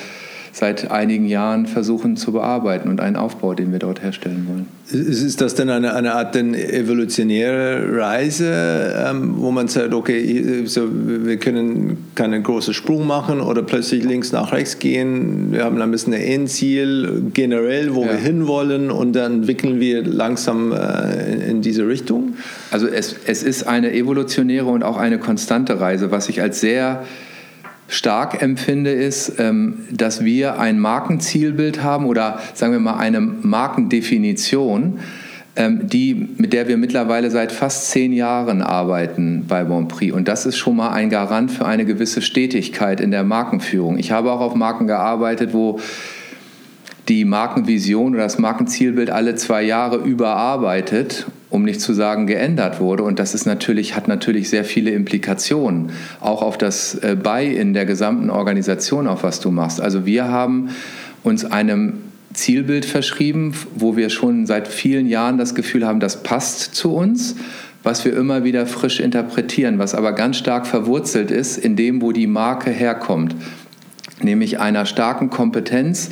seit 0.55 0.93
einigen 0.93 1.27
Jahren 1.27 1.67
versuchen 1.67 2.17
zu 2.17 2.31
bearbeiten 2.31 2.88
und 2.88 3.01
einen 3.01 3.17
Aufbau, 3.17 3.55
den 3.55 3.73
wir 3.73 3.81
dort 3.81 4.05
herstellen 4.05 4.47
wollen. 4.49 4.69
Ist 5.05 5.40
das 5.40 5.57
denn 5.57 5.69
eine, 5.69 5.95
eine 5.95 6.14
Art 6.14 6.37
denn 6.37 6.55
evolutionäre 6.55 7.99
Reise, 7.99 8.95
ähm, 9.11 9.35
wo 9.38 9.51
man 9.51 9.67
sagt, 9.67 9.93
okay, 9.93 10.62
so, 10.67 10.83
wir 10.93 11.38
können 11.38 12.07
keinen 12.14 12.45
großen 12.45 12.73
Sprung 12.73 13.05
machen 13.05 13.40
oder 13.40 13.62
plötzlich 13.62 14.05
links 14.05 14.31
nach 14.31 14.53
rechts 14.53 14.79
gehen, 14.79 15.51
wir 15.51 15.64
haben 15.64 15.83
ein 15.83 15.90
bisschen 15.90 16.14
ein 16.14 16.21
Endziel 16.21 17.31
generell, 17.35 17.93
wo 17.97 18.03
ja. 18.03 18.11
wir 18.11 18.19
hinwollen 18.19 18.93
und 18.93 19.14
dann 19.14 19.40
entwickeln 19.40 19.81
wir 19.81 20.05
langsam 20.05 20.71
äh, 20.71 21.33
in, 21.33 21.40
in, 21.40 21.62
diese 21.62 21.88
Richtung? 21.88 22.35
Also 22.71 22.87
es, 22.87 23.17
es 23.27 23.43
ist 23.43 23.67
eine 23.67 23.93
evolutionäre 23.93 24.67
und 24.67 24.85
auch 24.85 24.99
eine 24.99 25.19
konstante 25.19 25.81
Reise, 25.81 26.12
was 26.12 26.29
ich 26.29 26.40
als 26.40 26.61
sehr 26.61 27.03
stark 27.88 28.42
empfinde, 28.42 28.90
ist, 28.90 29.35
ähm, 29.38 29.87
dass 29.90 30.25
wir 30.25 30.59
ein 30.59 30.79
Markenzielbild 30.79 31.83
haben 31.83 32.07
oder 32.07 32.40
sagen 32.55 32.73
wir 32.73 32.81
mal 32.81 32.97
eine 32.97 33.20
Markendefinition, 33.20 35.01
ähm, 35.57 35.87
die, 35.88 36.29
mit 36.37 36.53
der 36.53 36.66
wir 36.66 36.77
mittlerweile 36.77 37.31
seit 37.31 37.53
fast 37.53 37.90
zehn 37.90 38.12
Jahren 38.12 38.62
arbeiten 38.62 39.44
bei 39.47 39.64
Bonprix. 39.64 40.12
Und 40.12 40.27
das 40.29 40.47
ist 40.47 40.57
schon 40.57 40.77
mal 40.77 40.90
ein 40.90 41.11
Garant 41.11 41.51
für 41.51 41.66
eine 41.66 41.85
gewisse 41.85 42.23
Stetigkeit 42.23 43.01
in 43.01 43.11
der 43.11 43.23
Markenführung. 43.23 43.99
Ich 43.99 44.11
habe 44.11 44.33
auch 44.33 44.40
auf 44.40 44.55
Marken 44.55 44.87
gearbeitet, 44.87 45.53
wo 45.53 45.79
die 47.09 47.25
Markenvision 47.25 48.14
oder 48.14 48.25
das 48.25 48.38
Markenzielbild 48.38 49.11
alle 49.11 49.35
zwei 49.35 49.62
Jahre 49.62 49.97
überarbeitet 49.97 51.27
um 51.55 51.62
nicht 51.62 51.81
zu 51.81 51.93
sagen 51.93 52.27
geändert 52.27 52.81
wurde. 52.81 53.05
Und 53.05 53.21
das 53.21 53.33
ist 53.33 53.47
natürlich, 53.47 53.95
hat 53.95 54.09
natürlich 54.09 54.51
sehr 54.51 54.64
viele 54.64 54.90
Implikationen, 54.90 55.93
auch 56.21 56.43
auf 56.43 56.59
das 56.59 56.97
äh, 56.97 57.14
Buy-in 57.14 57.75
der 57.75 57.87
gesamten 57.87 58.29
Organisation, 58.29 59.07
auf 59.07 59.23
was 59.23 59.38
du 59.38 59.53
machst. 59.53 59.81
Also 59.81 60.05
wir 60.05 60.27
haben 60.27 60.71
uns 61.23 61.45
einem 61.45 62.01
Zielbild 62.33 62.85
verschrieben, 62.85 63.55
wo 63.77 63.97
wir 63.97 64.11
schon 64.11 64.47
seit 64.47 64.67
vielen 64.67 65.07
Jahren 65.07 65.38
das 65.38 65.55
Gefühl 65.55 65.87
haben, 65.87 66.01
das 66.01 66.25
passt 66.25 66.75
zu 66.75 66.93
uns, 66.93 67.37
was 67.85 68.05
wir 68.05 68.17
immer 68.17 68.43
wieder 68.43 68.67
frisch 68.67 68.99
interpretieren, 68.99 69.79
was 69.79 69.95
aber 69.95 70.12
ganz 70.12 70.38
stark 70.38 70.67
verwurzelt 70.67 71.31
ist 71.31 71.57
in 71.57 71.77
dem, 71.77 72.03
wo 72.03 72.11
die 72.11 72.27
Marke 72.27 72.71
herkommt, 72.71 73.37
nämlich 74.21 74.59
einer 74.59 74.87
starken 74.87 75.31
Kompetenz 75.31 76.11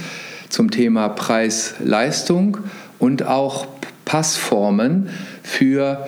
zum 0.49 0.71
Thema 0.71 1.09
Preis-Leistung 1.09 2.59
und 3.01 3.27
auch 3.27 3.67
Passformen 4.05 5.11
für 5.43 6.07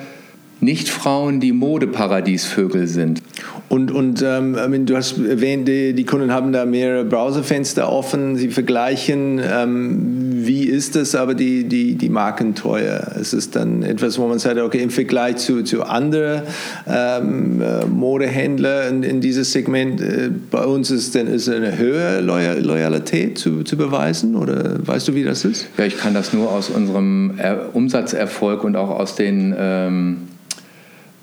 nicht-Frauen, 0.64 1.40
die 1.40 1.52
Modeparadiesvögel 1.52 2.86
sind. 2.86 3.22
Und, 3.68 3.90
und 3.90 4.22
ähm, 4.22 4.86
du 4.86 4.96
hast 4.96 5.18
erwähnt, 5.18 5.66
die, 5.66 5.94
die, 5.94 6.04
Kunden 6.04 6.32
haben 6.32 6.52
da 6.52 6.64
mehrere 6.66 7.04
Browserfenster 7.04 7.90
offen, 7.90 8.36
sie 8.36 8.50
vergleichen, 8.50 9.40
ähm, 9.42 10.44
wie 10.46 10.64
ist 10.64 10.96
das 10.96 11.14
aber 11.14 11.34
die, 11.34 11.64
die, 11.64 11.94
die 11.94 12.08
Markentreue? 12.08 13.14
Es 13.18 13.32
ist 13.32 13.56
dann 13.56 13.82
etwas, 13.82 14.18
wo 14.18 14.26
man 14.28 14.38
sagt, 14.38 14.58
okay, 14.58 14.82
im 14.82 14.90
Vergleich 14.90 15.36
zu, 15.36 15.62
zu 15.62 15.82
anderen 15.84 16.42
ähm, 16.86 17.62
äh, 17.62 17.86
Modehändlern 17.86 18.96
in, 18.96 19.02
in 19.02 19.20
dieses 19.20 19.52
Segment, 19.52 20.00
äh, 20.00 20.30
bei 20.50 20.64
uns 20.64 20.90
ist 20.90 21.14
denn 21.14 21.26
ist 21.26 21.48
eine 21.48 21.78
höhere 21.78 22.20
Loyalität 22.20 23.38
zu, 23.38 23.62
zu 23.64 23.76
beweisen 23.76 24.36
oder 24.36 24.86
weißt 24.86 25.08
du, 25.08 25.14
wie 25.14 25.24
das 25.24 25.44
ist? 25.44 25.66
Ja, 25.78 25.84
ich 25.84 25.96
kann 25.96 26.14
das 26.14 26.32
nur 26.32 26.52
aus 26.52 26.70
unserem 26.70 27.32
Umsatzerfolg 27.72 28.62
und 28.64 28.76
auch 28.76 28.90
aus 28.90 29.16
den 29.16 29.54
ähm 29.58 30.18
äh, 30.30 30.33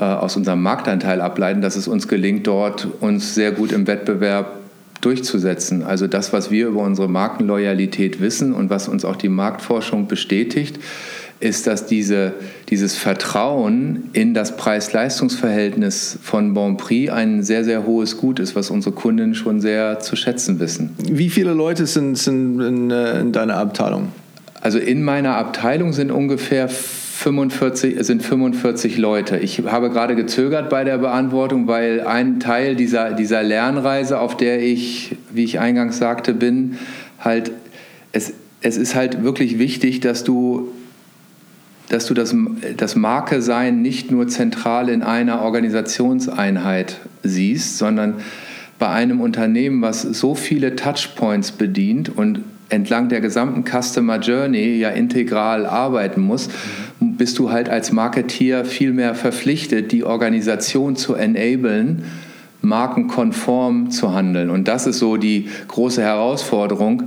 aus 0.06 0.36
unserem 0.36 0.62
Marktanteil 0.62 1.22
ableiten, 1.22 1.62
dass 1.62 1.76
es 1.76 1.88
uns 1.88 2.08
gelingt, 2.08 2.48
dort 2.48 2.88
uns 3.00 3.36
sehr 3.36 3.52
gut 3.52 3.72
im 3.72 3.88
Wettbewerb 3.88 4.58
durchzusetzen. 5.02 5.84
Also 5.84 6.08
das, 6.08 6.32
was 6.34 6.52
wir 6.52 6.68
über 6.68 6.82
unsere 6.82 7.10
Markenloyalität 7.10 8.22
wissen 8.22 8.54
und 8.54 8.70
was 8.70 8.88
uns 8.88 9.04
auch 9.06 9.16
die 9.16 9.30
Marktforschung 9.30 10.08
bestätigt, 10.08 10.80
ist, 11.40 11.66
dass 11.66 11.88
diese, 11.88 12.34
dieses 12.70 12.96
Vertrauen 12.96 14.10
in 14.14 14.36
das 14.36 14.56
Preis-Leistungs-Verhältnis 14.58 16.20
von 16.22 16.54
Bonprix 16.54 17.12
ein 17.12 17.42
sehr, 17.42 17.64
sehr 17.64 17.86
hohes 17.86 18.18
Gut 18.18 18.40
ist, 18.40 18.56
was 18.56 18.70
unsere 18.70 18.94
Kunden 18.94 19.34
schon 19.34 19.60
sehr 19.60 20.00
zu 20.00 20.16
schätzen 20.16 20.60
wissen. 20.60 20.92
Wie 21.10 21.30
viele 21.30 21.54
Leute 21.54 21.88
sind, 21.88 22.16
sind 22.18 22.62
in, 22.62 22.92
äh, 22.92 23.20
in 23.20 23.32
deiner 23.32 23.58
Abteilung? 23.58 24.10
Also 24.62 24.78
in 24.78 25.04
meiner 25.04 25.36
Abteilung 25.38 25.94
sind 25.94 26.12
ungefähr 26.12 26.70
45, 27.22 28.04
sind 28.04 28.24
45 28.24 28.98
Leute. 28.98 29.38
Ich 29.38 29.64
habe 29.66 29.92
gerade 29.92 30.16
gezögert 30.16 30.70
bei 30.70 30.84
der 30.84 30.98
Beantwortung, 30.98 31.68
weil 31.68 32.02
ein 32.02 32.40
Teil 32.40 32.76
dieser, 32.76 33.12
dieser 33.12 33.44
Lernreise, 33.44 34.20
auf 34.20 34.38
der 34.38 34.62
ich, 34.62 35.16
wie 35.32 35.44
ich 35.44 35.60
eingangs 35.60 36.00
sagte, 36.00 36.34
bin, 36.34 36.80
halt, 37.20 37.52
es, 38.12 38.34
es 38.62 38.78
ist 38.78 38.96
halt 38.96 39.24
wirklich 39.24 39.60
wichtig, 39.60 40.00
dass 40.00 40.24
du 40.24 40.70
dass 41.90 42.06
du 42.06 42.14
das, 42.14 42.34
das 42.78 42.96
Marke-Sein 42.96 43.82
nicht 43.82 44.12
nur 44.12 44.30
zentral 44.30 44.88
in 44.88 45.04
einer 45.04 45.42
Organisationseinheit 45.42 47.02
siehst, 47.22 47.78
sondern 47.78 48.16
bei 48.80 48.88
einem 48.88 49.20
Unternehmen, 49.20 49.82
was 49.82 50.02
so 50.02 50.34
viele 50.34 50.78
Touchpoints 50.78 51.52
bedient 51.52 52.08
und 52.08 52.46
entlang 52.70 53.10
der 53.10 53.20
gesamten 53.20 53.66
Customer 53.66 54.20
Journey 54.20 54.78
ja 54.78 54.90
integral 54.90 55.66
arbeiten 55.66 56.22
muss, 56.22 56.48
bist 57.02 57.40
du 57.40 57.52
halt 57.52 57.68
als 57.68 57.92
Marketeer 57.92 58.64
viel 58.64 58.94
mehr 58.94 59.16
verpflichtet, 59.16 59.92
die 59.92 60.04
Organisation 60.04 60.96
zu 60.96 61.16
enablen, 61.16 62.04
markenkonform 62.62 63.90
zu 63.90 64.14
handeln. 64.14 64.52
Und 64.52 64.68
das 64.68 64.86
ist 64.86 65.00
so 65.00 65.18
die 65.18 65.50
große 65.68 66.02
Herausforderung, 66.02 67.04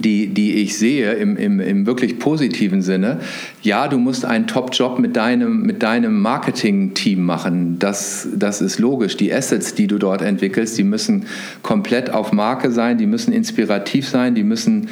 die, 0.00 0.28
die 0.28 0.54
ich 0.56 0.76
sehe 0.78 1.12
im, 1.12 1.36
im, 1.36 1.60
im 1.60 1.86
wirklich 1.86 2.18
positiven 2.18 2.82
Sinne. 2.82 3.20
Ja, 3.62 3.88
du 3.88 3.98
musst 3.98 4.24
einen 4.24 4.46
Top-Job 4.46 4.98
mit 4.98 5.16
deinem, 5.16 5.62
mit 5.62 5.82
deinem 5.82 6.20
Marketing-Team 6.20 7.22
machen. 7.22 7.78
Das, 7.78 8.28
das 8.34 8.60
ist 8.60 8.78
logisch. 8.78 9.16
Die 9.16 9.32
Assets, 9.32 9.74
die 9.74 9.86
du 9.86 9.98
dort 9.98 10.22
entwickelst, 10.22 10.78
die 10.78 10.84
müssen 10.84 11.26
komplett 11.62 12.10
auf 12.10 12.32
Marke 12.32 12.70
sein, 12.70 12.98
die 12.98 13.06
müssen 13.06 13.32
inspirativ 13.32 14.08
sein, 14.08 14.34
die 14.34 14.44
müssen 14.44 14.88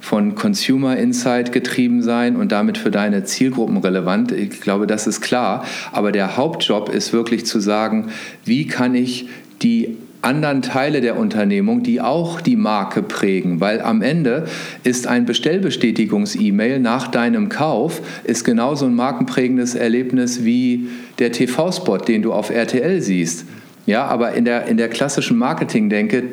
von 0.00 0.34
Consumer 0.34 0.96
Insight 0.96 1.52
getrieben 1.52 2.02
sein 2.02 2.36
und 2.36 2.52
damit 2.52 2.78
für 2.78 2.90
deine 2.90 3.24
Zielgruppen 3.24 3.76
relevant. 3.76 4.32
Ich 4.32 4.60
glaube, 4.60 4.86
das 4.86 5.06
ist 5.06 5.20
klar. 5.20 5.64
Aber 5.92 6.10
der 6.10 6.36
Hauptjob 6.36 6.88
ist 6.88 7.12
wirklich 7.12 7.44
zu 7.44 7.60
sagen, 7.60 8.08
wie 8.44 8.66
kann 8.66 8.94
ich 8.94 9.28
die 9.62 9.96
anderen 10.22 10.62
Teile 10.62 11.00
der 11.00 11.16
Unternehmung, 11.16 11.82
die 11.82 12.00
auch 12.00 12.40
die 12.40 12.56
Marke 12.56 13.02
prägen, 13.02 13.60
weil 13.60 13.80
am 13.80 14.02
Ende 14.02 14.46
ist 14.84 15.06
ein 15.06 15.24
Bestellbestätigungs-E-Mail 15.24 16.78
nach 16.78 17.08
deinem 17.08 17.48
Kauf 17.48 18.02
ist 18.24 18.44
genauso 18.44 18.86
ein 18.86 18.94
markenprägendes 18.94 19.74
Erlebnis 19.74 20.44
wie 20.44 20.88
der 21.18 21.32
TV-Spot, 21.32 21.98
den 21.98 22.22
du 22.22 22.32
auf 22.32 22.50
RTL 22.50 23.00
siehst. 23.00 23.46
Ja, 23.86 24.06
aber 24.06 24.34
in 24.34 24.44
der, 24.44 24.66
in 24.66 24.76
der 24.76 24.88
klassischen 24.88 25.38
Marketing-Denke 25.38 26.24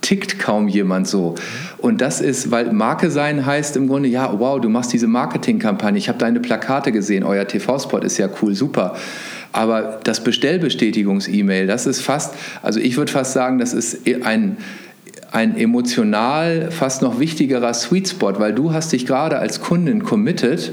tickt 0.00 0.38
kaum 0.38 0.68
jemand 0.68 1.06
so. 1.06 1.36
Und 1.78 2.00
das 2.00 2.20
ist, 2.20 2.50
weil 2.50 2.72
Marke 2.72 3.10
sein 3.10 3.46
heißt 3.46 3.76
im 3.76 3.88
Grunde, 3.88 4.08
ja, 4.08 4.30
wow, 4.38 4.60
du 4.60 4.68
machst 4.68 4.92
diese 4.92 5.06
Marketingkampagne, 5.06 5.96
ich 5.96 6.08
habe 6.08 6.18
deine 6.18 6.40
Plakate 6.40 6.92
gesehen, 6.92 7.22
euer 7.22 7.46
TV-Spot 7.46 7.98
ist 7.98 8.18
ja 8.18 8.28
cool, 8.42 8.54
super. 8.54 8.96
Aber 9.52 10.00
das 10.02 10.24
Bestellbestätigungs-E-Mail, 10.24 11.66
das 11.66 11.86
ist 11.86 12.00
fast, 12.00 12.34
also 12.62 12.80
ich 12.80 12.96
würde 12.96 13.12
fast 13.12 13.34
sagen, 13.34 13.58
das 13.58 13.74
ist 13.74 13.98
ein, 14.24 14.56
ein 15.30 15.56
emotional 15.56 16.70
fast 16.70 17.02
noch 17.02 17.20
wichtigerer 17.20 17.74
Sweet 17.74 18.08
Spot, 18.08 18.38
weil 18.38 18.54
du 18.54 18.72
hast 18.72 18.92
dich 18.92 19.06
gerade 19.06 19.38
als 19.38 19.60
Kundin 19.60 20.02
committed, 20.04 20.72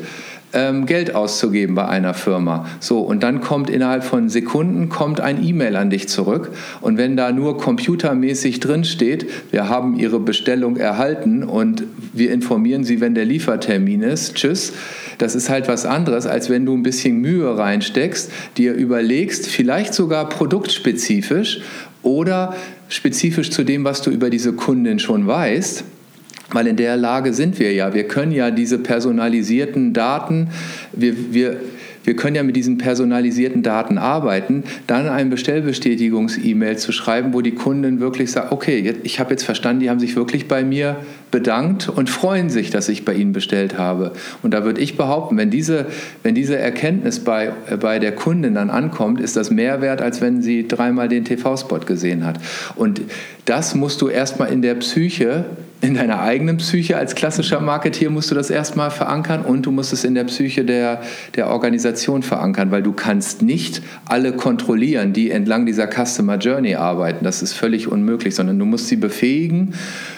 Geld 0.51 1.13
auszugeben 1.13 1.75
bei 1.75 1.87
einer 1.87 2.15
Firma. 2.15 2.65
So, 2.79 3.01
und 3.01 3.21
dann 3.21 3.39
kommt 3.39 3.69
innerhalb 3.69 4.03
von 4.03 4.29
Sekunden 4.29 4.89
kommt 4.89 5.21
ein 5.21 5.45
E-Mail 5.45 5.75
an 5.75 5.91
dich 5.91 6.09
zurück. 6.09 6.51
Und 6.81 6.97
wenn 6.97 7.15
da 7.15 7.31
nur 7.31 7.57
computermäßig 7.59 8.59
drin 8.59 8.83
steht, 8.83 9.27
wir 9.51 9.69
haben 9.69 9.99
Ihre 9.99 10.19
Bestellung 10.19 10.77
erhalten 10.77 11.43
und 11.43 11.83
wir 12.13 12.31
informieren 12.31 12.83
Sie, 12.83 12.99
wenn 12.99 13.13
der 13.13 13.25
Liefertermin 13.25 14.01
ist, 14.01 14.35
tschüss, 14.35 14.73
das 15.19 15.35
ist 15.35 15.49
halt 15.49 15.67
was 15.67 15.85
anderes, 15.85 16.25
als 16.25 16.49
wenn 16.49 16.65
du 16.65 16.75
ein 16.75 16.81
bisschen 16.81 17.17
Mühe 17.17 17.55
reinsteckst, 17.55 18.31
dir 18.57 18.73
überlegst, 18.73 19.47
vielleicht 19.47 19.93
sogar 19.93 20.29
produktspezifisch 20.29 21.61
oder 22.01 22.55
spezifisch 22.87 23.51
zu 23.51 23.63
dem, 23.63 23.83
was 23.83 24.01
du 24.01 24.09
über 24.09 24.31
diese 24.31 24.53
Kundin 24.53 24.97
schon 24.97 25.27
weißt 25.27 25.83
Weil 26.51 26.67
in 26.67 26.75
der 26.75 26.97
Lage 26.97 27.33
sind 27.33 27.59
wir 27.59 27.73
ja. 27.73 27.93
Wir 27.93 28.05
können 28.05 28.31
ja 28.31 28.51
diese 28.51 28.79
personalisierten 28.79 29.93
Daten, 29.93 30.49
wir, 30.93 31.33
wir, 31.33 31.57
wir 32.03 32.15
können 32.15 32.35
ja 32.35 32.43
mit 32.43 32.55
diesen 32.55 32.79
personalisierten 32.79 33.61
Daten 33.61 33.97
arbeiten, 33.99 34.63
dann 34.87 35.07
ein 35.07 35.29
Bestellbestätigungs-E-Mail 35.29 36.77
zu 36.77 36.91
schreiben, 36.91 37.33
wo 37.33 37.41
die 37.41 37.51
Kunden 37.51 37.99
wirklich 37.99 38.31
sagen, 38.31 38.47
okay, 38.51 38.95
ich 39.03 39.19
habe 39.19 39.31
jetzt 39.31 39.43
verstanden, 39.43 39.81
die 39.81 39.89
haben 39.91 39.99
sich 39.99 40.15
wirklich 40.15 40.47
bei 40.47 40.63
mir 40.63 40.97
bedankt 41.29 41.87
und 41.87 42.09
freuen 42.09 42.49
sich, 42.49 42.71
dass 42.71 42.89
ich 42.89 43.05
bei 43.05 43.13
ihnen 43.13 43.33
bestellt 43.33 43.77
habe. 43.77 44.13
Und 44.41 44.55
da 44.55 44.63
würde 44.63 44.81
ich 44.81 44.97
behaupten, 44.97 45.37
wenn 45.37 45.51
diese, 45.51 45.85
wenn 46.23 46.33
diese 46.33 46.57
Erkenntnis 46.57 47.19
bei, 47.19 47.51
bei 47.79 47.99
der 47.99 48.13
Kundin 48.13 48.55
dann 48.55 48.71
ankommt, 48.71 49.21
ist 49.21 49.35
das 49.35 49.51
mehr 49.51 49.81
wert, 49.81 50.01
als 50.01 50.21
wenn 50.21 50.41
sie 50.41 50.67
dreimal 50.67 51.09
den 51.09 51.25
TV-Spot 51.25 51.79
gesehen 51.79 52.25
hat. 52.25 52.39
Und 52.75 53.01
das 53.49 53.75
musst 53.75 54.01
du 54.01 54.09
erstmal 54.09 54.51
in 54.51 54.61
der 54.61 54.75
Psyche 54.75 55.45
in 55.81 55.93
deiner 55.93 56.21
eigenen 56.21 56.57
Psyche 56.57 56.97
als 56.97 57.15
klassischer 57.15 57.61
Marketeer 57.61 58.09
musst 58.09 58.29
du 58.29 58.35
das 58.35 58.49
erstmal 58.49 58.91
verankern 58.91 59.43
und 59.45 59.65
du 59.65 59.71
musst 59.71 59.93
es 59.93 60.03
in 60.03 60.13
der 60.13 60.25
Psyche 60.25 60.65
der, 60.65 61.01
der 61.35 61.49
Organisation 61.49 62.21
verankern, 62.21 62.69
weil 62.69 62.83
du 62.83 62.91
kannst 62.91 63.41
nicht 63.41 63.81
alle 64.05 64.33
kontrollieren, 64.33 65.13
die 65.13 65.31
entlang 65.31 65.65
dieser 65.65 65.87
Customer 65.87 66.35
Journey 66.35 66.75
arbeiten. 66.75 67.23
Das 67.23 67.41
ist 67.41 67.53
völlig 67.53 67.87
unmöglich, 67.87 68.35
sondern 68.35 68.59
du 68.59 68.65
musst 68.65 68.89
sie 68.89 68.97
befähigen, 68.97 69.73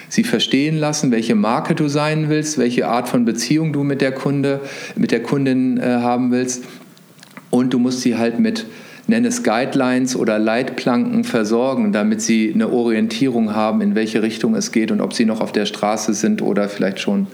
sie 0.09 0.23
verstehen 0.23 0.77
lassen, 0.77 1.11
welche 1.11 1.35
Marke 1.35 1.75
du 1.75 1.87
sein 1.89 2.29
willst, 2.29 2.57
welche 2.57 2.87
Art 2.87 3.07
von 3.07 3.23
Beziehung 3.23 3.71
du 3.71 3.83
mit 3.83 4.01
der 4.01 4.13
Kunde, 4.13 4.61
mit 4.95 5.11
der 5.11 5.21
Kundin 5.21 5.77
äh, 5.77 5.83
haben 5.83 6.31
willst 6.31 6.63
und 7.51 7.71
du 7.71 7.77
musst 7.77 8.01
sie 8.01 8.17
halt 8.17 8.39
mit 8.39 8.65
nenne 9.11 9.27
es 9.27 9.43
Guidelines 9.43 10.15
oder 10.15 10.39
Leitplanken 10.39 11.23
versorgen, 11.23 11.91
damit 11.91 12.21
sie 12.21 12.51
eine 12.53 12.71
Orientierung 12.71 13.53
haben, 13.53 13.81
in 13.81 13.93
welche 13.93 14.23
Richtung 14.23 14.55
es 14.55 14.71
geht 14.71 14.91
und 14.91 15.01
ob 15.01 15.13
sie 15.13 15.25
noch 15.25 15.41
auf 15.41 15.51
der 15.51 15.65
Straße 15.65 16.13
sind 16.15 16.41
oder 16.41 16.67
vielleicht 16.67 16.99
schon 16.99 17.27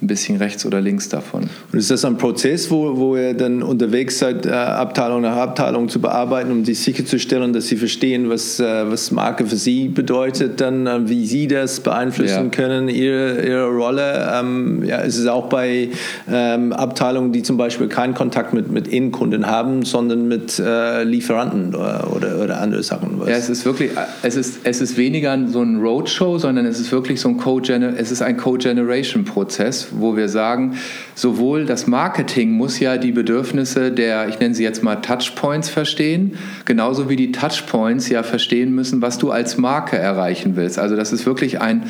ein 0.00 0.06
bisschen 0.06 0.36
rechts 0.36 0.64
oder 0.64 0.80
links 0.80 1.08
davon. 1.08 1.48
Und 1.72 1.78
ist 1.78 1.90
das 1.90 2.04
ein 2.04 2.18
Prozess, 2.18 2.70
wo, 2.70 2.96
wo 2.96 3.16
ihr 3.16 3.34
dann 3.34 3.62
unterwegs 3.62 4.18
seid, 4.18 4.46
äh, 4.46 4.50
Abteilung 4.50 5.22
nach 5.22 5.36
Abteilung 5.36 5.88
zu 5.88 6.00
bearbeiten, 6.00 6.52
um 6.52 6.64
sich 6.64 6.78
sicherzustellen, 6.80 7.52
dass 7.52 7.66
sie 7.66 7.76
verstehen, 7.76 8.30
was, 8.30 8.60
äh, 8.60 8.90
was 8.90 9.10
Marke 9.10 9.46
für 9.46 9.56
sie 9.56 9.88
bedeutet, 9.88 10.60
dann 10.60 10.86
äh, 10.86 11.08
wie 11.08 11.26
sie 11.26 11.48
das 11.48 11.80
beeinflussen 11.80 12.44
ja. 12.44 12.50
können, 12.50 12.88
ihre, 12.88 13.44
ihre 13.44 13.68
Rolle? 13.68 14.30
Ähm, 14.32 14.84
ja, 14.84 14.98
ist 14.98 15.18
es 15.18 15.26
auch 15.26 15.48
bei 15.48 15.88
ähm, 16.30 16.72
Abteilungen, 16.72 17.32
die 17.32 17.42
zum 17.42 17.56
Beispiel 17.56 17.88
keinen 17.88 18.14
Kontakt 18.14 18.54
mit, 18.54 18.70
mit 18.70 18.86
Innenkunden 18.86 19.46
haben, 19.46 19.84
sondern 19.84 20.28
mit 20.28 20.60
äh, 20.60 21.02
Lieferanten 21.02 21.74
oder, 21.74 22.12
oder, 22.14 22.40
oder, 22.42 22.60
andere 22.60 22.84
Sachen? 22.84 23.18
Was? 23.18 23.28
Ja, 23.28 23.36
es 23.36 23.48
ist 23.48 23.64
wirklich, 23.64 23.90
es 24.22 24.36
ist, 24.36 24.60
es 24.62 24.80
ist 24.80 24.96
weniger 24.96 25.36
so 25.48 25.62
ein 25.62 25.80
Roadshow, 25.80 26.38
sondern 26.38 26.66
es 26.66 26.78
ist 26.78 26.92
wirklich 26.92 27.20
so 27.20 27.28
ein 27.28 27.36
Co-Generation-Prozess, 27.36 29.87
wo 29.92 30.16
wir 30.16 30.28
sagen, 30.28 30.76
sowohl 31.14 31.64
das 31.64 31.86
Marketing 31.86 32.52
muss 32.52 32.80
ja 32.80 32.96
die 32.96 33.12
Bedürfnisse 33.12 33.92
der, 33.92 34.28
ich 34.28 34.38
nenne 34.38 34.54
sie 34.54 34.62
jetzt 34.62 34.82
mal 34.82 34.96
Touchpoints 34.96 35.68
verstehen, 35.68 36.36
genauso 36.64 37.08
wie 37.08 37.16
die 37.16 37.32
Touchpoints 37.32 38.08
ja 38.08 38.22
verstehen 38.22 38.74
müssen, 38.74 39.02
was 39.02 39.18
du 39.18 39.30
als 39.30 39.58
Marke 39.58 39.96
erreichen 39.96 40.56
willst. 40.56 40.78
Also 40.78 40.96
das 40.96 41.12
ist 41.12 41.26
wirklich 41.26 41.60
ein, 41.60 41.84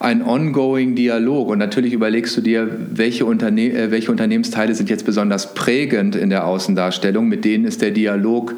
ein 0.00 0.22
ongoing 0.22 0.94
Dialog. 0.94 1.48
Und 1.48 1.58
natürlich 1.58 1.92
überlegst 1.92 2.36
du 2.36 2.40
dir, 2.40 2.68
welche, 2.90 3.24
Unterne 3.24 3.72
äh, 3.72 3.90
welche 3.90 4.10
Unternehmensteile 4.10 4.74
sind 4.74 4.90
jetzt 4.90 5.04
besonders 5.04 5.54
prägend 5.54 6.16
in 6.16 6.30
der 6.30 6.46
Außendarstellung, 6.46 7.28
mit 7.28 7.44
denen 7.44 7.64
ist 7.64 7.82
der 7.82 7.90
Dialog 7.90 8.54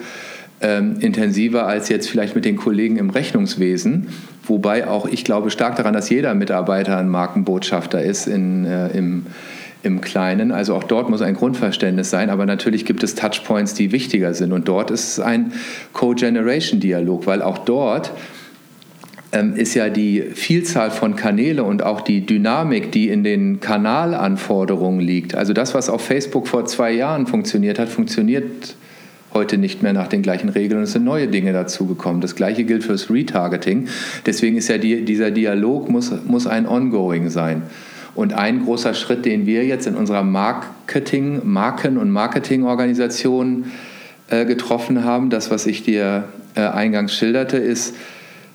ähm, 0.60 0.96
intensiver 1.00 1.66
als 1.66 1.88
jetzt 1.88 2.08
vielleicht 2.08 2.34
mit 2.34 2.44
den 2.44 2.56
Kollegen 2.56 2.96
im 2.96 3.10
Rechnungswesen. 3.10 4.08
Wobei 4.44 4.86
auch 4.86 5.06
ich 5.06 5.24
glaube 5.24 5.50
stark 5.50 5.76
daran, 5.76 5.94
dass 5.94 6.10
jeder 6.10 6.34
Mitarbeiter 6.34 6.98
ein 6.98 7.08
Markenbotschafter 7.08 8.02
ist 8.02 8.26
in, 8.26 8.66
äh, 8.66 8.88
im, 8.88 9.26
im 9.82 10.00
Kleinen. 10.00 10.52
Also 10.52 10.74
auch 10.74 10.84
dort 10.84 11.08
muss 11.08 11.22
ein 11.22 11.34
Grundverständnis 11.34 12.10
sein, 12.10 12.30
aber 12.30 12.46
natürlich 12.46 12.84
gibt 12.84 13.02
es 13.02 13.14
Touchpoints, 13.14 13.74
die 13.74 13.92
wichtiger 13.92 14.34
sind. 14.34 14.52
Und 14.52 14.68
dort 14.68 14.90
ist 14.90 15.12
es 15.12 15.20
ein 15.20 15.52
Co-Generation-Dialog, 15.92 17.26
weil 17.26 17.42
auch 17.42 17.58
dort 17.58 18.12
ähm, 19.32 19.54
ist 19.54 19.74
ja 19.74 19.88
die 19.88 20.22
Vielzahl 20.34 20.90
von 20.90 21.16
Kanäle 21.16 21.64
und 21.64 21.82
auch 21.82 22.00
die 22.00 22.26
Dynamik, 22.26 22.92
die 22.92 23.08
in 23.08 23.24
den 23.24 23.60
Kanalanforderungen 23.60 25.00
liegt. 25.00 25.34
Also 25.34 25.52
das, 25.52 25.74
was 25.74 25.88
auf 25.88 26.04
Facebook 26.04 26.48
vor 26.48 26.66
zwei 26.66 26.92
Jahren 26.92 27.26
funktioniert 27.26 27.78
hat, 27.78 27.88
funktioniert 27.88 28.74
heute 29.32 29.58
nicht 29.58 29.82
mehr 29.82 29.92
nach 29.92 30.08
den 30.08 30.22
gleichen 30.22 30.48
Regeln. 30.48 30.82
Es 30.82 30.92
sind 30.92 31.04
neue 31.04 31.28
Dinge 31.28 31.52
dazugekommen. 31.52 32.20
Das 32.20 32.34
gleiche 32.34 32.64
gilt 32.64 32.84
fürs 32.84 33.10
Retargeting. 33.10 33.88
Deswegen 34.26 34.56
ist 34.56 34.68
ja 34.68 34.78
die, 34.78 35.04
dieser 35.04 35.30
Dialog 35.30 35.88
muss, 35.88 36.12
muss 36.26 36.46
ein 36.46 36.66
Ongoing 36.66 37.30
sein. 37.30 37.62
Und 38.14 38.32
ein 38.32 38.64
großer 38.64 38.94
Schritt, 38.94 39.24
den 39.24 39.46
wir 39.46 39.64
jetzt 39.64 39.86
in 39.86 39.94
unserer 39.94 40.24
Marketing, 40.24 41.42
Marken- 41.44 41.96
und 41.96 42.10
Marketingorganisation 42.10 43.66
äh, 44.28 44.44
getroffen 44.44 45.04
haben, 45.04 45.30
das, 45.30 45.50
was 45.50 45.66
ich 45.66 45.84
dir 45.84 46.24
äh, 46.56 46.62
eingangs 46.62 47.14
schilderte, 47.14 47.56
ist 47.56 47.94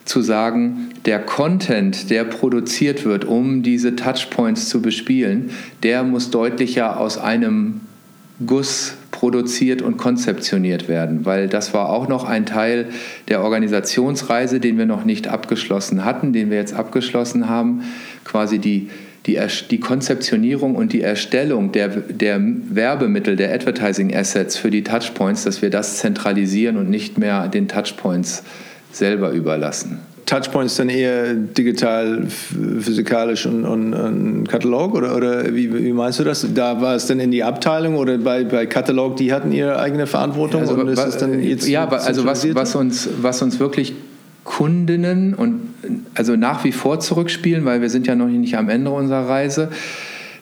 zu 0.04 0.22
sagen, 0.22 0.90
der 1.06 1.20
Content, 1.20 2.10
der 2.10 2.26
produziert 2.26 3.06
wird, 3.06 3.26
um 3.26 3.64
diese 3.64 3.96
Touchpoints 3.96 4.70
zu 4.70 4.82
bespielen, 4.82 5.50
der 5.84 6.04
muss 6.04 6.30
deutlicher 6.30 7.00
aus 7.00 7.18
einem 7.18 7.82
Guss 8.46 8.96
produziert 9.26 9.82
und 9.82 9.98
konzeptioniert 9.98 10.88
werden, 10.88 11.26
weil 11.26 11.48
das 11.48 11.74
war 11.74 11.90
auch 11.90 12.08
noch 12.08 12.26
ein 12.26 12.46
Teil 12.46 12.90
der 13.28 13.42
Organisationsreise, 13.42 14.60
den 14.60 14.78
wir 14.78 14.86
noch 14.86 15.04
nicht 15.04 15.28
abgeschlossen 15.28 16.06
hatten, 16.06 16.32
den 16.32 16.52
wir 16.52 16.58
jetzt 16.58 16.76
abgeschlossen 16.76 17.50
haben, 17.50 17.82
quasi 18.24 18.60
die, 18.60 18.92
die, 19.26 19.40
die 19.72 19.80
Konzeptionierung 19.80 20.76
und 20.76 20.94
die 20.94 21.02
Erstellung 21.02 21.72
der, 21.72 21.88
der 21.88 22.40
Werbemittel, 22.40 23.36
der 23.36 23.52
Advertising 23.52 24.16
Assets 24.16 24.58
für 24.58 24.70
die 24.70 24.84
Touchpoints, 24.84 25.44
dass 25.44 25.64
wir 25.64 25.72
das 25.72 25.98
zentralisieren 25.98 26.78
und 26.78 26.92
nicht 26.92 27.18
mehr 27.18 27.48
den 27.48 27.68
Touchpoints 27.68 28.44
selber 28.92 29.32
überlassen. 29.32 30.02
Touchpoints 30.26 30.76
dann 30.76 30.90
eher 30.90 31.36
digital, 31.36 32.26
physikalisch 32.28 33.46
und, 33.46 33.64
und, 33.64 33.94
und 33.94 34.48
Katalog 34.50 34.96
oder, 34.96 35.16
oder 35.16 35.54
wie, 35.54 35.72
wie, 35.74 35.94
meinst 35.94 36.20
du 36.20 36.24
das? 36.24 36.46
Da 36.54 36.82
war 36.82 36.96
es 36.96 37.06
dann 37.06 37.20
in 37.20 37.30
die 37.30 37.44
Abteilung 37.44 37.96
oder 37.96 38.18
bei, 38.18 38.44
bei 38.44 38.66
Katalog, 38.66 39.18
die 39.18 39.32
hatten 39.32 39.52
ihre 39.52 39.80
eigene 39.80 40.08
Verantwortung 40.08 40.62
also, 40.62 40.74
und 40.74 40.88
ist 40.88 41.00
es 41.00 41.18
dann 41.18 41.40
jetzt 41.42 41.68
Ja, 41.68 41.88
also 41.88 42.26
was, 42.26 42.56
was, 42.56 42.76
uns, 42.76 43.08
was 43.22 43.42
uns 43.42 43.60
wirklich 43.60 43.94
Kundinnen 44.44 45.34
und 45.34 45.62
also 46.16 46.36
nach 46.36 46.64
wie 46.64 46.72
vor 46.72 47.00
zurückspielen, 47.00 47.66
weil 47.66 47.82
wir 47.82 47.90
sind 47.90 48.08
ja 48.08 48.16
noch 48.16 48.28
nicht 48.28 48.58
am 48.58 48.70
Ende 48.70 48.90
unserer 48.92 49.28
Reise, 49.28 49.70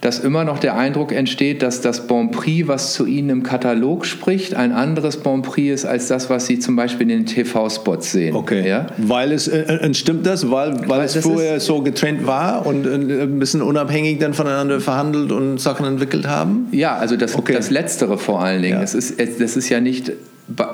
dass 0.03 0.19
immer 0.19 0.43
noch 0.43 0.59
der 0.59 0.75
Eindruck 0.75 1.13
entsteht, 1.13 1.63
dass 1.63 1.79
das 1.79 2.07
Bon 2.07 2.29
Prix, 2.29 2.67
was 2.67 2.91
zu 2.91 3.05
Ihnen 3.05 3.29
im 3.29 3.43
Katalog 3.43 4.05
spricht, 4.05 4.53
ein 4.53 4.73
anderes 4.73 5.15
Bon 5.15 5.41
Prix 5.41 5.73
ist 5.73 5.85
als 5.85 6.07
das, 6.07 6.29
was 6.29 6.45
Sie 6.45 6.59
zum 6.59 6.75
Beispiel 6.75 7.09
in 7.09 7.19
den 7.19 7.25
TV-Spots 7.25 8.11
sehen. 8.11 8.35
Okay. 8.35 8.67
Ja? 8.67 8.87
Weil 8.97 9.31
es 9.31 9.47
äh, 9.47 9.61
äh 9.61 9.93
stimmt 9.93 10.25
das, 10.25 10.51
weil, 10.51 10.77
weil, 10.81 10.89
weil 10.89 11.05
es 11.05 11.15
vorher 11.15 11.61
so 11.61 11.81
getrennt 11.81 12.27
war 12.27 12.65
und 12.65 12.85
äh, 12.85 13.23
ein 13.23 13.39
bisschen 13.39 13.61
unabhängig 13.61 14.19
dann 14.19 14.33
voneinander 14.33 14.81
verhandelt 14.81 15.31
und 15.31 15.61
Sachen 15.61 15.85
entwickelt 15.85 16.27
haben? 16.27 16.67
Ja, 16.73 16.97
also 16.97 17.15
das, 17.15 17.35
okay. 17.35 17.53
das 17.53 17.69
Letztere 17.69 18.17
vor 18.17 18.41
allen 18.41 18.61
Dingen. 18.61 18.79
Ja. 18.79 18.83
Es 18.83 18.95
ist, 18.95 19.21
das 19.39 19.55
ist 19.55 19.69
ja 19.69 19.79
nicht 19.79 20.11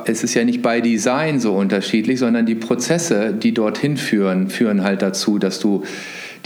es 0.06 0.24
ist 0.24 0.34
ja 0.34 0.44
nicht 0.44 0.64
bei 0.64 0.82
Design 0.82 1.40
so 1.40 1.54
unterschiedlich, 1.54 2.18
sondern 2.18 2.48
die 2.48 2.56
Prozesse, 2.56 3.32
die 3.32 3.54
dorthin 3.54 3.98
führen, 3.98 4.50
führen 4.50 4.84
halt 4.84 5.04
dazu, 5.04 5.38
dass 5.38 5.60
du 5.60 5.84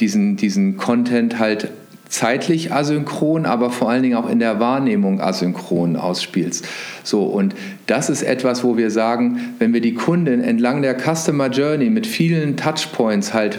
diesen, 0.01 0.35
diesen 0.35 0.75
Content 0.75 1.39
halt 1.39 1.69
zeitlich 2.13 2.71
asynchron, 2.71 3.47
aber 3.47 3.71
vor 3.71 3.89
allen 3.89 4.03
Dingen 4.03 4.15
auch 4.15 4.29
in 4.29 4.37
der 4.37 4.59
Wahrnehmung 4.59 5.19
asynchron 5.19 5.95
ausspielst. 5.95 6.63
So, 7.03 7.23
und 7.23 7.55
das 7.87 8.11
ist 8.11 8.21
etwas, 8.21 8.63
wo 8.63 8.77
wir 8.77 8.91
sagen, 8.91 9.55
wenn 9.57 9.73
wir 9.73 9.81
die 9.81 9.95
Kunden 9.95 10.39
entlang 10.41 10.83
der 10.83 10.95
Customer 10.95 11.47
Journey 11.47 11.89
mit 11.89 12.05
vielen 12.05 12.55
Touchpoints 12.55 13.33
halt 13.33 13.57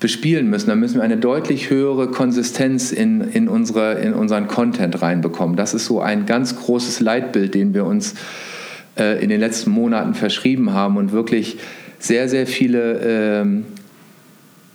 bespielen 0.00 0.50
müssen, 0.50 0.68
dann 0.68 0.80
müssen 0.80 0.96
wir 0.96 1.04
eine 1.04 1.16
deutlich 1.16 1.70
höhere 1.70 2.08
Konsistenz 2.08 2.90
in, 2.90 3.20
in, 3.20 3.46
unsere, 3.46 4.00
in 4.00 4.14
unseren 4.14 4.48
Content 4.48 5.00
reinbekommen. 5.00 5.54
Das 5.54 5.74
ist 5.74 5.86
so 5.86 6.00
ein 6.00 6.26
ganz 6.26 6.56
großes 6.56 6.98
Leitbild, 6.98 7.54
den 7.54 7.72
wir 7.72 7.84
uns 7.84 8.16
äh, 8.98 9.22
in 9.22 9.28
den 9.28 9.38
letzten 9.38 9.70
Monaten 9.70 10.14
verschrieben 10.14 10.72
haben 10.72 10.96
und 10.96 11.12
wirklich 11.12 11.58
sehr, 12.00 12.28
sehr 12.28 12.48
viele 12.48 12.98
ähm, 13.42 13.64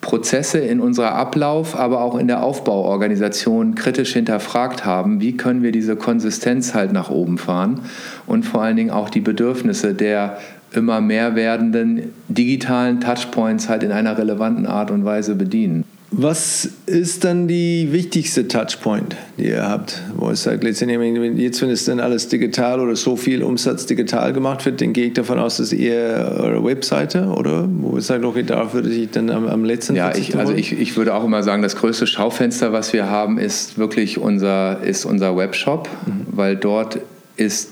Prozesse 0.09 0.57
in 0.57 0.81
unserer 0.81 1.13
Ablauf, 1.13 1.77
aber 1.77 2.01
auch 2.01 2.17
in 2.17 2.25
der 2.25 2.41
Aufbauorganisation 2.41 3.75
kritisch 3.75 4.13
hinterfragt 4.13 4.83
haben, 4.83 5.21
wie 5.21 5.37
können 5.37 5.61
wir 5.61 5.71
diese 5.71 5.95
Konsistenz 5.95 6.73
halt 6.73 6.91
nach 6.91 7.11
oben 7.11 7.37
fahren 7.37 7.81
und 8.25 8.43
vor 8.43 8.63
allen 8.63 8.75
Dingen 8.75 8.89
auch 8.89 9.11
die 9.11 9.19
Bedürfnisse 9.21 9.93
der 9.93 10.39
immer 10.71 10.99
mehr 10.99 11.35
werdenden 11.35 12.11
digitalen 12.27 12.99
Touchpoints 13.01 13.69
halt 13.69 13.83
in 13.83 13.91
einer 13.91 14.17
relevanten 14.17 14.65
Art 14.65 14.89
und 14.89 15.05
Weise 15.05 15.35
bedienen. 15.35 15.83
Was 16.11 16.67
ist 16.87 17.23
dann 17.23 17.47
die 17.47 17.89
wichtigste 17.91 18.47
Touchpoint, 18.47 19.15
die 19.37 19.49
ihr 19.49 19.67
habt? 19.67 20.01
Wo 20.15 20.31
es 20.31 20.41
sagt, 20.41 20.63
letztendlich, 20.63 21.37
jetzt, 21.37 21.61
wenn 21.61 21.69
es 21.69 21.85
dann 21.85 21.99
alles 21.99 22.27
digital 22.27 22.79
oder 22.79 22.95
so 22.95 23.15
viel 23.15 23.43
Umsatz 23.43 23.85
digital 23.85 24.33
gemacht 24.33 24.65
wird, 24.65 24.81
dann 24.81 24.93
gehe 24.93 25.07
ich 25.07 25.13
davon 25.13 25.37
aus, 25.37 25.57
dass 25.57 25.71
eher 25.71 26.35
eure 26.39 26.63
Webseite 26.63 27.25
oder 27.25 27.69
wo 27.69 27.97
es 27.97 28.07
sagt, 28.07 28.25
okay, 28.25 28.41
da 28.41 28.73
würde 28.73 28.89
ich 28.89 29.11
dann 29.11 29.29
am, 29.29 29.47
am 29.47 29.63
letzten 29.63 29.95
Ja, 29.95 30.15
ich, 30.15 30.35
also 30.35 30.53
ich, 30.53 30.79
ich 30.79 30.97
würde 30.97 31.13
auch 31.13 31.23
immer 31.23 31.43
sagen, 31.43 31.61
das 31.61 31.75
größte 31.75 32.07
Schaufenster, 32.07 32.73
was 32.73 32.91
wir 32.91 33.07
haben, 33.07 33.37
ist 33.37 33.77
wirklich 33.77 34.17
unser, 34.17 34.81
ist 34.81 35.05
unser 35.05 35.37
Webshop, 35.37 35.87
mhm. 36.07 36.25
weil 36.31 36.55
dort 36.55 36.99
ist 37.37 37.69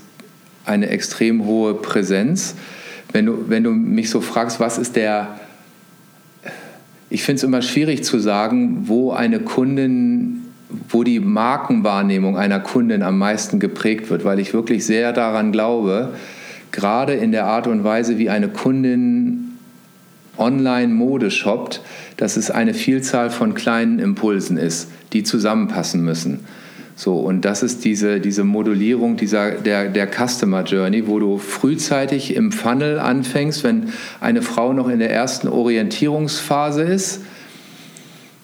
eine 0.63 0.89
extrem 0.89 1.45
hohe 1.45 1.73
Präsenz. 1.73 2.53
Wenn 3.13 3.25
du, 3.25 3.45
wenn 3.47 3.63
du 3.63 3.71
mich 3.71 4.11
so 4.11 4.21
fragst, 4.21 4.59
was 4.59 4.77
ist 4.77 4.95
der 4.95 5.39
ich 7.09 7.23
finde 7.23 7.37
es 7.37 7.43
immer 7.43 7.61
schwierig 7.61 8.03
zu 8.03 8.19
sagen, 8.19 8.87
wo 8.87 9.11
eine 9.11 9.39
Kundin, 9.39 10.43
wo 10.89 11.03
die 11.03 11.19
Markenwahrnehmung 11.19 12.37
einer 12.37 12.59
Kundin 12.59 13.01
am 13.01 13.17
meisten 13.17 13.59
geprägt 13.59 14.09
wird, 14.09 14.25
weil 14.25 14.39
ich 14.39 14.53
wirklich 14.53 14.85
sehr 14.85 15.13
daran 15.13 15.51
glaube, 15.51 16.13
gerade 16.71 17.13
in 17.13 17.31
der 17.31 17.45
Art 17.45 17.67
und 17.67 17.83
Weise, 17.83 18.17
wie 18.17 18.29
eine 18.29 18.49
Kundin 18.49 19.57
online 20.37 20.93
Mode 20.93 21.31
shoppt, 21.31 21.81
dass 22.17 22.37
es 22.37 22.51
eine 22.51 22.73
Vielzahl 22.73 23.29
von 23.29 23.53
kleinen 23.53 23.99
Impulsen 23.99 24.57
ist, 24.57 24.89
die 25.13 25.23
zusammenpassen 25.23 26.03
müssen. 26.03 26.41
So, 26.99 27.17
und 27.17 27.45
das 27.45 27.61
ist 27.61 27.85
diese, 27.85 28.19
diese 28.19 28.43
Modulierung 28.43 29.17
dieser, 29.17 29.51
der, 29.51 29.87
der 29.89 30.07
Customer 30.07 30.63
Journey, 30.63 31.05
wo 31.05 31.19
du 31.19 31.37
frühzeitig 31.37 32.35
im 32.35 32.51
Funnel 32.51 32.97
anfängst, 32.97 33.63
wenn 33.63 33.93
eine 34.19 34.41
Frau 34.41 34.73
noch 34.73 34.89
in 34.89 34.97
der 34.97 35.11
ersten 35.11 35.47
Orientierungsphase 35.47 36.81
ist. 36.81 37.21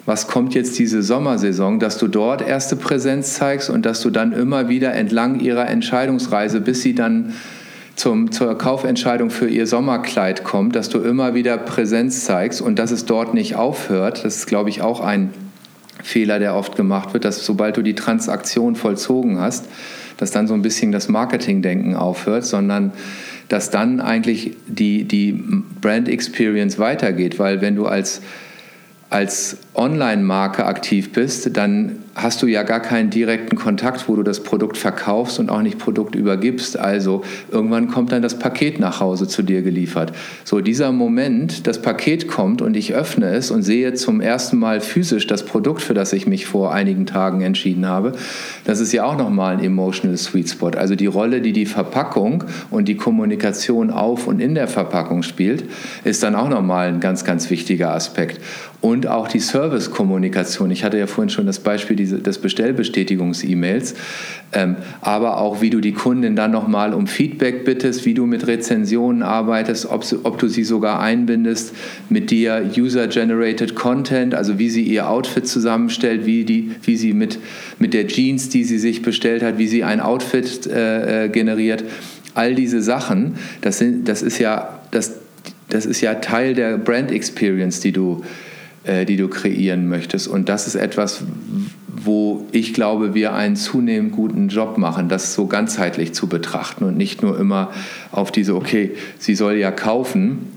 Was 0.05 0.27
kommt 0.27 0.53
jetzt 0.53 0.77
diese 0.77 1.01
Sommersaison, 1.01 1.79
dass 1.79 1.97
du 1.97 2.07
dort 2.07 2.47
erste 2.47 2.75
Präsenz 2.75 3.33
zeigst 3.33 3.71
und 3.71 3.87
dass 3.87 4.01
du 4.01 4.11
dann 4.11 4.33
immer 4.33 4.69
wieder 4.69 4.93
entlang 4.93 5.39
ihrer 5.39 5.67
Entscheidungsreise, 5.67 6.61
bis 6.61 6.83
sie 6.83 6.93
dann 6.93 7.33
zum, 7.95 8.31
zur 8.31 8.55
Kaufentscheidung 8.55 9.31
für 9.31 9.49
ihr 9.49 9.65
Sommerkleid 9.65 10.43
kommt, 10.43 10.75
dass 10.75 10.89
du 10.89 10.99
immer 10.99 11.33
wieder 11.33 11.57
Präsenz 11.57 12.23
zeigst 12.25 12.61
und 12.61 12.77
dass 12.77 12.91
es 12.91 13.05
dort 13.05 13.33
nicht 13.33 13.55
aufhört. 13.55 14.23
Das 14.23 14.35
ist, 14.35 14.45
glaube 14.45 14.69
ich, 14.69 14.83
auch 14.83 14.99
ein 14.99 15.31
Fehler, 16.03 16.37
der 16.37 16.55
oft 16.55 16.75
gemacht 16.75 17.13
wird, 17.13 17.25
dass 17.25 17.45
sobald 17.45 17.77
du 17.77 17.81
die 17.81 17.95
Transaktion 17.95 18.75
vollzogen 18.75 19.39
hast, 19.39 19.65
dass 20.17 20.31
dann 20.31 20.47
so 20.47 20.53
ein 20.53 20.61
bisschen 20.61 20.91
das 20.91 21.09
Marketingdenken 21.09 21.95
aufhört, 21.95 22.45
sondern 22.45 22.91
dass 23.49 23.71
dann 23.71 23.99
eigentlich 23.99 24.55
die, 24.67 25.05
die 25.05 25.31
Brand 25.81 26.07
Experience 26.07 26.77
weitergeht, 26.77 27.39
weil 27.39 27.61
wenn 27.61 27.75
du 27.75 27.87
als 27.87 28.21
als 29.13 29.57
Online-Marke 29.75 30.65
aktiv 30.65 31.11
bist, 31.11 31.55
dann 31.55 32.02
hast 32.15 32.41
du 32.41 32.47
ja 32.47 32.63
gar 32.63 32.79
keinen 32.79 33.09
direkten 33.09 33.55
Kontakt, 33.55 34.07
wo 34.07 34.15
du 34.15 34.23
das 34.23 34.41
Produkt 34.41 34.77
verkaufst 34.77 35.39
und 35.39 35.49
auch 35.49 35.61
nicht 35.61 35.79
Produkt 35.79 36.15
übergibst. 36.15 36.77
Also 36.77 37.23
irgendwann 37.51 37.87
kommt 37.87 38.11
dann 38.11 38.21
das 38.21 38.37
Paket 38.37 38.79
nach 38.79 38.99
Hause 38.99 39.27
zu 39.27 39.41
dir 39.41 39.61
geliefert. 39.63 40.13
So 40.43 40.61
dieser 40.61 40.91
Moment, 40.91 41.65
das 41.65 41.81
Paket 41.81 42.27
kommt 42.27 42.61
und 42.61 42.75
ich 42.75 42.93
öffne 42.93 43.29
es 43.29 43.49
und 43.49 43.63
sehe 43.63 43.93
zum 43.93 44.21
ersten 44.21 44.57
Mal 44.57 44.79
physisch 44.79 45.25
das 45.27 45.43
Produkt, 45.43 45.81
für 45.81 45.93
das 45.93 46.13
ich 46.13 46.27
mich 46.27 46.45
vor 46.45 46.73
einigen 46.73 47.05
Tagen 47.05 47.41
entschieden 47.41 47.87
habe, 47.87 48.13
das 48.65 48.79
ist 48.79 48.91
ja 48.93 49.05
auch 49.05 49.17
nochmal 49.17 49.57
ein 49.57 49.63
emotional 49.63 50.17
sweet 50.17 50.49
spot. 50.49 50.71
Also 50.77 50.95
die 50.95 51.07
Rolle, 51.07 51.41
die 51.41 51.53
die 51.53 51.65
Verpackung 51.65 52.43
und 52.69 52.87
die 52.87 52.97
Kommunikation 52.97 53.89
auf 53.89 54.27
und 54.27 54.39
in 54.39 54.53
der 54.55 54.67
Verpackung 54.67 55.23
spielt, 55.23 55.65
ist 56.03 56.21
dann 56.21 56.35
auch 56.35 56.49
nochmal 56.49 56.89
ein 56.89 56.99
ganz, 56.99 57.25
ganz 57.25 57.49
wichtiger 57.49 57.93
Aspekt 57.93 58.39
und 58.83 59.07
auch 59.07 59.29
die 59.29 59.39
Service-Kommunikation. 59.39 60.69
Ich 60.69 60.83
hatte 60.83 60.97
ja 60.97 61.07
vorhin 61.07 61.29
schon 61.29 61.45
das 61.45 61.59
Beispiel 61.59 61.95
des 62.05 62.37
Bestellbestätigungs-E-Mails, 62.37 63.95
ähm, 64.53 64.75
aber 65.01 65.39
auch 65.39 65.61
wie 65.61 65.69
du 65.69 65.79
die 65.79 65.93
Kundin 65.93 66.35
dann 66.35 66.51
nochmal 66.51 66.93
um 66.93 67.07
Feedback 67.07 67.65
bittest, 67.65 68.05
wie 68.05 68.13
du 68.13 68.25
mit 68.25 68.47
Rezensionen 68.47 69.23
arbeitest, 69.23 69.87
ob, 69.87 70.05
ob 70.23 70.37
du 70.37 70.47
sie 70.47 70.63
sogar 70.63 70.99
einbindest 70.99 71.73
mit 72.09 72.31
dir 72.31 72.69
User-Generated 72.77 73.75
Content, 73.75 74.35
also 74.35 74.59
wie 74.59 74.69
sie 74.69 74.83
ihr 74.83 75.09
Outfit 75.09 75.47
zusammenstellt, 75.47 76.25
wie, 76.25 76.43
die, 76.43 76.71
wie 76.83 76.97
sie 76.97 77.13
mit, 77.13 77.39
mit 77.79 77.93
der 77.93 78.07
Jeans, 78.07 78.49
die 78.49 78.63
sie 78.63 78.77
sich 78.77 79.01
bestellt 79.01 79.43
hat, 79.43 79.57
wie 79.57 79.67
sie 79.67 79.83
ein 79.83 79.99
Outfit 79.99 80.67
äh, 80.67 81.25
äh 81.25 81.29
generiert. 81.29 81.83
All 82.35 82.55
diese 82.55 82.81
Sachen, 82.81 83.35
das, 83.61 83.77
sind, 83.77 84.07
das, 84.07 84.21
ist 84.21 84.39
ja, 84.39 84.79
das, 84.91 85.13
das 85.69 85.85
ist 85.85 86.01
ja 86.01 86.15
Teil 86.15 86.55
der 86.55 86.77
Brand 86.77 87.11
Experience, 87.11 87.79
die 87.79 87.91
du 87.91 88.23
äh, 88.83 89.05
die 89.05 89.15
du 89.15 89.29
kreieren 89.29 89.87
möchtest. 89.87 90.27
Und 90.27 90.49
das 90.49 90.67
ist 90.67 90.75
etwas, 90.75 91.23
wo 92.05 92.45
ich 92.51 92.73
glaube, 92.73 93.13
wir 93.13 93.33
einen 93.33 93.55
zunehmend 93.55 94.11
guten 94.11 94.49
Job 94.49 94.77
machen, 94.77 95.09
das 95.09 95.33
so 95.33 95.47
ganzheitlich 95.47 96.13
zu 96.13 96.27
betrachten 96.27 96.83
und 96.83 96.97
nicht 96.97 97.21
nur 97.21 97.39
immer 97.39 97.71
auf 98.11 98.31
diese, 98.31 98.55
okay, 98.55 98.91
sie 99.19 99.35
soll 99.35 99.55
ja 99.55 99.71
kaufen. 99.71 100.51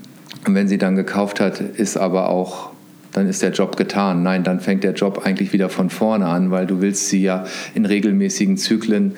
Und 0.45 0.55
wenn 0.55 0.67
sie 0.67 0.77
dann 0.77 0.95
gekauft 0.95 1.39
hat, 1.39 1.59
ist 1.59 1.97
aber 1.97 2.29
auch 2.29 2.71
dann 3.13 3.27
ist 3.27 3.41
der 3.41 3.51
Job 3.51 3.77
getan. 3.77 4.21
Nein, 4.21 4.43
dann 4.43 4.59
fängt 4.59 4.83
der 4.83 4.93
Job 4.93 5.23
eigentlich 5.25 5.51
wieder 5.51 5.69
von 5.69 5.89
vorne 5.89 6.27
an, 6.27 6.51
weil 6.51 6.67
du 6.67 6.81
willst 6.81 7.09
sie 7.09 7.23
ja 7.23 7.45
in 7.73 7.85
regelmäßigen 7.85 8.57
Zyklen 8.57 9.15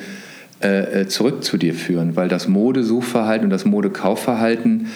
äh, 0.61 1.01
äh 1.01 1.07
zurück 1.07 1.43
zu 1.43 1.57
dir 1.57 1.73
führen, 1.73 2.15
weil 2.15 2.29
das 2.29 2.47
Modesuchverhalten 2.47 3.45
und 3.45 3.49
das 3.49 3.65
Modekaufverhalten, 3.65 4.87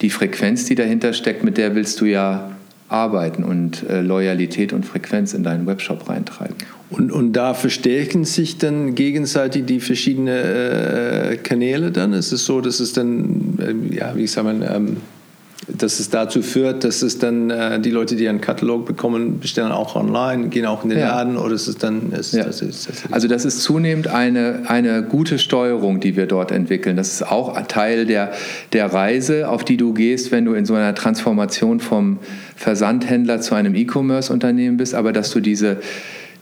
die 0.00 0.10
Frequenz, 0.10 0.64
die 0.64 0.74
dahinter 0.74 1.12
steckt, 1.12 1.44
mit 1.44 1.56
der 1.56 1.74
willst 1.76 2.00
du 2.00 2.06
ja 2.06 2.50
arbeiten 2.88 3.44
und 3.44 3.88
äh, 3.88 4.00
Loyalität 4.00 4.72
und 4.72 4.84
Frequenz 4.84 5.34
in 5.34 5.42
deinen 5.42 5.66
Webshop 5.66 6.08
reintreiben. 6.08 6.56
Und, 6.90 7.12
und 7.12 7.34
da 7.34 7.52
verstärken 7.52 8.24
sich 8.24 8.56
dann 8.56 8.94
gegenseitig 8.94 9.66
die 9.66 9.80
verschiedenen 9.80 10.28
äh, 10.28 11.36
Kanäle 11.42 11.90
dann? 11.90 12.14
Ist 12.14 12.32
es 12.32 12.46
so, 12.46 12.60
dass 12.62 12.80
es 12.80 12.94
dann, 12.94 13.58
äh, 13.60 13.96
ja, 13.96 14.16
wie 14.16 14.26
sagt 14.26 14.46
man, 14.46 14.62
ähm, 14.62 14.96
dass 15.68 16.00
es 16.00 16.08
dazu 16.08 16.40
führt, 16.40 16.84
dass 16.84 17.02
es 17.02 17.18
dann 17.18 17.50
äh, 17.50 17.78
die 17.78 17.90
Leute, 17.90 18.16
die 18.16 18.26
einen 18.28 18.40
Katalog 18.40 18.86
bekommen, 18.86 19.38
bestellen 19.38 19.70
auch 19.70 19.96
online, 19.96 20.48
gehen 20.48 20.64
auch 20.64 20.82
in 20.82 20.90
den 20.90 20.98
ja. 20.98 21.08
Laden 21.08 21.36
oder 21.36 21.54
ist 21.54 21.66
es 21.66 21.76
dann. 21.76 22.12
Ist, 22.12 22.32
ja. 22.32 22.44
das 22.44 22.62
ist, 22.62 22.88
das 22.88 23.12
also, 23.12 23.28
das 23.28 23.44
ist 23.44 23.62
zunehmend 23.62 24.08
eine, 24.08 24.62
eine 24.66 25.02
gute 25.02 25.38
Steuerung, 25.38 26.00
die 26.00 26.16
wir 26.16 26.26
dort 26.26 26.52
entwickeln. 26.52 26.96
Das 26.96 27.12
ist 27.12 27.30
auch 27.30 27.60
Teil 27.66 28.06
der, 28.06 28.32
der 28.72 28.86
Reise, 28.86 29.48
auf 29.48 29.64
die 29.64 29.76
du 29.76 29.92
gehst, 29.92 30.32
wenn 30.32 30.46
du 30.46 30.54
in 30.54 30.64
so 30.64 30.74
einer 30.74 30.94
Transformation 30.94 31.80
vom 31.80 32.18
Versandhändler 32.58 33.40
zu 33.40 33.54
einem 33.54 33.76
E-Commerce-Unternehmen 33.76 34.78
bist, 34.78 34.94
aber 34.94 35.12
dass 35.12 35.30
du 35.30 35.38
diese 35.38 35.76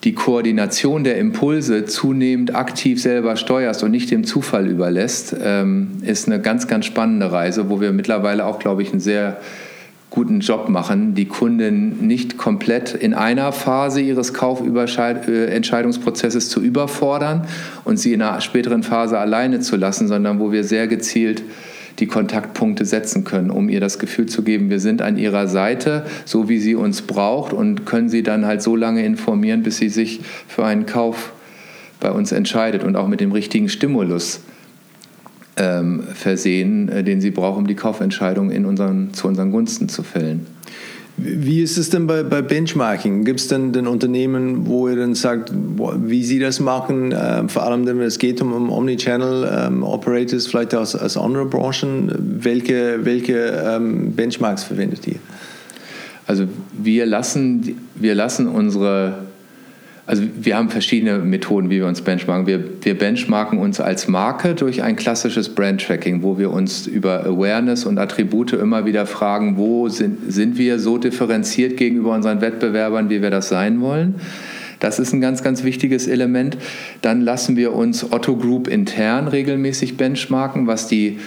die 0.05 0.15
Koordination 0.15 1.05
der 1.05 1.19
Impulse 1.19 1.85
zunehmend 1.85 2.55
aktiv 2.55 3.03
selber 3.03 3.37
steuerst 3.37 3.83
und 3.83 3.91
nicht 3.91 4.11
dem 4.11 4.25
Zufall 4.25 4.67
überlässt, 4.69 5.37
ähm, 5.43 5.89
ist 6.03 6.27
eine 6.27 6.41
ganz, 6.41 6.69
ganz 6.69 6.87
spannende 6.87 7.33
Reise, 7.33 7.71
wo 7.71 7.81
wir 7.81 7.93
mittlerweile 7.93 8.45
auch, 8.47 8.59
glaube 8.59 8.83
ich, 8.83 8.93
einen 8.93 9.01
sehr 9.01 9.39
guten 10.11 10.41
Job 10.41 10.69
machen, 10.69 11.15
die 11.15 11.27
Kunden 11.27 12.07
nicht 12.07 12.39
komplett 12.39 12.95
in 12.95 13.13
einer 13.13 13.53
Phase 13.53 14.01
ihres 14.01 14.33
Kaufentscheidungsprozesses 14.33 16.49
zu 16.49 16.63
überfordern 16.63 17.47
und 17.85 17.99
sie 17.99 18.13
in 18.13 18.23
einer 18.23 18.41
späteren 18.41 18.83
Phase 18.83 19.19
alleine 19.19 19.61
zu 19.61 19.77
lassen, 19.77 20.09
sondern 20.09 20.41
wo 20.41 20.53
wir 20.53 20.65
sehr 20.65 20.87
gezielt 20.87 21.43
die 21.99 22.07
Kontaktpunkte 22.07 22.85
setzen 22.85 23.25
können, 23.25 23.51
um 23.51 23.69
ihr 23.69 23.81
das 23.81 23.99
Gefühl 23.99 24.27
zu 24.27 24.43
geben, 24.43 24.71
wir 24.71 24.81
sind 24.81 25.03
an 25.03 25.17
ihrer 25.17 25.49
Seite, 25.49 26.07
so 26.25 26.49
wie 26.49 26.59
sie 26.59 26.75
uns 26.75 27.03
braucht 27.03 27.53
und 27.53 27.87
können 27.87 28.09
sie 28.09 28.23
dann 28.23 28.47
halt 28.47 28.63
so 28.63 28.77
lange 28.77 29.05
informieren, 29.05 29.63
bis 29.63 29.79
sie 29.79 29.89
sich 29.89 30.21
für 30.47 30.65
einen 30.65 30.87
Kauf 30.87 31.33
bei 32.01 32.11
uns 32.11 32.33
entscheidet 32.33 32.85
und 32.85 32.97
auch 32.97 33.09
mit 33.09 33.21
dem 33.21 33.33
richtigen 33.33 33.69
Stimulus 33.69 34.41
ähm, 35.57 36.03
versehen, 36.13 36.89
äh, 36.89 37.03
den 37.03 37.21
sie 37.21 37.31
braucht, 37.31 37.59
um 37.59 37.67
die 37.67 37.75
Kaufentscheidung 37.75 38.51
in 38.51 38.67
unseren, 38.67 39.15
zu 39.15 39.27
unseren 39.27 39.51
Gunsten 39.51 39.89
zu 39.89 40.03
fällen. 40.03 40.47
Wie 41.19 41.63
ist 41.63 41.79
es 41.79 41.89
denn 41.89 42.07
bei, 42.07 42.23
bei 42.23 42.43
Benchmarking? 42.43 43.25
Gibt 43.25 43.41
es 43.41 43.49
denn, 43.49 43.73
denn 43.73 43.87
Unternehmen, 43.87 44.67
wo 44.67 44.89
ihr 44.89 44.97
dann 44.97 45.15
sagt, 45.15 45.51
wie 45.53 46.23
sie 46.23 46.39
das 46.39 46.61
machen, 46.61 47.13
äh, 47.13 47.49
vor 47.49 47.63
allem 47.63 47.87
wenn 47.87 48.01
es 48.03 48.19
geht 48.19 48.43
um, 48.43 48.53
um 48.53 48.71
Omnichannel 48.71 49.51
ähm, 49.51 49.83
Operators, 49.83 50.47
vielleicht 50.47 50.75
aus, 50.75 50.95
aus 50.95 51.17
anderen 51.17 51.49
Branchen, 51.49 52.13
welche, 52.19 53.05
welche 53.05 53.35
ähm, 53.35 54.13
Benchmarks 54.13 54.65
verwendet 54.65 55.07
ihr? 55.07 55.17
Also 56.27 56.45
wir 56.73 57.07
lassen, 57.07 57.79
wir 57.95 58.15
lassen 58.15 58.47
unsere 58.49 59.26
also 60.07 60.23
wir 60.41 60.57
haben 60.57 60.71
verschiedene 60.71 61.19
Methoden, 61.19 61.69
wie 61.69 61.79
wir 61.79 61.87
uns 61.87 62.01
benchmarken. 62.01 62.47
Wir, 62.47 62.63
wir 62.83 62.97
benchmarken 62.97 63.59
uns 63.59 63.81
als 63.81 64.07
Marke 64.07 64.55
durch 64.55 64.85
ein 64.85 64.95
klassisches 64.95 65.49
Brand-Tracking, 65.49 66.23
wo 66.23 66.39
wir 66.39 66.53
uns 66.53 66.87
über 66.87 67.27
Awareness 67.27 67.85
und 67.85 67.99
Attribute 67.99 68.53
immer 68.53 68.87
wieder 68.87 69.07
fragen, 69.07 69.57
wo 69.57 69.89
sind, 69.89 70.33
sind 70.33 70.59
wir 70.59 70.79
so 70.79 70.97
differenziert 70.97 71.77
gegenüber 71.77 72.13
unseren 72.13 72.41
Wettbewerbern, 72.41 73.11
wie 73.11 73.21
wir 73.21 73.31
das 73.31 73.49
sein 73.49 73.81
wollen. 73.81 74.15
Das 74.79 75.01
ist 75.01 75.13
ein 75.13 75.21
ganz, 75.21 75.43
ganz 75.43 75.65
wichtiges 75.65 76.07
Element. 76.07 76.57
Dann 77.03 77.23
lassen 77.23 77.57
wir 77.57 77.73
uns 77.73 78.13
Otto 78.13 78.37
Group 78.37 78.69
intern 78.69 79.27
regelmäßig 79.27 79.97
benchmarken, 79.97 80.69
was 80.69 80.87
die 80.87 81.19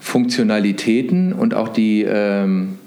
Funktionalitäten 0.00 1.32
und 1.32 1.54
auch 1.54 1.68
die... 1.68 2.02
Ähm, 2.02 2.78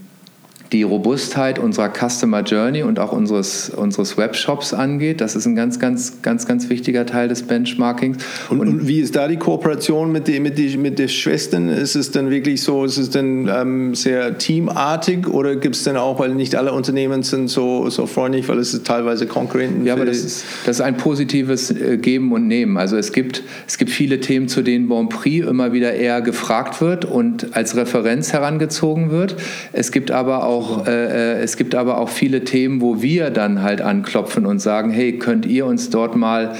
die 0.71 0.83
Robustheit 0.83 1.59
unserer 1.59 1.89
Customer 1.89 2.41
Journey 2.41 2.83
und 2.83 2.99
auch 2.99 3.11
unseres, 3.11 3.69
unseres 3.69 4.17
Webshops 4.17 4.73
angeht. 4.73 5.21
Das 5.21 5.35
ist 5.35 5.45
ein 5.45 5.55
ganz, 5.55 5.79
ganz, 5.79 6.21
ganz, 6.21 6.45
ganz 6.45 6.69
wichtiger 6.69 7.05
Teil 7.05 7.27
des 7.29 7.43
Benchmarkings. 7.43 8.17
Und, 8.49 8.59
und, 8.59 8.67
und 8.67 8.87
wie 8.87 8.99
ist 8.99 9.15
da 9.15 9.27
die 9.27 9.37
Kooperation 9.37 10.11
mit, 10.11 10.27
die, 10.27 10.39
mit, 10.39 10.57
die, 10.57 10.77
mit 10.77 10.99
den 10.99 11.09
Schwestern? 11.09 11.69
Ist 11.69 11.95
es 11.95 12.11
dann 12.11 12.29
wirklich 12.29 12.61
so, 12.61 12.83
ist 12.83 12.97
es 12.97 13.09
dann 13.09 13.47
ähm, 13.47 13.95
sehr 13.95 14.37
teamartig 14.37 15.27
oder 15.27 15.55
gibt 15.55 15.75
es 15.75 15.83
dann 15.83 15.95
auch, 15.95 16.19
weil 16.19 16.33
nicht 16.33 16.55
alle 16.55 16.73
Unternehmen 16.73 17.23
sind 17.23 17.47
so, 17.47 17.89
so 17.89 18.05
freundlich, 18.05 18.47
weil 18.49 18.59
es 18.59 18.73
ist 18.73 18.85
teilweise 18.85 19.25
Konkurrenten 19.25 19.85
Ja, 19.85 19.93
aber 19.93 20.05
das 20.05 20.17
ist, 20.17 20.45
das 20.65 20.77
ist 20.77 20.81
ein 20.81 20.97
positives 20.97 21.71
äh, 21.71 21.97
Geben 21.97 22.31
und 22.33 22.47
Nehmen. 22.47 22.77
Also 22.77 22.97
es 22.97 23.13
gibt, 23.13 23.43
es 23.67 23.77
gibt 23.77 23.91
viele 23.91 24.19
Themen, 24.19 24.47
zu 24.47 24.61
denen 24.61 24.87
Bon 24.87 25.07
Prix 25.07 25.47
immer 25.47 25.71
wieder 25.71 25.93
eher 25.93 26.21
gefragt 26.21 26.81
wird 26.81 27.05
und 27.05 27.55
als 27.55 27.75
Referenz 27.75 28.33
herangezogen 28.33 29.11
wird. 29.11 29.37
Es 29.71 29.91
gibt 29.91 30.11
aber 30.11 30.45
auch 30.45 30.56
auch, 30.57 30.87
äh, 30.87 31.37
äh, 31.37 31.41
es 31.41 31.57
gibt 31.57 31.75
aber 31.75 31.99
auch 31.99 32.09
viele 32.09 32.43
Themen, 32.43 32.81
wo 32.81 33.01
wir 33.01 33.29
dann 33.29 33.61
halt 33.61 33.81
anklopfen 33.81 34.45
und 34.45 34.59
sagen, 34.59 34.89
hey, 34.89 35.17
könnt 35.17 35.45
ihr 35.45 35.65
uns 35.65 35.89
dort 35.89 36.15
mal 36.15 36.55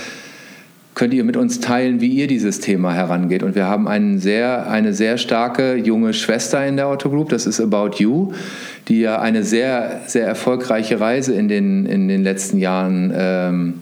könnt 0.98 1.14
ihr 1.14 1.24
mit 1.24 1.38
uns 1.38 1.60
teilen, 1.60 2.02
wie 2.02 2.08
ihr 2.08 2.26
dieses 2.26 2.60
Thema 2.60 2.91
herangeht. 2.91 3.43
Und 3.43 3.54
wir 3.54 3.68
haben 3.68 3.88
einen 3.88 4.18
sehr, 4.18 4.68
eine 4.68 4.93
sehr 4.93 5.20
starke 5.20 5.76
junge 5.76 6.12
Schwester 6.16 6.66
in 6.66 6.76
der 6.76 6.89
Otto 6.89 7.12
Group, 7.12 7.30
das 7.30 7.45
ist 7.45 7.62
About 7.62 7.98
You, 7.98 8.34
die 8.88 9.02
ja 9.02 9.22
eine 9.22 9.43
sehr, 9.43 10.02
sehr 10.08 10.26
erfolgreiche 10.26 11.00
Reise 11.00 11.36
in 11.36 11.50
den, 11.50 11.86
in 11.86 12.08
den 12.08 12.24
letzten 12.24 12.58
Jahren 12.58 13.14
ähm, 13.16 13.74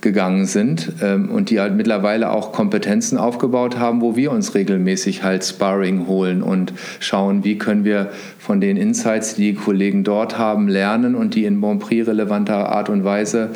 gegangen 0.00 0.46
sind 0.46 0.92
ähm, 1.02 1.30
und 1.30 1.50
die 1.50 1.60
halt 1.60 1.74
mittlerweile 1.74 2.30
auch 2.30 2.52
Kompetenzen 2.52 3.18
aufgebaut 3.18 3.78
haben, 3.78 4.00
wo 4.00 4.16
wir 4.16 4.30
uns 4.30 4.54
regelmäßig 4.54 5.22
halt 5.22 5.44
Sparring 5.44 6.06
holen 6.06 6.42
und 6.42 6.72
schauen, 7.00 7.44
wie 7.44 7.58
können 7.58 7.84
wir 7.84 8.10
von 8.38 8.60
den 8.60 8.76
Insights, 8.76 9.34
die 9.34 9.52
die 9.52 9.54
Kollegen 9.54 10.04
dort 10.04 10.38
haben, 10.38 10.68
lernen 10.68 11.14
und 11.14 11.34
die 11.34 11.44
in 11.44 11.60
Bonprix 11.60 12.08
relevanter 12.08 12.68
Art 12.70 12.88
und 12.88 13.04
Weise 13.04 13.50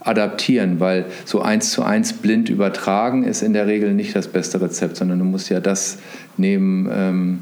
adaptieren, 0.00 0.80
weil 0.80 1.06
so 1.24 1.40
eins 1.40 1.70
zu 1.70 1.82
eins 1.82 2.12
blind 2.12 2.50
übertragen 2.50 3.24
ist 3.24 3.42
in 3.42 3.52
der 3.52 3.66
Regel 3.66 3.94
nicht 3.94 4.14
das 4.14 4.28
beste 4.28 4.60
Rezept, 4.60 4.96
sondern 4.96 5.18
du 5.18 5.24
musst 5.24 5.48
ja 5.48 5.60
das 5.60 5.98
nehmen, 6.36 6.88
ähm, 6.94 7.38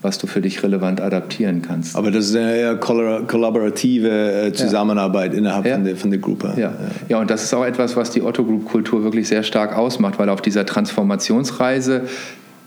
was 0.00 0.18
du 0.18 0.26
für 0.26 0.40
dich 0.40 0.62
relevant 0.62 1.00
adaptieren 1.00 1.62
kannst. 1.62 1.96
Aber 1.96 2.10
das 2.10 2.26
ist 2.26 2.36
eine 2.36 2.56
eher 2.56 2.76
kollaborative 2.76 4.46
äh, 4.46 4.52
Zusammenarbeit 4.52 5.32
ja. 5.32 5.38
innerhalb 5.38 5.66
ja. 5.66 5.74
von, 5.74 5.84
der, 5.84 5.96
von 5.96 6.10
der 6.10 6.20
Gruppe. 6.20 6.54
Ja. 6.56 6.72
ja, 7.08 7.18
und 7.18 7.30
das 7.30 7.42
ist 7.44 7.54
auch 7.54 7.64
etwas, 7.64 7.96
was 7.96 8.10
die 8.10 8.22
Otto 8.22 8.44
Group 8.44 8.66
Kultur 8.66 9.02
wirklich 9.02 9.28
sehr 9.28 9.42
stark 9.42 9.76
ausmacht, 9.76 10.18
weil 10.18 10.28
auf 10.28 10.40
dieser 10.40 10.64
Transformationsreise 10.66 12.02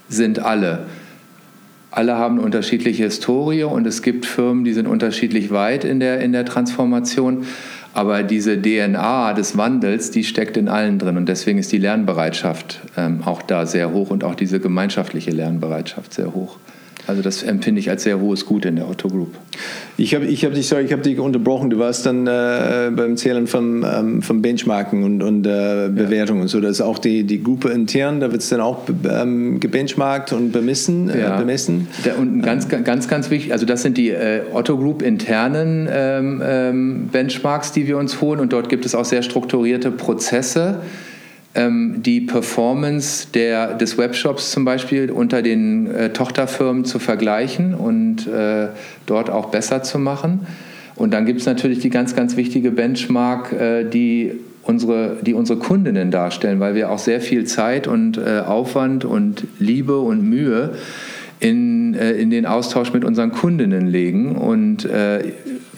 sind 0.10 0.40
alle. 0.40 0.80
Alle 1.90 2.16
haben 2.16 2.40
unterschiedliche 2.40 3.04
Historie 3.04 3.64
und 3.64 3.86
es 3.86 4.02
gibt 4.02 4.26
Firmen, 4.26 4.64
die 4.64 4.74
sind 4.74 4.88
unterschiedlich 4.88 5.52
weit 5.52 5.84
in 5.84 6.00
der, 6.00 6.22
in 6.22 6.32
der 6.32 6.46
Transformation. 6.46 7.46
Aber 7.94 8.24
diese 8.24 8.62
DNA 8.62 9.34
des 9.34 9.58
Wandels, 9.58 10.12
die 10.12 10.24
steckt 10.24 10.56
in 10.56 10.70
allen 10.70 11.00
drin. 11.00 11.18
Und 11.18 11.28
deswegen 11.28 11.60
ist 11.60 11.72
die 11.74 11.78
Lernbereitschaft 11.78 12.80
ähm, 12.96 13.22
auch 13.26 13.42
da 13.42 13.66
sehr 13.66 13.92
hoch 13.92 14.10
und 14.10 14.24
auch 14.24 14.36
diese 14.36 14.62
gemeinschaftliche 14.62 15.32
Lernbereitschaft 15.32 16.14
sehr 16.14 16.34
hoch. 16.34 16.58
Also 17.08 17.22
das 17.22 17.44
empfinde 17.44 17.80
ich 17.80 17.90
als 17.90 18.04
sehr 18.04 18.20
hohes 18.20 18.46
Gut 18.46 18.66
in 18.66 18.76
der 18.76 18.88
Otto 18.88 19.08
Group. 19.08 19.36
Ich 19.98 20.16
habe 20.16 20.26
ich 20.26 20.46
hab 20.46 20.54
dich, 20.54 20.68
sorry, 20.68 20.84
ich 20.84 20.94
hab 20.94 21.04
dich 21.04 21.20
unterbrochen. 21.20 21.70
Du 21.70 21.80
warst 21.80 22.06
dann 22.06 22.28
äh, 22.28 22.92
beim 22.96 23.18
Zählen 23.18 23.48
von, 23.48 23.84
ähm, 23.84 24.22
von 24.22 24.42
Benchmarken 24.42 25.04
und, 25.04 25.24
und 25.24 25.46
äh, 25.46 25.90
Bewertungen. 25.90 26.44
Ja. 26.44 26.48
So, 26.48 26.62
das 26.62 26.72
ist 26.72 26.82
auch 26.82 27.00
die, 27.00 27.24
die 27.24 27.44
Gruppe 27.44 27.70
intern, 27.70 28.20
da 28.20 28.32
wird 28.32 28.42
es 28.42 28.50
dann 28.50 28.62
auch 28.62 28.84
ähm, 29.10 29.60
gebenchmarkt 29.60 30.34
und 30.34 30.52
bemessen. 30.52 31.10
Äh, 31.10 31.22
ja. 31.22 31.38
bemessen. 31.38 31.88
Da, 32.04 32.14
und 32.16 32.42
ganz, 32.42 32.68
ganz, 32.70 33.08
ganz 33.08 33.30
wichtig, 33.30 33.52
also 33.52 33.66
das 33.66 33.82
sind 33.82 33.98
die 33.98 34.10
äh, 34.10 34.42
Otto 34.54 34.78
Group 34.78 35.02
internen 35.02 35.90
ähm, 35.92 36.42
ähm, 36.46 37.10
Benchmarks, 37.12 37.72
die 37.72 37.88
wir 37.88 37.98
uns 37.98 38.22
holen. 38.22 38.40
Und 38.40 38.54
dort 38.54 38.70
gibt 38.70 38.86
es 38.86 38.96
auch 38.96 39.06
sehr 39.06 39.24
strukturierte 39.24 39.92
Prozesse 39.92 40.82
ähm, 41.56 42.02
die 42.04 42.22
Performance 42.22 43.28
der, 43.34 43.74
des 43.74 43.98
Webshops 43.98 44.52
zum 44.52 44.66
Beispiel 44.66 45.12
unter 45.12 45.42
den 45.42 45.88
äh, 45.88 46.14
Tochterfirmen 46.14 46.86
zu 46.86 47.00
vergleichen 47.00 47.74
und 47.74 48.28
äh, 48.28 48.68
dort 49.06 49.30
auch 49.30 49.50
besser 49.50 49.84
zu 49.84 50.00
machen. 50.00 50.48
Und 50.96 51.14
dann 51.14 51.26
gibt 51.26 51.40
es 51.40 51.46
natürlich 51.46 51.80
die 51.80 51.90
ganz, 51.90 52.16
ganz 52.16 52.38
wichtige 52.38 52.72
Benchmark, 52.72 53.54
äh, 53.54 53.84
die 53.84 54.34
unsere, 54.64 55.18
die 55.22 55.34
unsere 55.34 55.60
Kundinnen 55.60 56.12
darstellen, 56.12 56.60
weil 56.60 56.76
wir 56.76 56.92
auch 56.92 57.00
sehr 57.00 57.22
viel 57.22 57.46
Zeit 57.46 57.88
und 57.88 58.18
äh, 58.18 58.40
Aufwand 58.46 59.06
und 59.06 59.48
Liebe 59.60 60.00
und 60.00 60.24
Mühe 60.24 60.72
in, 61.40 61.96
äh, 61.96 62.12
in 62.14 62.30
den 62.30 62.46
Austausch 62.46 62.94
mit 62.94 63.04
unseren 63.04 63.32
Kundinnen 63.32 63.88
legen 63.88 64.36
und 64.36 64.86
äh, 64.86 65.24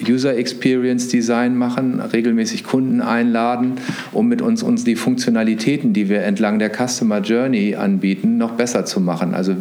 User 0.09 0.35
Experience 0.35 1.07
Design 1.07 1.57
machen, 1.57 1.99
regelmäßig 1.99 2.63
Kunden 2.63 3.01
einladen, 3.01 3.73
um 4.11 4.27
mit 4.27 4.41
uns, 4.41 4.63
uns 4.63 4.83
die 4.83 4.95
Funktionalitäten, 4.95 5.93
die 5.93 6.09
wir 6.09 6.23
entlang 6.23 6.59
der 6.59 6.69
Customer 6.69 7.19
Journey 7.19 7.75
anbieten, 7.75 8.37
noch 8.37 8.51
besser 8.51 8.85
zu 8.85 8.99
machen. 8.99 9.33
Also 9.33 9.55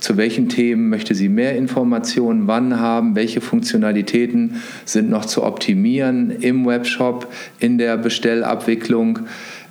zu 0.00 0.16
welchen 0.16 0.48
Themen 0.48 0.90
möchte 0.90 1.14
sie 1.14 1.28
mehr 1.28 1.56
Informationen, 1.56 2.46
wann 2.46 2.78
haben, 2.78 3.16
welche 3.16 3.40
Funktionalitäten 3.40 4.56
sind 4.84 5.08
noch 5.08 5.24
zu 5.24 5.42
optimieren 5.42 6.30
im 6.30 6.66
Webshop, 6.66 7.32
in 7.58 7.78
der 7.78 7.96
Bestellabwicklung. 7.96 9.20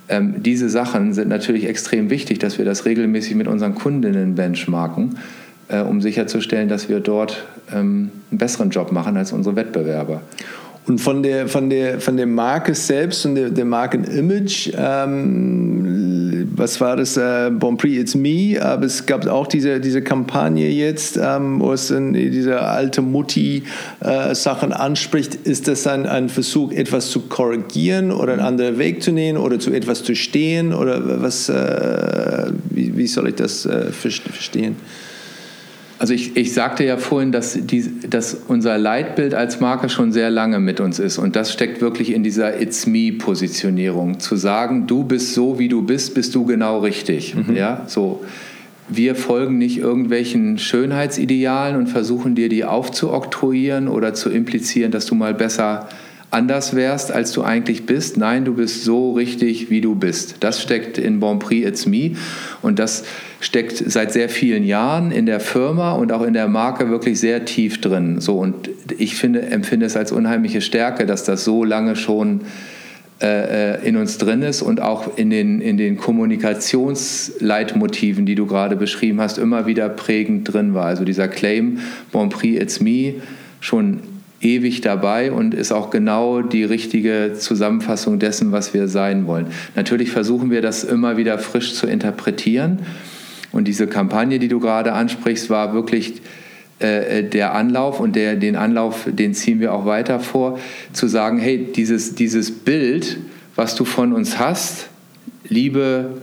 Ähm, 0.08 0.42
diese 0.42 0.68
Sachen 0.68 1.12
sind 1.12 1.28
natürlich 1.28 1.66
extrem 1.66 2.10
wichtig, 2.10 2.40
dass 2.40 2.58
wir 2.58 2.64
das 2.64 2.84
regelmäßig 2.84 3.36
mit 3.36 3.46
unseren 3.46 3.74
Kundinnen 3.74 4.34
benchmarken 4.34 5.16
äh, 5.68 5.80
um 5.80 6.00
sicherzustellen, 6.00 6.68
dass 6.68 6.88
wir 6.88 7.00
dort 7.00 7.44
ähm, 7.72 8.10
einen 8.30 8.38
besseren 8.38 8.70
Job 8.70 8.92
machen 8.92 9.16
als 9.16 9.32
unsere 9.32 9.56
Wettbewerber. 9.56 10.22
Und 10.86 11.00
von 11.00 11.22
der, 11.22 11.48
von 11.48 11.70
der, 11.70 11.98
von 11.98 12.18
der 12.18 12.26
Marke 12.26 12.74
selbst 12.74 13.24
und 13.24 13.36
der, 13.36 13.48
der 13.48 13.64
Markenimage, 13.64 14.70
ähm, 14.76 16.46
was 16.54 16.78
war 16.78 16.96
das? 16.96 17.16
Äh, 17.16 17.50
bon 17.50 17.78
Prix 17.78 17.96
It's 17.96 18.14
Me, 18.14 18.58
aber 18.60 18.84
es 18.84 19.06
gab 19.06 19.26
auch 19.26 19.46
diese, 19.46 19.80
diese 19.80 20.02
Kampagne 20.02 20.68
jetzt, 20.68 21.18
ähm, 21.20 21.60
wo 21.60 21.72
es 21.72 21.88
dann 21.88 22.12
diese 22.12 22.60
alte 22.60 23.00
Mutti-Sachen 23.00 24.72
äh, 24.72 24.74
anspricht. 24.74 25.34
Ist 25.34 25.68
das 25.68 25.86
ein, 25.86 26.04
ein 26.04 26.28
Versuch, 26.28 26.70
etwas 26.70 27.10
zu 27.10 27.20
korrigieren 27.20 28.12
oder 28.12 28.34
einen 28.34 28.42
anderen 28.42 28.78
Weg 28.78 29.02
zu 29.02 29.10
nehmen 29.10 29.38
oder 29.38 29.58
zu 29.58 29.72
etwas 29.72 30.04
zu 30.04 30.14
stehen? 30.14 30.74
Oder 30.74 31.22
was, 31.22 31.48
äh, 31.48 32.52
wie, 32.68 32.94
wie, 32.94 33.06
soll 33.06 33.28
ich 33.28 33.36
das 33.36 33.64
äh, 33.64 33.90
verstehen? 33.90 34.76
Also 36.04 36.12
ich, 36.12 36.36
ich 36.36 36.52
sagte 36.52 36.84
ja 36.84 36.98
vorhin, 36.98 37.32
dass, 37.32 37.58
die, 37.58 37.82
dass 38.10 38.36
unser 38.46 38.76
Leitbild 38.76 39.32
als 39.32 39.60
Marke 39.60 39.88
schon 39.88 40.12
sehr 40.12 40.28
lange 40.28 40.60
mit 40.60 40.78
uns 40.78 40.98
ist. 40.98 41.16
Und 41.16 41.34
das 41.34 41.50
steckt 41.50 41.80
wirklich 41.80 42.12
in 42.12 42.22
dieser 42.22 42.60
It's 42.60 42.86
Me-Positionierung. 42.86 44.20
Zu 44.20 44.36
sagen, 44.36 44.86
du 44.86 45.04
bist 45.04 45.32
so, 45.32 45.58
wie 45.58 45.68
du 45.68 45.80
bist, 45.80 46.14
bist 46.14 46.34
du 46.34 46.44
genau 46.44 46.80
richtig. 46.80 47.34
Mhm. 47.34 47.56
Ja, 47.56 47.84
so. 47.86 48.22
Wir 48.86 49.14
folgen 49.14 49.56
nicht 49.56 49.78
irgendwelchen 49.78 50.58
Schönheitsidealen 50.58 51.74
und 51.74 51.86
versuchen 51.86 52.34
dir 52.34 52.50
die 52.50 52.66
aufzuoktroyieren 52.66 53.88
oder 53.88 54.12
zu 54.12 54.28
implizieren, 54.28 54.92
dass 54.92 55.06
du 55.06 55.14
mal 55.14 55.32
besser 55.32 55.88
anders 56.34 56.74
wärst, 56.74 57.12
als 57.12 57.32
du 57.32 57.42
eigentlich 57.42 57.86
bist. 57.86 58.18
Nein, 58.18 58.44
du 58.44 58.52
bist 58.54 58.84
so 58.84 59.12
richtig, 59.12 59.70
wie 59.70 59.80
du 59.80 59.94
bist. 59.94 60.36
Das 60.40 60.60
steckt 60.60 60.98
in 60.98 61.20
Bon 61.20 61.38
Prix 61.38 61.64
It's 61.66 61.86
Me 61.86 62.16
und 62.60 62.80
das 62.80 63.04
steckt 63.40 63.76
seit 63.76 64.12
sehr 64.12 64.28
vielen 64.28 64.64
Jahren 64.64 65.12
in 65.12 65.26
der 65.26 65.38
Firma 65.38 65.92
und 65.92 66.10
auch 66.12 66.22
in 66.22 66.34
der 66.34 66.48
Marke 66.48 66.90
wirklich 66.90 67.20
sehr 67.20 67.44
tief 67.44 67.80
drin. 67.80 68.20
So 68.20 68.36
und 68.38 68.68
ich 68.98 69.14
finde, 69.14 69.42
empfinde 69.42 69.86
es 69.86 69.96
als 69.96 70.10
unheimliche 70.10 70.60
Stärke, 70.60 71.06
dass 71.06 71.22
das 71.24 71.44
so 71.44 71.62
lange 71.62 71.94
schon 71.94 72.40
äh, 73.22 73.76
äh 73.76 73.88
in 73.88 73.96
uns 73.96 74.18
drin 74.18 74.42
ist 74.42 74.60
und 74.60 74.82
auch 74.82 75.16
in 75.16 75.30
den, 75.30 75.60
in 75.60 75.76
den 75.76 75.96
Kommunikationsleitmotiven, 75.96 78.26
die 78.26 78.34
du 78.34 78.46
gerade 78.46 78.74
beschrieben 78.74 79.20
hast, 79.20 79.38
immer 79.38 79.66
wieder 79.66 79.88
prägend 79.88 80.52
drin 80.52 80.74
war. 80.74 80.86
Also 80.86 81.04
dieser 81.04 81.28
Claim 81.28 81.78
Bon 82.10 82.28
Prix 82.28 82.60
It's 82.60 82.80
Me 82.80 83.14
schon 83.60 84.00
ewig 84.44 84.80
dabei 84.80 85.32
und 85.32 85.54
ist 85.54 85.72
auch 85.72 85.90
genau 85.90 86.42
die 86.42 86.64
richtige 86.64 87.32
Zusammenfassung 87.38 88.18
dessen, 88.18 88.52
was 88.52 88.74
wir 88.74 88.88
sein 88.88 89.26
wollen. 89.26 89.46
Natürlich 89.74 90.10
versuchen 90.10 90.50
wir 90.50 90.62
das 90.62 90.84
immer 90.84 91.16
wieder 91.16 91.38
frisch 91.38 91.74
zu 91.74 91.86
interpretieren. 91.86 92.80
Und 93.52 93.68
diese 93.68 93.86
Kampagne, 93.86 94.38
die 94.38 94.48
du 94.48 94.60
gerade 94.60 94.92
ansprichst, 94.92 95.48
war 95.48 95.74
wirklich 95.74 96.20
äh, 96.80 97.22
der 97.22 97.54
Anlauf 97.54 98.00
und 98.00 98.16
der, 98.16 98.36
den 98.36 98.56
Anlauf, 98.56 99.06
den 99.06 99.32
ziehen 99.32 99.60
wir 99.60 99.72
auch 99.72 99.86
weiter 99.86 100.20
vor, 100.20 100.58
zu 100.92 101.06
sagen, 101.06 101.38
hey, 101.38 101.68
dieses, 101.74 102.14
dieses 102.14 102.50
Bild, 102.50 103.18
was 103.54 103.76
du 103.76 103.84
von 103.84 104.12
uns 104.12 104.38
hast, 104.38 104.88
liebe 105.48 106.16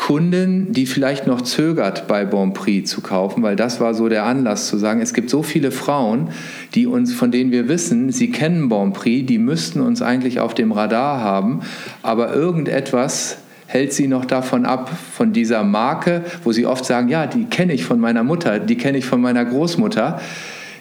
Kunden, 0.00 0.72
die 0.72 0.86
vielleicht 0.86 1.26
noch 1.26 1.42
zögert, 1.42 2.08
bei 2.08 2.24
Bonprix 2.24 2.88
zu 2.88 3.02
kaufen, 3.02 3.42
weil 3.42 3.54
das 3.54 3.80
war 3.80 3.92
so 3.92 4.08
der 4.08 4.24
Anlass 4.24 4.66
zu 4.66 4.78
sagen, 4.78 5.02
es 5.02 5.12
gibt 5.12 5.28
so 5.28 5.42
viele 5.42 5.70
Frauen, 5.70 6.30
die 6.74 6.86
uns, 6.86 7.12
von 7.12 7.30
denen 7.30 7.52
wir 7.52 7.68
wissen, 7.68 8.10
sie 8.10 8.30
kennen 8.30 8.70
Bonprix, 8.70 9.26
die 9.26 9.36
müssten 9.36 9.82
uns 9.82 10.00
eigentlich 10.00 10.40
auf 10.40 10.54
dem 10.54 10.72
Radar 10.72 11.20
haben, 11.20 11.60
aber 12.02 12.34
irgendetwas 12.34 13.36
hält 13.66 13.92
sie 13.92 14.08
noch 14.08 14.24
davon 14.24 14.64
ab, 14.64 14.90
von 15.12 15.34
dieser 15.34 15.64
Marke, 15.64 16.24
wo 16.44 16.52
sie 16.52 16.64
oft 16.64 16.86
sagen, 16.86 17.10
ja, 17.10 17.26
die 17.26 17.44
kenne 17.44 17.74
ich 17.74 17.84
von 17.84 18.00
meiner 18.00 18.24
Mutter, 18.24 18.58
die 18.58 18.76
kenne 18.76 18.96
ich 18.96 19.04
von 19.04 19.20
meiner 19.20 19.44
Großmutter. 19.44 20.18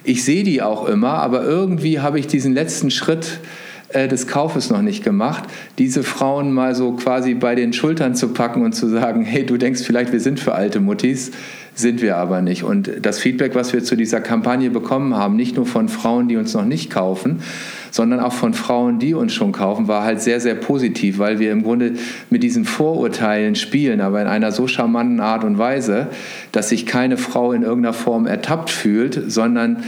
Ich 0.05 0.23
sehe 0.23 0.45
die 0.45 0.61
auch 0.61 0.87
immer, 0.87 1.15
aber 1.15 1.43
irgendwie 1.43 1.99
habe 1.99 2.19
ich 2.19 2.27
diesen 2.27 2.53
letzten 2.53 2.89
Schritt 2.89 3.41
äh, 3.89 4.07
des 4.07 4.27
Kaufes 4.27 4.69
noch 4.69 4.81
nicht 4.81 5.03
gemacht, 5.03 5.45
diese 5.77 6.03
Frauen 6.03 6.53
mal 6.53 6.75
so 6.75 6.93
quasi 6.93 7.33
bei 7.33 7.55
den 7.55 7.73
Schultern 7.73 8.13
zu 8.13 8.29
packen 8.29 8.61
und 8.61 8.73
zu 8.73 8.87
sagen, 8.87 9.23
hey, 9.23 9.45
du 9.45 9.57
denkst 9.57 9.81
vielleicht, 9.83 10.11
wir 10.11 10.19
sind 10.19 10.39
für 10.39 10.53
alte 10.53 10.79
Muttis, 10.79 11.31
sind 11.73 12.01
wir 12.01 12.17
aber 12.17 12.41
nicht. 12.41 12.63
Und 12.63 12.91
das 13.01 13.19
Feedback, 13.19 13.55
was 13.55 13.73
wir 13.73 13.83
zu 13.83 13.95
dieser 13.95 14.21
Kampagne 14.21 14.69
bekommen 14.69 15.15
haben, 15.15 15.35
nicht 15.35 15.55
nur 15.55 15.65
von 15.65 15.89
Frauen, 15.89 16.27
die 16.27 16.37
uns 16.37 16.53
noch 16.53 16.65
nicht 16.65 16.91
kaufen, 16.91 17.41
sondern 17.89 18.19
auch 18.19 18.33
von 18.33 18.53
Frauen, 18.53 18.99
die 18.99 19.13
uns 19.13 19.33
schon 19.33 19.51
kaufen, 19.53 19.87
war 19.87 20.03
halt 20.03 20.21
sehr, 20.21 20.39
sehr 20.39 20.55
positiv, 20.55 21.17
weil 21.17 21.39
wir 21.39 21.51
im 21.51 21.63
Grunde 21.63 21.93
mit 22.29 22.43
diesen 22.43 22.65
Vorurteilen 22.65 23.55
spielen, 23.55 24.01
aber 24.01 24.21
in 24.21 24.27
einer 24.27 24.51
so 24.51 24.67
charmanten 24.67 25.19
Art 25.19 25.43
und 25.43 25.57
Weise, 25.57 26.09
dass 26.51 26.69
sich 26.69 26.85
keine 26.85 27.17
Frau 27.17 27.53
in 27.53 27.63
irgendeiner 27.63 27.93
Form 27.93 28.27
ertappt 28.27 28.69
fühlt, 28.69 29.19
sondern 29.31 29.83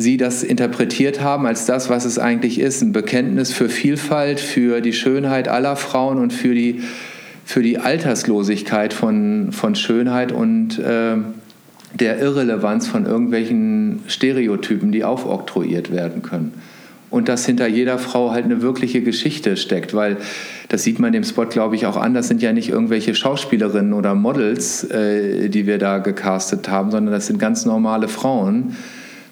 Sie 0.00 0.16
das 0.16 0.44
interpretiert 0.44 1.20
haben 1.20 1.44
als 1.44 1.66
das, 1.66 1.90
was 1.90 2.04
es 2.04 2.20
eigentlich 2.20 2.60
ist, 2.60 2.82
ein 2.82 2.92
Bekenntnis 2.92 3.52
für 3.52 3.68
Vielfalt, 3.68 4.38
für 4.38 4.80
die 4.80 4.92
Schönheit 4.92 5.48
aller 5.48 5.74
Frauen 5.74 6.18
und 6.18 6.32
für 6.32 6.54
die, 6.54 6.82
für 7.44 7.62
die 7.62 7.78
Alterslosigkeit 7.78 8.92
von, 8.94 9.50
von 9.50 9.74
Schönheit 9.74 10.30
und 10.30 10.78
äh, 10.78 11.16
der 11.98 12.20
Irrelevanz 12.20 12.86
von 12.86 13.06
irgendwelchen 13.06 14.04
Stereotypen, 14.06 14.92
die 14.92 15.02
aufoktroyiert 15.02 15.90
werden 15.90 16.22
können. 16.22 16.54
Und 17.10 17.28
dass 17.28 17.44
hinter 17.44 17.66
jeder 17.66 17.98
Frau 17.98 18.30
halt 18.30 18.44
eine 18.44 18.62
wirkliche 18.62 19.00
Geschichte 19.00 19.56
steckt, 19.56 19.94
weil 19.94 20.18
das 20.68 20.84
sieht 20.84 21.00
man 21.00 21.12
dem 21.12 21.24
Spot, 21.24 21.46
glaube 21.46 21.74
ich, 21.74 21.86
auch 21.86 21.96
an. 21.96 22.14
Das 22.14 22.28
sind 22.28 22.40
ja 22.40 22.52
nicht 22.52 22.68
irgendwelche 22.68 23.16
Schauspielerinnen 23.16 23.94
oder 23.94 24.14
Models, 24.14 24.84
äh, 24.84 25.48
die 25.48 25.66
wir 25.66 25.78
da 25.78 25.98
gecastet 25.98 26.68
haben, 26.68 26.92
sondern 26.92 27.12
das 27.12 27.26
sind 27.26 27.40
ganz 27.40 27.64
normale 27.64 28.06
Frauen, 28.06 28.76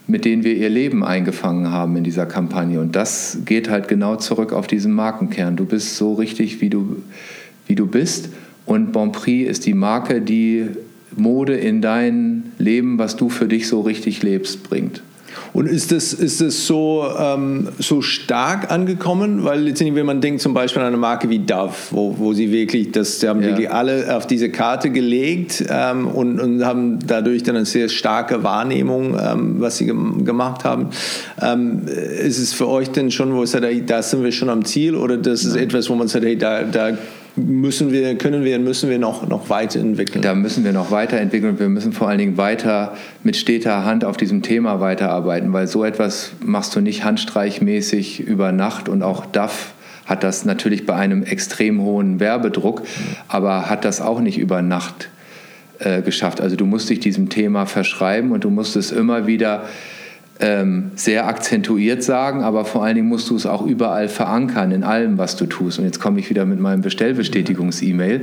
mit 0.07 0.25
denen 0.25 0.45
wir 0.45 0.55
ihr 0.55 0.69
Leben 0.69 1.05
eingefangen 1.05 1.71
haben 1.71 1.97
in 1.97 2.05
dieser 2.05 2.27
Kampagne. 2.27 2.81
Und 2.81 2.95
das 2.95 3.39
geht 3.45 3.69
halt 3.69 3.89
genau 3.89 4.17
zurück 4.17 4.53
auf 4.53 4.67
diesen 4.67 4.93
Markenkern. 4.93 5.57
Du 5.57 5.65
bist 5.65 5.97
so 5.97 6.15
richtig, 6.15 6.61
wie 6.61 6.71
du, 6.71 7.03
wie 7.67 7.75
du 7.75 7.87
bist. 7.87 8.29
Und 8.67 8.93
Bonprix 8.93 9.51
ist 9.51 9.67
die 9.67 9.75
Marke, 9.75 10.21
die 10.21 10.67
Mode 11.17 11.57
in 11.57 11.81
dein 11.81 12.53
Leben, 12.59 12.99
was 12.99 13.17
du 13.17 13.29
für 13.29 13.49
dich 13.49 13.69
so 13.69 13.81
richtig 13.81 14.23
lebst, 14.23 14.63
bringt. 14.65 15.03
Und 15.53 15.67
ist 15.67 15.93
das, 15.93 16.13
ist 16.13 16.41
das 16.41 16.67
so, 16.67 17.07
ähm, 17.19 17.69
so 17.79 18.03
stark 18.03 18.71
angekommen? 18.71 19.45
Weil 19.45 19.63
letztendlich, 19.63 19.97
wenn 19.97 20.07
man 20.07 20.21
denkt 20.21 20.41
zum 20.41 20.55
Beispiel 20.55 20.83
an 20.83 20.89
eine 20.89 20.97
Marke 20.97 21.31
wie 21.31 21.39
Dove, 21.39 21.75
wo, 21.91 22.19
wo 22.19 22.33
sie 22.33 22.53
wirklich, 22.53 22.93
das 22.93 23.21
sie 23.21 23.29
haben 23.29 23.43
ja. 23.43 23.49
wirklich 23.49 23.71
alle 23.71 24.17
auf 24.17 24.27
diese 24.27 24.51
Karte 24.51 24.91
gelegt 24.91 25.65
ähm, 25.69 26.07
und, 26.07 26.41
und 26.41 26.65
haben 26.65 26.99
dadurch 27.07 27.43
dann 27.43 27.57
eine 27.57 27.67
sehr 27.67 27.89
starke 27.89 28.43
Wahrnehmung, 28.43 29.17
ähm, 29.19 29.57
was 29.61 29.79
sie 29.79 29.87
gemacht 29.87 30.65
haben. 30.65 30.91
Ähm, 31.41 31.83
ist 31.87 32.39
es 32.39 32.53
für 32.53 32.69
euch 32.69 32.91
denn 32.91 33.11
schon, 33.11 33.35
wo 33.35 33.43
es 33.43 33.53
sagt, 33.53 33.67
da 33.87 34.03
sind 34.03 34.25
wir 34.25 34.33
schon 34.33 34.51
am 34.51 34.65
Ziel 34.65 34.95
oder 34.95 35.17
das 35.17 35.45
ist 35.45 35.57
etwas, 35.57 35.89
wo 35.89 35.95
man 35.95 36.09
sagt, 36.09 36.25
hey, 36.25 36.37
da, 36.37 36.63
da 36.63 36.97
müssen 37.37 37.93
wir, 37.93 38.17
können 38.17 38.45
wir, 38.45 38.59
müssen 38.59 38.91
wir 38.91 38.99
noch, 38.99 39.29
noch 39.29 39.51
weiterentwickeln? 39.51 40.23
Da 40.23 40.35
müssen 40.35 40.65
wir 40.65 40.73
noch 40.73 40.91
weiterentwickeln 40.91 41.59
wir 41.59 41.69
müssen 41.69 41.93
vor 41.93 42.09
allen 42.09 42.19
Dingen 42.19 42.37
weiter 42.37 42.97
mit 43.23 43.37
steter 43.37 43.85
Hand 43.85 44.05
auf 44.05 44.17
diesem 44.17 44.43
Thema 44.43 44.81
weiterarbeiten, 44.81 45.53
weil 45.53 45.67
so 45.67 45.85
etwas 45.85 46.33
machst 46.45 46.75
du 46.75 46.81
nicht 46.81 47.05
handstreichmäßig 47.05 48.21
über 48.21 48.53
Nacht 48.53 48.89
und 48.89 49.03
auch 49.03 49.27
DAF 49.27 49.75
hat 50.07 50.23
das 50.23 50.45
natürlich 50.45 50.87
bei 50.87 50.95
einem 50.95 51.25
extrem 51.25 51.83
hohen 51.83 52.21
Werbedruck, 52.21 52.83
aber 53.29 53.69
hat 53.69 53.85
das 53.85 54.01
auch 54.01 54.21
nicht 54.21 54.39
über 54.39 54.63
Nacht 54.63 55.11
äh, 55.79 56.01
geschafft. 56.01 56.41
Also 56.41 56.57
du 56.57 56.65
musst 56.65 56.89
dich 56.89 57.01
diesem 57.01 57.29
Thema 57.29 57.67
verschreiben 57.67 58.31
und 58.31 58.45
du 58.45 58.51
musst 58.51 58.77
es 58.77 58.93
immer 58.93 59.27
wieder 59.27 59.65
ähm, 60.41 60.91
sehr 60.97 61.27
akzentuiert 61.27 62.03
sagen, 62.03 62.43
aber 62.43 62.65
vor 62.65 62.85
allen 62.85 62.97
Dingen 62.97 63.09
musst 63.09 63.31
du 63.31 63.37
es 63.37 63.47
auch 63.47 63.65
überall 63.65 64.09
verankern, 64.09 64.71
in 64.71 64.85
allem, 64.85 65.19
was 65.19 65.37
du 65.37 65.47
tust. 65.47 65.79
Und 65.79 65.85
jetzt 65.87 66.01
komme 66.01 66.21
ich 66.21 66.29
wieder 66.29 66.45
mit 66.45 66.61
meinem 66.61 66.83
Bestellbestätigungs-E-Mail. 66.83 68.23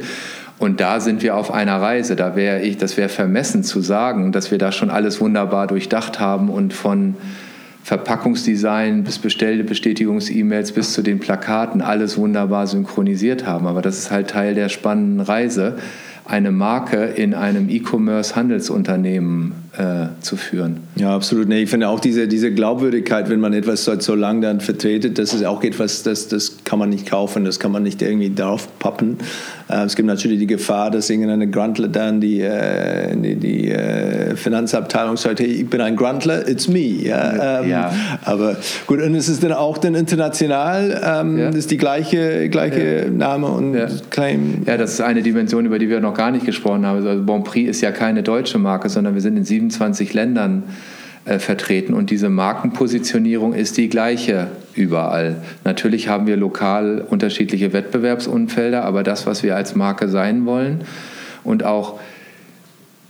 Und 0.59 0.79
da 0.79 0.99
sind 0.99 1.23
wir 1.23 1.35
auf 1.35 1.51
einer 1.51 1.81
Reise. 1.81 2.15
Da 2.15 2.35
wäre 2.35 2.61
ich, 2.61 2.77
das 2.77 2.97
wäre 2.97 3.09
vermessen 3.09 3.63
zu 3.63 3.81
sagen, 3.81 4.31
dass 4.31 4.51
wir 4.51 4.57
da 4.59 4.71
schon 4.71 4.89
alles 4.91 5.19
wunderbar 5.19 5.67
durchdacht 5.67 6.19
haben 6.19 6.49
und 6.49 6.73
von 6.73 7.15
Verpackungsdesign 7.83 9.03
bis 9.03 9.19
Bestellbestätigungs-E-Mails 9.19 10.71
bis 10.71 10.93
zu 10.93 11.01
den 11.01 11.19
Plakaten 11.19 11.81
alles 11.81 12.17
wunderbar 12.17 12.67
synchronisiert 12.67 13.45
haben. 13.45 13.67
Aber 13.67 13.81
das 13.81 13.97
ist 13.97 14.11
halt 14.11 14.29
Teil 14.29 14.55
der 14.55 14.69
spannenden 14.69 15.19
Reise 15.19 15.77
eine 16.25 16.51
Marke 16.51 17.03
in 17.03 17.33
einem 17.33 17.69
E-Commerce-Handelsunternehmen 17.69 19.62
äh, 19.77 20.07
zu 20.21 20.35
führen. 20.35 20.81
Ja, 20.95 21.15
absolut. 21.15 21.47
Nee, 21.47 21.63
ich 21.63 21.69
finde 21.69 21.87
auch 21.87 21.99
diese, 21.99 22.27
diese 22.27 22.53
Glaubwürdigkeit, 22.53 23.29
wenn 23.29 23.39
man 23.39 23.53
etwas 23.53 23.83
so, 23.83 23.99
so 23.99 24.13
lange 24.13 24.41
dann 24.41 24.61
vertretet, 24.61 25.17
das 25.17 25.33
ist 25.33 25.43
auch 25.45 25.63
etwas, 25.63 26.03
das, 26.03 26.27
das 26.27 26.57
kann 26.63 26.79
man 26.79 26.89
nicht 26.89 27.07
kaufen, 27.07 27.43
das 27.45 27.59
kann 27.59 27.71
man 27.71 27.83
nicht 27.83 28.01
irgendwie 28.01 28.33
draufpappen. 28.33 29.17
Äh, 29.69 29.85
es 29.85 29.95
gibt 29.95 30.07
natürlich 30.07 30.39
die 30.39 30.47
Gefahr, 30.47 30.91
dass 30.91 31.09
irgendeine 31.09 31.49
Gruntler 31.49 31.87
dann 31.87 32.21
die, 32.21 32.41
äh, 32.41 33.15
die, 33.15 33.35
die 33.35 33.71
äh, 33.71 34.35
Finanzabteilung 34.35 35.17
sagt, 35.17 35.39
hey, 35.39 35.47
ich 35.47 35.69
bin 35.69 35.81
ein 35.81 35.95
Gruntler, 35.95 36.47
it's 36.47 36.67
me. 36.67 37.03
Ja, 37.03 37.61
ähm, 37.61 37.69
ja. 37.69 37.91
Aber 38.25 38.57
gut, 38.85 39.01
und 39.01 39.15
es 39.15 39.27
ist 39.27 39.43
dann 39.43 39.53
auch 39.53 39.77
dann 39.77 39.95
international, 39.95 41.01
ähm, 41.03 41.37
ja. 41.39 41.49
ist 41.49 41.71
die 41.71 41.77
gleiche, 41.77 42.49
gleiche. 42.49 43.09
Name 43.11 43.47
und 43.47 43.75
Claim. 44.09 44.63
Ja, 44.65 44.77
das 44.77 44.93
ist 44.93 45.01
eine 45.01 45.21
Dimension, 45.21 45.65
über 45.65 45.79
die 45.79 45.89
wir 45.89 45.99
noch 45.99 46.13
gar 46.13 46.31
nicht 46.31 46.45
gesprochen 46.45 46.85
haben. 46.85 47.05
Also 47.05 47.23
Bonprix 47.23 47.69
ist 47.69 47.81
ja 47.81 47.91
keine 47.91 48.23
deutsche 48.23 48.59
Marke, 48.59 48.89
sondern 48.89 49.13
wir 49.13 49.21
sind 49.21 49.37
in 49.37 49.43
27 49.69 50.13
Ländern 50.13 50.63
äh, 51.25 51.39
vertreten 51.39 51.93
und 51.93 52.09
diese 52.09 52.29
Markenpositionierung 52.29 53.53
ist 53.53 53.77
die 53.77 53.89
gleiche 53.89 54.47
überall. 54.73 55.37
Natürlich 55.63 56.07
haben 56.07 56.27
wir 56.27 56.35
lokal 56.35 57.05
unterschiedliche 57.07 57.73
Wettbewerbsumfelder, 57.73 58.83
aber 58.83 59.03
das, 59.03 59.25
was 59.25 59.43
wir 59.43 59.55
als 59.55 59.75
Marke 59.75 60.09
sein 60.09 60.45
wollen 60.45 60.81
und 61.43 61.63
auch 61.63 61.99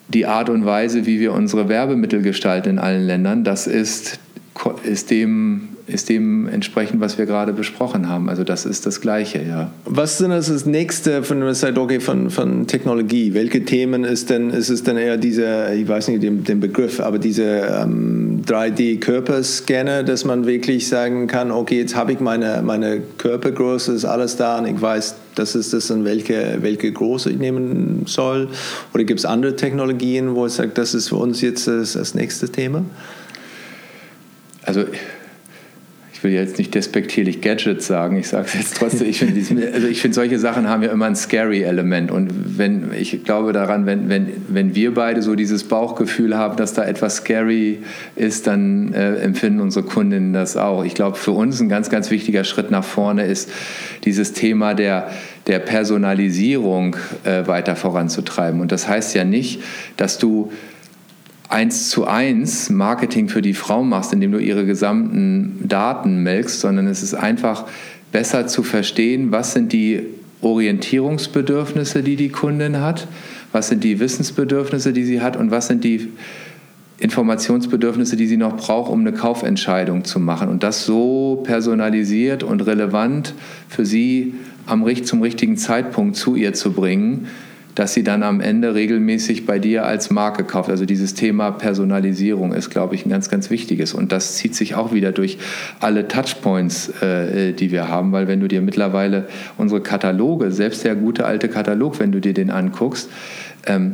die 0.09 0.25
Art 0.25 0.49
und 0.49 0.65
Weise, 0.65 1.05
wie 1.05 1.19
wir 1.19 1.33
unsere 1.33 1.69
Werbemittel 1.69 2.21
gestalten 2.21 2.69
in 2.69 2.79
allen 2.79 3.07
Ländern, 3.07 3.43
das 3.43 3.65
ist, 3.67 4.19
ist 4.83 5.11
dem 5.11 5.69
ist 5.85 6.07
dem 6.09 6.47
entsprechend, 6.47 7.01
was 7.01 7.17
wir 7.17 7.25
gerade 7.25 7.51
besprochen 7.51 8.07
haben. 8.07 8.29
Also 8.29 8.43
das 8.43 8.65
ist 8.65 8.85
das 8.85 9.01
Gleiche, 9.01 9.43
ja. 9.43 9.71
Was 9.85 10.13
ist 10.13 10.21
denn 10.21 10.29
das 10.29 10.65
nächste 10.65 11.23
von 11.23 11.41
der 11.41 12.01
von, 12.01 12.29
von 12.29 12.67
Technologie? 12.67 13.33
Welche 13.33 13.65
Themen 13.65 14.05
ist 14.05 14.29
denn, 14.29 14.49
ist 14.49 14.69
es 14.69 14.83
denn 14.83 14.97
eher 14.97 15.17
diese, 15.17 15.73
ich 15.75 15.87
weiß 15.87 16.07
nicht 16.07 16.23
den, 16.23 16.43
den 16.43 16.61
Begriff, 16.61 17.01
aber 17.01 17.19
diese 17.19 17.43
ähm, 17.43 18.43
3D-Körperscanner, 18.45 20.03
dass 20.03 20.23
man 20.23 20.45
wirklich 20.45 20.87
sagen 20.87 21.27
kann, 21.27 21.51
okay, 21.51 21.79
jetzt 21.79 21.95
habe 21.95 22.13
ich 22.13 22.21
meine, 22.21 22.61
meine 22.63 23.01
Körpergröße, 23.17 23.91
ist 23.93 24.05
alles 24.05 24.37
da 24.37 24.59
und 24.59 24.67
ich 24.67 24.81
weiß, 24.81 25.15
das 25.35 25.55
ist 25.55 25.73
das 25.73 25.91
und 25.91 26.05
welche, 26.05 26.59
welche 26.61 26.91
Größe 26.91 27.31
ich 27.31 27.37
nehmen 27.37 28.03
soll? 28.05 28.47
Oder 28.93 29.03
gibt 29.03 29.19
es 29.19 29.25
andere 29.25 29.55
Technologien, 29.55 30.35
wo 30.35 30.45
ich 30.45 30.53
sage, 30.53 30.71
das 30.73 30.93
ist 30.93 31.09
für 31.09 31.17
uns 31.17 31.41
jetzt 31.41 31.67
das, 31.67 31.93
das 31.93 32.15
nächste 32.15 32.47
Thema? 32.49 32.85
Also 34.65 34.85
ich 36.23 36.23
will 36.23 36.35
jetzt 36.35 36.57
nicht 36.57 36.73
despektierlich 36.73 37.41
Gadgets 37.41 37.85
sagen, 37.85 38.15
ich 38.15 38.29
sage 38.29 38.45
es 38.45 38.53
jetzt 38.53 38.77
trotzdem, 38.77 39.09
ich 39.09 39.19
finde 39.19 39.73
also 39.73 39.87
find, 39.87 40.13
solche 40.13 40.39
Sachen 40.39 40.69
haben 40.69 40.81
ja 40.81 40.89
immer 40.89 41.05
ein 41.05 41.17
scary 41.17 41.63
Element 41.63 42.11
und 42.11 42.57
wenn, 42.57 42.93
ich 42.93 43.25
glaube 43.25 43.51
daran, 43.51 43.85
wenn, 43.85 44.07
wenn, 44.07 44.29
wenn 44.47 44.73
wir 44.73 44.93
beide 44.93 45.21
so 45.21 45.35
dieses 45.35 45.65
Bauchgefühl 45.65 46.37
haben, 46.37 46.55
dass 46.55 46.73
da 46.73 46.85
etwas 46.85 47.17
scary 47.17 47.79
ist, 48.15 48.47
dann 48.47 48.93
äh, 48.93 49.15
empfinden 49.15 49.59
unsere 49.59 49.85
Kundinnen 49.85 50.31
das 50.31 50.55
auch. 50.55 50.85
Ich 50.85 50.93
glaube, 50.93 51.17
für 51.17 51.31
uns 51.31 51.59
ein 51.59 51.67
ganz, 51.67 51.89
ganz 51.89 52.09
wichtiger 52.09 52.45
Schritt 52.45 52.71
nach 52.71 52.85
vorne 52.85 53.25
ist 53.25 53.51
dieses 54.05 54.31
Thema 54.31 54.75
der, 54.75 55.09
der 55.47 55.59
Personalisierung 55.59 56.95
äh, 57.25 57.47
weiter 57.47 57.75
voranzutreiben 57.75 58.61
und 58.61 58.71
das 58.71 58.87
heißt 58.87 59.13
ja 59.13 59.25
nicht, 59.25 59.61
dass 59.97 60.19
du 60.19 60.53
eins 61.53 61.89
zu 61.89 62.05
eins 62.05 62.69
Marketing 62.71 63.29
für 63.29 63.43
die 63.43 63.53
Frau 63.53 63.83
machst, 63.83 64.11
indem 64.11 64.31
du 64.31 64.39
ihre 64.39 64.65
gesamten 64.65 65.59
Daten 65.63 66.23
melkst, 66.23 66.59
sondern 66.59 66.87
es 66.87 67.03
ist 67.03 67.13
einfach 67.13 67.65
besser 68.11 68.47
zu 68.47 68.63
verstehen, 68.63 69.31
was 69.31 69.53
sind 69.53 69.71
die 69.71 70.01
Orientierungsbedürfnisse, 70.41 72.01
die 72.01 72.15
die 72.15 72.29
Kundin 72.29 72.81
hat, 72.81 73.07
was 73.51 73.69
sind 73.69 73.83
die 73.83 73.99
Wissensbedürfnisse, 73.99 74.93
die 74.93 75.03
sie 75.03 75.21
hat 75.21 75.37
und 75.37 75.51
was 75.51 75.67
sind 75.67 75.83
die 75.83 76.09
Informationsbedürfnisse, 76.97 78.15
die 78.15 78.27
sie 78.27 78.37
noch 78.37 78.57
braucht, 78.57 78.91
um 78.91 79.01
eine 79.01 79.13
Kaufentscheidung 79.13 80.05
zu 80.05 80.19
machen. 80.19 80.49
Und 80.49 80.63
das 80.63 80.85
so 80.85 81.43
personalisiert 81.43 82.43
und 82.43 82.61
relevant 82.61 83.35
für 83.69 83.85
sie 83.85 84.33
am, 84.65 84.85
zum 85.03 85.21
richtigen 85.21 85.57
Zeitpunkt 85.57 86.15
zu 86.15 86.35
ihr 86.35 86.53
zu 86.53 86.71
bringen, 86.71 87.27
dass 87.75 87.93
sie 87.93 88.03
dann 88.03 88.23
am 88.23 88.39
Ende 88.39 88.75
regelmäßig 88.75 89.45
bei 89.45 89.59
dir 89.59 89.85
als 89.85 90.09
Marke 90.09 90.43
kauft. 90.43 90.69
Also 90.69 90.85
dieses 90.85 91.13
Thema 91.13 91.51
Personalisierung 91.51 92.53
ist, 92.53 92.69
glaube 92.69 92.95
ich, 92.95 93.05
ein 93.05 93.09
ganz, 93.09 93.29
ganz 93.29 93.49
wichtiges. 93.49 93.93
Und 93.93 94.11
das 94.11 94.35
zieht 94.35 94.55
sich 94.55 94.75
auch 94.75 94.93
wieder 94.93 95.11
durch 95.11 95.37
alle 95.79 96.07
Touchpoints, 96.07 96.89
äh, 97.01 97.53
die 97.53 97.71
wir 97.71 97.87
haben, 97.87 98.11
weil 98.11 98.27
wenn 98.27 98.39
du 98.39 98.47
dir 98.47 98.61
mittlerweile 98.61 99.27
unsere 99.57 99.81
Kataloge, 99.81 100.51
selbst 100.51 100.83
der 100.83 100.95
gute 100.95 101.25
alte 101.25 101.49
Katalog, 101.49 101.99
wenn 101.99 102.11
du 102.11 102.21
dir 102.21 102.33
den 102.33 102.51
anguckst, 102.51 103.09
ähm, 103.65 103.93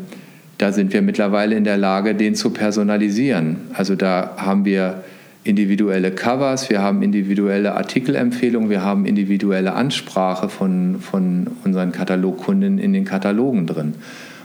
da 0.58 0.74
sind 0.74 0.92
wir 0.92 1.02
mittlerweile 1.02 1.56
in 1.56 1.64
der 1.64 1.78
Lage, 1.78 2.16
den 2.16 2.36
zu 2.36 2.50
personalisieren. 2.50 3.58
Also 3.74 3.96
da 3.96 4.34
haben 4.36 4.66
wir 4.66 5.04
individuelle 5.44 6.12
Covers, 6.12 6.70
wir 6.70 6.82
haben 6.82 7.02
individuelle 7.02 7.76
Artikelempfehlungen, 7.76 8.70
wir 8.70 8.84
haben 8.84 9.06
individuelle 9.06 9.74
Ansprache 9.74 10.50
von, 10.50 11.00
von 11.00 11.48
unseren 11.64 11.92
Katalogkunden 11.92 12.78
in 12.78 12.94
den 12.94 13.06
Katalogen 13.06 13.66
drin. 13.66 13.94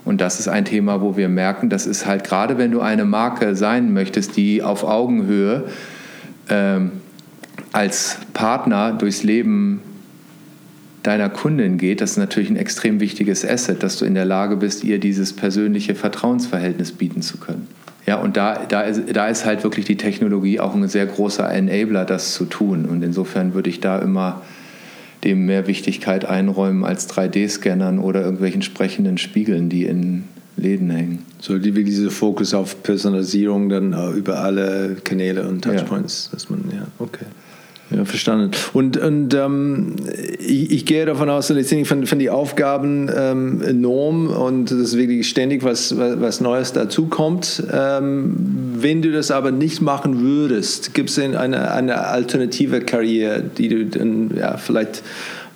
Und 0.05 0.21
das 0.21 0.39
ist 0.39 0.49
ein 0.49 0.65
Thema, 0.65 1.01
wo 1.01 1.17
wir 1.17 1.29
merken, 1.29 1.71
das 1.71 1.87
ist 1.87 2.07
halt 2.07 2.25
gerade, 2.25 2.59
wenn 2.59 2.71
du 2.71 2.81
eine 2.81 3.05
Marke 3.05 3.57
sein 3.57 3.93
möchtest, 3.93 4.37
die 4.37 4.63
auf 4.63 4.85
Augenhöhe 4.85 5.65
ähm, 6.49 6.93
als 7.73 8.19
Partner 8.35 8.93
durchs 8.93 9.23
Leben 9.23 9.81
deiner 11.03 11.29
Kundin 11.29 11.77
geht, 11.77 12.01
das 12.01 12.13
ist 12.13 12.17
natürlich 12.19 12.51
ein 12.51 12.57
extrem 12.57 13.01
wichtiges 13.01 13.45
Asset, 13.45 13.83
dass 13.83 13.99
du 13.99 14.05
in 14.05 14.15
der 14.15 14.25
Lage 14.25 14.57
bist, 14.57 14.85
ihr 14.85 14.99
dieses 14.99 15.35
persönliche 15.35 15.95
Vertrauensverhältnis 15.95 16.93
bieten 16.93 17.21
zu 17.21 17.39
können. 17.39 17.69
Ja, 18.07 18.17
und 18.17 18.37
da, 18.37 18.67
da, 18.69 18.83
ist, 18.83 19.03
da 19.15 19.29
ist 19.29 19.45
halt 19.45 19.65
wirklich 19.65 19.87
die 19.87 19.97
Technologie 19.97 20.61
auch 20.61 20.75
ein 20.75 20.89
sehr 20.89 21.07
großer 21.07 21.51
Enabler, 21.51 22.05
das 22.05 22.35
zu 22.35 22.45
tun. 22.45 22.85
Und 22.85 23.03
insofern 23.03 23.55
würde 23.55 23.71
ich 23.71 23.81
da 23.81 23.99
immer 23.99 24.43
dem 25.25 25.47
mehr 25.47 25.67
Wichtigkeit 25.67 26.27
einräumen 26.27 26.85
als 26.85 27.09
3D-Scannern 27.09 27.99
oder 27.99 28.23
irgendwelchen 28.23 28.61
sprechenden 28.61 29.17
Spiegeln, 29.17 29.71
die 29.71 29.85
in 29.85 30.25
Läden 30.57 30.91
hängen. 30.91 31.25
So 31.41 31.59
die, 31.59 31.73
diese 31.73 32.11
Fokus 32.11 32.55
auf 32.55 32.83
Personalisierung 32.83 33.69
dann 33.69 33.93
äh, 33.93 34.11
über 34.11 34.41
alle 34.41 34.97
Kanäle 35.03 35.49
und 35.49 35.63
Touchpoints, 35.63 36.29
ja. 36.31 36.37
dass 36.37 36.51
man, 36.51 36.65
ja, 36.73 36.87
okay. 36.99 37.25
Ja, 37.91 38.05
verstanden. 38.05 38.51
Und, 38.73 38.97
und 38.97 39.35
ähm, 39.35 39.97
ich, 40.39 40.71
ich, 40.71 40.87
gehe 40.87 41.05
davon 41.05 41.29
aus, 41.29 41.51
letztendlich 41.51 41.87
von, 41.87 42.07
von 42.07 42.19
die 42.19 42.31
Aufgaben 42.31 43.11
ähm, 43.15 43.63
enorm 43.63 44.29
und 44.29 44.71
das 44.71 44.79
ist 44.79 44.97
wirklich 44.97 45.29
ständig 45.29 45.63
was, 45.65 45.97
was 45.99 46.41
Neues 46.41 46.73
dazukommt. 46.73 47.63
Ähm, 47.73 48.35
wenn 48.77 49.03
du 49.03 49.13
das 49.13 49.31
aber 49.31 49.51
nicht 49.51 49.83
machen 49.83 50.23
würdest, 50.23 50.95
gibt 50.95 51.11
es 51.11 51.19
eine, 51.19 51.71
eine 51.73 52.07
alternative 52.07 52.81
Karriere, 52.81 53.43
die 53.43 53.69
du 53.69 53.85
dann 53.85 54.31
ja, 54.37 54.57
vielleicht 54.57 55.03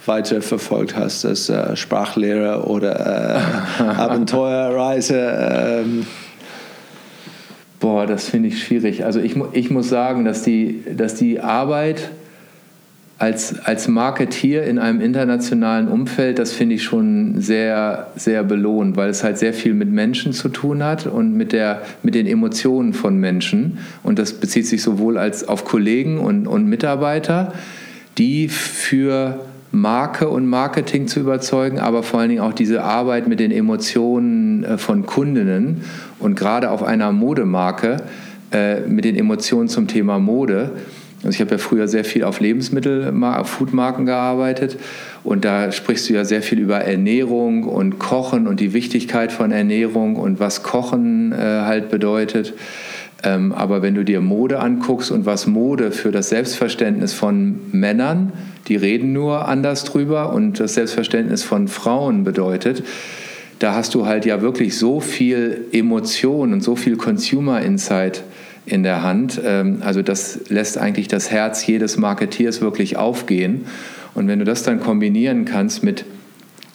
weiter 0.04 0.42
verfolgt 0.42 0.96
hast 0.96 1.24
als 1.24 1.48
äh, 1.48 1.76
Sprachlehrer 1.76 2.68
oder 2.68 3.40
äh, 3.78 3.82
Abenteuerreise? 3.82 5.16
Ähm. 5.16 6.06
Boah, 7.80 8.06
das 8.06 8.28
finde 8.28 8.48
ich 8.48 8.64
schwierig. 8.64 9.04
Also 9.04 9.20
ich, 9.20 9.36
ich 9.52 9.70
muss 9.70 9.88
sagen, 9.88 10.24
dass 10.24 10.42
die, 10.42 10.82
dass 10.96 11.14
die 11.14 11.40
Arbeit 11.40 12.10
als, 13.18 13.58
als 13.64 13.88
Marketeer 13.88 14.64
in 14.64 14.78
einem 14.78 15.00
internationalen 15.00 15.88
Umfeld, 15.88 16.38
das 16.38 16.52
finde 16.52 16.76
ich 16.76 16.84
schon 16.84 17.40
sehr, 17.40 18.06
sehr 18.14 18.44
belohnt, 18.44 18.96
weil 18.96 19.10
es 19.10 19.24
halt 19.24 19.38
sehr 19.38 19.52
viel 19.52 19.74
mit 19.74 19.90
Menschen 19.90 20.32
zu 20.32 20.48
tun 20.48 20.84
hat 20.84 21.06
und 21.06 21.36
mit, 21.36 21.52
der, 21.52 21.82
mit 22.04 22.14
den 22.14 22.28
Emotionen 22.28 22.92
von 22.92 23.18
Menschen. 23.18 23.78
Und 24.04 24.20
das 24.20 24.34
bezieht 24.34 24.68
sich 24.68 24.82
sowohl 24.82 25.18
als 25.18 25.48
auf 25.48 25.64
Kollegen 25.64 26.20
und, 26.20 26.46
und 26.46 26.66
Mitarbeiter, 26.66 27.52
die 28.18 28.48
für 28.48 29.40
Marke 29.72 30.28
und 30.28 30.46
Marketing 30.46 31.08
zu 31.08 31.18
überzeugen, 31.18 31.80
aber 31.80 32.04
vor 32.04 32.20
allen 32.20 32.30
Dingen 32.30 32.40
auch 32.40 32.54
diese 32.54 32.84
Arbeit 32.84 33.26
mit 33.26 33.40
den 33.40 33.50
Emotionen 33.50 34.62
äh, 34.62 34.78
von 34.78 35.06
Kundinnen 35.06 35.82
und 36.20 36.36
gerade 36.36 36.70
auf 36.70 36.84
einer 36.84 37.10
Modemarke 37.10 37.98
äh, 38.52 38.80
mit 38.80 39.04
den 39.04 39.16
Emotionen 39.16 39.68
zum 39.68 39.88
Thema 39.88 40.20
Mode 40.20 40.70
also 41.18 41.30
ich 41.30 41.40
habe 41.40 41.52
ja 41.52 41.58
früher 41.58 41.88
sehr 41.88 42.04
viel 42.04 42.22
auf 42.22 42.38
Lebensmittel, 42.38 43.12
auf 43.22 43.48
Foodmarken 43.48 44.06
gearbeitet 44.06 44.78
und 45.24 45.44
da 45.44 45.72
sprichst 45.72 46.08
du 46.08 46.14
ja 46.14 46.24
sehr 46.24 46.42
viel 46.42 46.60
über 46.60 46.78
Ernährung 46.78 47.64
und 47.64 47.98
Kochen 47.98 48.46
und 48.46 48.60
die 48.60 48.72
Wichtigkeit 48.72 49.32
von 49.32 49.50
Ernährung 49.50 50.14
und 50.16 50.38
was 50.38 50.62
Kochen 50.62 51.32
äh, 51.32 51.36
halt 51.36 51.90
bedeutet. 51.90 52.54
Ähm, 53.24 53.52
aber 53.52 53.82
wenn 53.82 53.96
du 53.96 54.04
dir 54.04 54.20
Mode 54.20 54.60
anguckst 54.60 55.10
und 55.10 55.26
was 55.26 55.48
Mode 55.48 55.90
für 55.90 56.12
das 56.12 56.28
Selbstverständnis 56.28 57.14
von 57.14 57.58
Männern, 57.72 58.32
die 58.68 58.76
reden 58.76 59.12
nur 59.12 59.48
anders 59.48 59.82
drüber 59.82 60.32
und 60.32 60.60
das 60.60 60.74
Selbstverständnis 60.74 61.42
von 61.42 61.66
Frauen 61.66 62.22
bedeutet, 62.22 62.84
da 63.58 63.74
hast 63.74 63.96
du 63.96 64.06
halt 64.06 64.24
ja 64.24 64.40
wirklich 64.40 64.78
so 64.78 65.00
viel 65.00 65.66
Emotion 65.72 66.52
und 66.52 66.62
so 66.62 66.76
viel 66.76 66.96
Consumer 66.96 67.60
Insight 67.60 68.22
in 68.68 68.82
der 68.82 69.02
Hand. 69.02 69.40
Ähm, 69.44 69.78
also 69.80 70.02
das 70.02 70.48
lässt 70.48 70.78
eigentlich 70.78 71.08
das 71.08 71.30
Herz 71.30 71.66
jedes 71.66 71.96
Marketeers 71.96 72.60
wirklich 72.60 72.96
aufgehen. 72.96 73.66
Und 74.14 74.28
wenn 74.28 74.38
du 74.38 74.44
das 74.44 74.62
dann 74.62 74.80
kombinieren 74.80 75.44
kannst 75.44 75.82
mit 75.82 76.04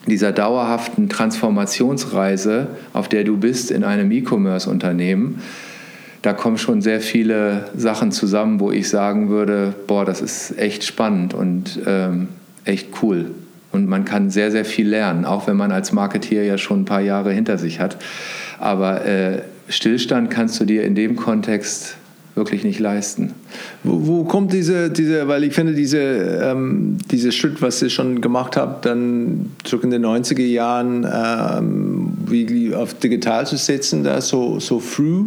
dieser 0.07 0.31
dauerhaften 0.31 1.09
Transformationsreise, 1.09 2.67
auf 2.93 3.07
der 3.07 3.23
du 3.23 3.37
bist 3.37 3.71
in 3.71 3.83
einem 3.83 4.11
E-Commerce-Unternehmen, 4.11 5.41
da 6.21 6.33
kommen 6.33 6.57
schon 6.57 6.81
sehr 6.81 7.01
viele 7.01 7.69
Sachen 7.75 8.11
zusammen, 8.11 8.59
wo 8.59 8.71
ich 8.71 8.89
sagen 8.89 9.29
würde, 9.29 9.73
boah, 9.87 10.05
das 10.05 10.21
ist 10.21 10.57
echt 10.57 10.85
spannend 10.85 11.33
und 11.33 11.79
ähm, 11.85 12.29
echt 12.63 12.89
cool. 13.01 13.31
Und 13.73 13.89
man 13.89 14.05
kann 14.05 14.29
sehr, 14.29 14.51
sehr 14.51 14.65
viel 14.65 14.87
lernen, 14.87 15.25
auch 15.25 15.47
wenn 15.47 15.57
man 15.57 15.71
als 15.71 15.91
Marketeer 15.91 16.43
ja 16.43 16.57
schon 16.57 16.81
ein 16.81 16.85
paar 16.85 17.01
Jahre 17.01 17.33
hinter 17.33 17.57
sich 17.57 17.79
hat. 17.79 17.97
Aber 18.59 19.05
äh, 19.05 19.41
Stillstand 19.69 20.29
kannst 20.29 20.59
du 20.59 20.65
dir 20.65 20.83
in 20.83 20.95
dem 20.95 21.15
Kontext 21.15 21.97
wirklich 22.35 22.63
nicht 22.63 22.79
leisten. 22.79 23.33
Wo, 23.83 24.07
wo, 24.07 24.23
kommt 24.23 24.53
diese, 24.53 24.89
diese, 24.89 25.27
weil 25.27 25.43
ich 25.43 25.53
finde, 25.53 25.73
diese, 25.73 25.99
ähm, 25.99 26.97
dieser 27.11 27.31
Schritt, 27.31 27.61
was 27.61 27.81
ihr 27.81 27.89
schon 27.89 28.21
gemacht 28.21 28.57
habt, 28.57 28.85
dann 28.85 29.51
zurück 29.63 29.83
in 29.83 29.91
den 29.91 30.03
90er 30.03 30.41
Jahren 30.41 31.05
ähm, 31.05 32.13
wie 32.27 32.73
auf 32.73 32.95
digital 32.95 33.45
zu 33.45 33.57
setzen, 33.57 34.03
da 34.03 34.19
so, 34.21 34.59
so 34.59 34.79
früh, 34.79 35.25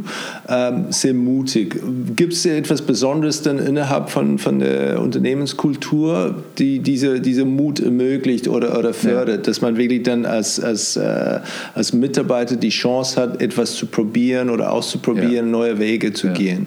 ähm, 0.48 0.86
sehr 0.90 1.14
mutig. 1.14 1.76
Gibt 2.16 2.32
es 2.32 2.44
etwas 2.44 2.82
Besonderes 2.82 3.42
dann 3.42 3.58
innerhalb 3.58 4.10
von, 4.10 4.38
von 4.38 4.58
der 4.58 5.00
Unternehmenskultur, 5.00 6.34
die 6.58 6.80
diese, 6.80 7.20
diese 7.20 7.44
Mut 7.44 7.78
ermöglicht 7.78 8.48
oder, 8.48 8.76
oder 8.78 8.92
fördert, 8.92 9.38
ja. 9.38 9.42
dass 9.42 9.60
man 9.60 9.76
wirklich 9.76 10.02
dann 10.02 10.26
als, 10.26 10.58
als, 10.58 10.96
äh, 10.96 11.40
als 11.74 11.92
Mitarbeiter 11.92 12.56
die 12.56 12.70
Chance 12.70 13.20
hat, 13.20 13.40
etwas 13.40 13.74
zu 13.74 13.86
probieren 13.86 14.50
oder 14.50 14.72
auszuprobieren, 14.72 15.46
ja. 15.46 15.52
neue 15.52 15.78
Wege 15.78 16.12
zu 16.12 16.28
ja. 16.28 16.32
gehen? 16.32 16.66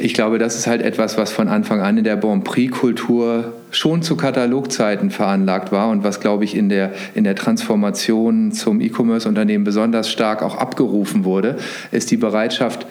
Ich 0.00 0.14
glaube, 0.14 0.38
das 0.38 0.56
ist 0.56 0.66
halt 0.66 0.82
etwas, 0.82 1.18
was 1.18 1.30
von 1.30 1.48
Anfang 1.48 1.80
an 1.80 1.98
in 1.98 2.04
der 2.04 2.16
Bon 2.16 2.42
Prix-Kultur 2.42 3.52
schon 3.70 4.02
zu 4.02 4.16
Katalogzeiten 4.16 5.10
veranlagt 5.10 5.72
war 5.72 5.90
und 5.90 6.02
was, 6.02 6.20
glaube 6.20 6.44
ich, 6.44 6.56
in 6.56 6.68
der, 6.68 6.92
in 7.14 7.24
der 7.24 7.36
Transformation 7.36 8.52
zum 8.52 8.80
E-Commerce-Unternehmen 8.80 9.64
besonders 9.64 10.10
stark 10.10 10.42
auch 10.42 10.56
abgerufen 10.56 11.24
wurde, 11.24 11.56
ist 11.92 12.10
die 12.10 12.16
Bereitschaft, 12.16 12.86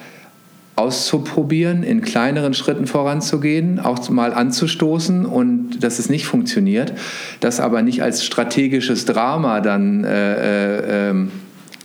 auszuprobieren, 0.79 1.83
in 1.83 1.99
kleineren 1.99 2.53
Schritten 2.53 2.87
voranzugehen, 2.87 3.79
auch 3.79 4.09
mal 4.09 4.33
anzustoßen 4.33 5.25
und 5.25 5.83
dass 5.83 5.99
es 5.99 6.09
nicht 6.09 6.25
funktioniert, 6.25 6.93
das 7.41 7.59
aber 7.59 7.81
nicht 7.81 8.01
als 8.01 8.23
strategisches 8.23 9.03
Drama 9.03 9.59
dann 9.59 10.05
äh, 10.05 10.77
äh, 10.77 11.09
ähm, 11.09 11.31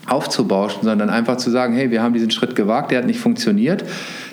aufzubauschen, 0.07 0.83
sondern 0.83 1.11
einfach 1.11 1.37
zu 1.37 1.51
sagen, 1.51 1.75
hey, 1.75 1.91
wir 1.91 2.03
haben 2.03 2.13
diesen 2.13 2.31
Schritt 2.31 2.57
gewagt, 2.57 2.91
der 2.91 2.99
hat 2.99 3.07
nicht 3.07 3.21
funktioniert. 3.21 3.85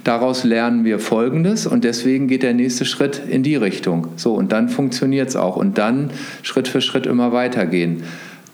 Daraus 0.03 0.43
lernen 0.43 0.83
wir 0.83 0.99
Folgendes 0.99 1.67
und 1.67 1.83
deswegen 1.83 2.27
geht 2.27 2.43
der 2.43 2.53
nächste 2.53 2.85
Schritt 2.85 3.21
in 3.29 3.43
die 3.43 3.55
Richtung. 3.55 4.07
So, 4.15 4.33
und 4.33 4.51
dann 4.51 4.69
funktioniert 4.69 5.29
es 5.29 5.35
auch. 5.35 5.55
Und 5.55 5.77
dann 5.77 6.09
Schritt 6.41 6.67
für 6.67 6.81
Schritt 6.81 7.05
immer 7.05 7.31
weitergehen. 7.31 8.03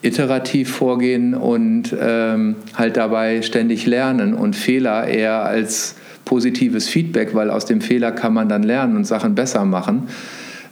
Iterativ 0.02 0.70
vorgehen 0.72 1.34
und 1.34 1.96
ähm, 2.00 2.56
halt 2.76 2.98
dabei 2.98 3.42
ständig 3.42 3.88
lernen 3.88 4.36
und 4.36 4.56
Fehler 4.56 5.08
eher 5.08 5.44
als 5.44 5.96
positives 6.24 6.88
Feedback, 6.88 7.34
weil 7.34 7.50
aus 7.50 7.66
dem 7.66 7.82
Fehler 7.82 8.12
kann 8.12 8.34
man 8.34 8.48
dann 8.48 8.62
lernen 8.62 8.96
und 8.96 9.06
Sachen 9.06 9.34
besser 9.34 9.66
machen. 9.66 10.04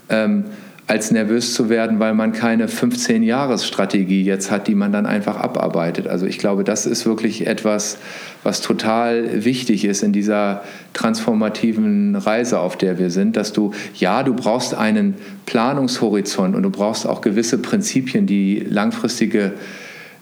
Ähm, 0.09 0.43
als 0.87 1.09
nervös 1.09 1.55
zu 1.55 1.69
werden, 1.69 1.99
weil 1.99 2.13
man 2.13 2.31
keine 2.31 2.67
15-Jahres-Strategie 2.67 4.23
jetzt 4.23 4.51
hat, 4.51 4.67
die 4.67 4.75
man 4.75 4.91
dann 4.91 5.07
einfach 5.07 5.37
abarbeitet. 5.37 6.07
Also 6.07 6.27
ich 6.27 6.37
glaube, 6.37 6.63
das 6.63 6.85
ist 6.85 7.07
wirklich 7.07 7.47
etwas, 7.47 7.97
was 8.43 8.61
total 8.61 9.43
wichtig 9.45 9.83
ist 9.83 10.03
in 10.03 10.13
dieser 10.13 10.63
transformativen 10.93 12.15
Reise, 12.15 12.59
auf 12.59 12.77
der 12.77 12.99
wir 12.99 13.09
sind, 13.09 13.35
dass 13.35 13.51
du, 13.51 13.71
ja, 13.95 14.21
du 14.21 14.35
brauchst 14.35 14.75
einen 14.75 15.15
Planungshorizont 15.47 16.55
und 16.55 16.61
du 16.61 16.69
brauchst 16.69 17.07
auch 17.07 17.21
gewisse 17.21 17.57
Prinzipien, 17.57 18.27
die 18.27 18.59
langfristige, 18.59 19.53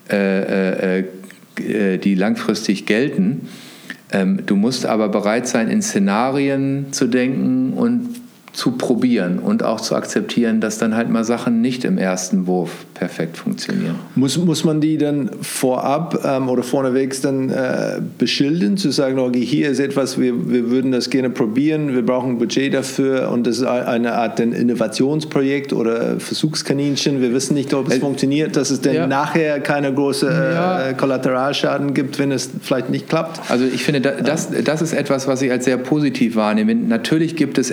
äh, 0.09 0.99
äh, 0.99 1.03
äh 1.57 1.97
die 1.97 2.15
langfristig 2.15 2.85
gelten. 2.85 3.49
Ähm, 4.13 4.45
du 4.45 4.55
musst 4.55 4.85
aber 4.85 5.09
bereit 5.09 5.45
sein, 5.45 5.67
in 5.67 5.81
Szenarien 5.81 6.93
zu 6.93 7.07
denken 7.07 7.73
und 7.73 8.22
zu 8.53 8.71
probieren 8.71 9.39
und 9.39 9.63
auch 9.63 9.81
zu 9.81 9.95
akzeptieren, 9.95 10.61
dass 10.61 10.77
dann 10.77 10.95
halt 10.95 11.09
mal 11.09 11.23
Sachen 11.23 11.61
nicht 11.61 11.83
im 11.85 11.97
ersten 11.97 12.45
Wurf 12.45 12.85
perfekt 12.93 13.37
funktionieren. 13.37 13.95
Muss, 14.15 14.37
muss 14.37 14.63
man 14.63 14.79
die 14.79 14.99
dann 14.99 15.31
vorab 15.41 16.23
ähm, 16.23 16.47
oder 16.47 16.61
vorneweg 16.61 17.19
dann 17.21 17.49
äh, 17.49 17.99
beschildern, 18.17 18.77
zu 18.77 18.91
sagen, 18.91 19.17
okay, 19.19 19.43
hier 19.43 19.69
ist 19.69 19.79
etwas, 19.79 20.19
wir, 20.19 20.49
wir 20.49 20.69
würden 20.69 20.91
das 20.91 21.09
gerne 21.09 21.31
probieren, 21.31 21.95
wir 21.95 22.05
brauchen 22.05 22.31
ein 22.31 22.37
Budget 22.37 22.73
dafür 22.73 23.29
und 23.31 23.47
das 23.47 23.57
ist 23.57 23.63
eine 23.63 24.13
Art 24.13 24.39
Innovationsprojekt 24.39 25.73
oder 25.73 26.19
Versuchskaninchen, 26.19 27.21
wir 27.21 27.33
wissen 27.33 27.55
nicht, 27.55 27.73
ob 27.73 27.87
es 27.87 27.95
äh, 27.95 27.99
funktioniert, 27.99 28.55
dass 28.55 28.69
es 28.69 28.81
dann 28.81 28.93
ja. 28.93 29.07
nachher 29.07 29.59
keine 29.61 29.91
große 29.93 30.27
äh, 30.27 30.53
ja. 30.53 30.93
Kollateralschaden 30.93 31.93
gibt, 31.93 32.19
wenn 32.19 32.31
es 32.31 32.51
vielleicht 32.61 32.89
nicht 32.89 33.09
klappt? 33.09 33.41
Also 33.49 33.65
ich 33.65 33.83
finde, 33.83 34.01
das, 34.01 34.49
das 34.63 34.81
ist 34.81 34.93
etwas, 34.93 35.27
was 35.27 35.41
ich 35.41 35.51
als 35.51 35.65
sehr 35.65 35.77
positiv 35.77 36.35
wahrnehme. 36.35 36.75
Natürlich 36.75 37.35
gibt 37.35 37.57
es 37.57 37.71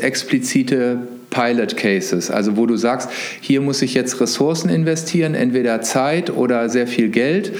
explizite 0.70 0.98
Pilot 1.30 1.76
Cases, 1.76 2.30
also 2.30 2.56
wo 2.56 2.66
du 2.66 2.76
sagst, 2.76 3.08
hier 3.40 3.60
muss 3.60 3.82
ich 3.82 3.94
jetzt 3.94 4.20
Ressourcen 4.20 4.68
investieren, 4.68 5.34
entweder 5.34 5.80
Zeit 5.80 6.30
oder 6.30 6.68
sehr 6.68 6.88
viel 6.88 7.08
Geld. 7.08 7.52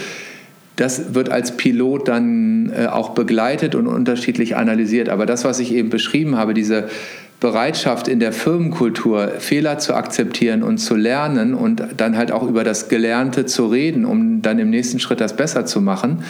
Das 0.74 1.14
wird 1.14 1.28
als 1.28 1.56
Pilot 1.56 2.08
dann 2.08 2.72
äh, 2.74 2.86
auch 2.86 3.10
begleitet 3.10 3.74
und 3.74 3.86
unterschiedlich 3.86 4.56
analysiert. 4.56 5.08
Aber 5.08 5.26
das, 5.26 5.44
was 5.44 5.60
ich 5.60 5.72
eben 5.72 5.88
beschrieben 5.90 6.36
habe, 6.36 6.54
diese 6.54 6.88
Bereitschaft 7.38 8.08
in 8.08 8.18
der 8.18 8.32
Firmenkultur, 8.32 9.28
Fehler 9.38 9.78
zu 9.78 9.94
akzeptieren 9.94 10.62
und 10.62 10.78
zu 10.78 10.96
lernen 10.96 11.54
und 11.54 11.82
dann 11.96 12.16
halt 12.16 12.32
auch 12.32 12.46
über 12.48 12.64
das 12.64 12.88
Gelernte 12.88 13.46
zu 13.46 13.66
reden, 13.66 14.04
um 14.04 14.42
dann 14.42 14.58
im 14.58 14.70
nächsten 14.70 14.98
Schritt 14.98 15.20
das 15.20 15.36
besser 15.36 15.64
zu 15.64 15.80
machen, 15.80 16.24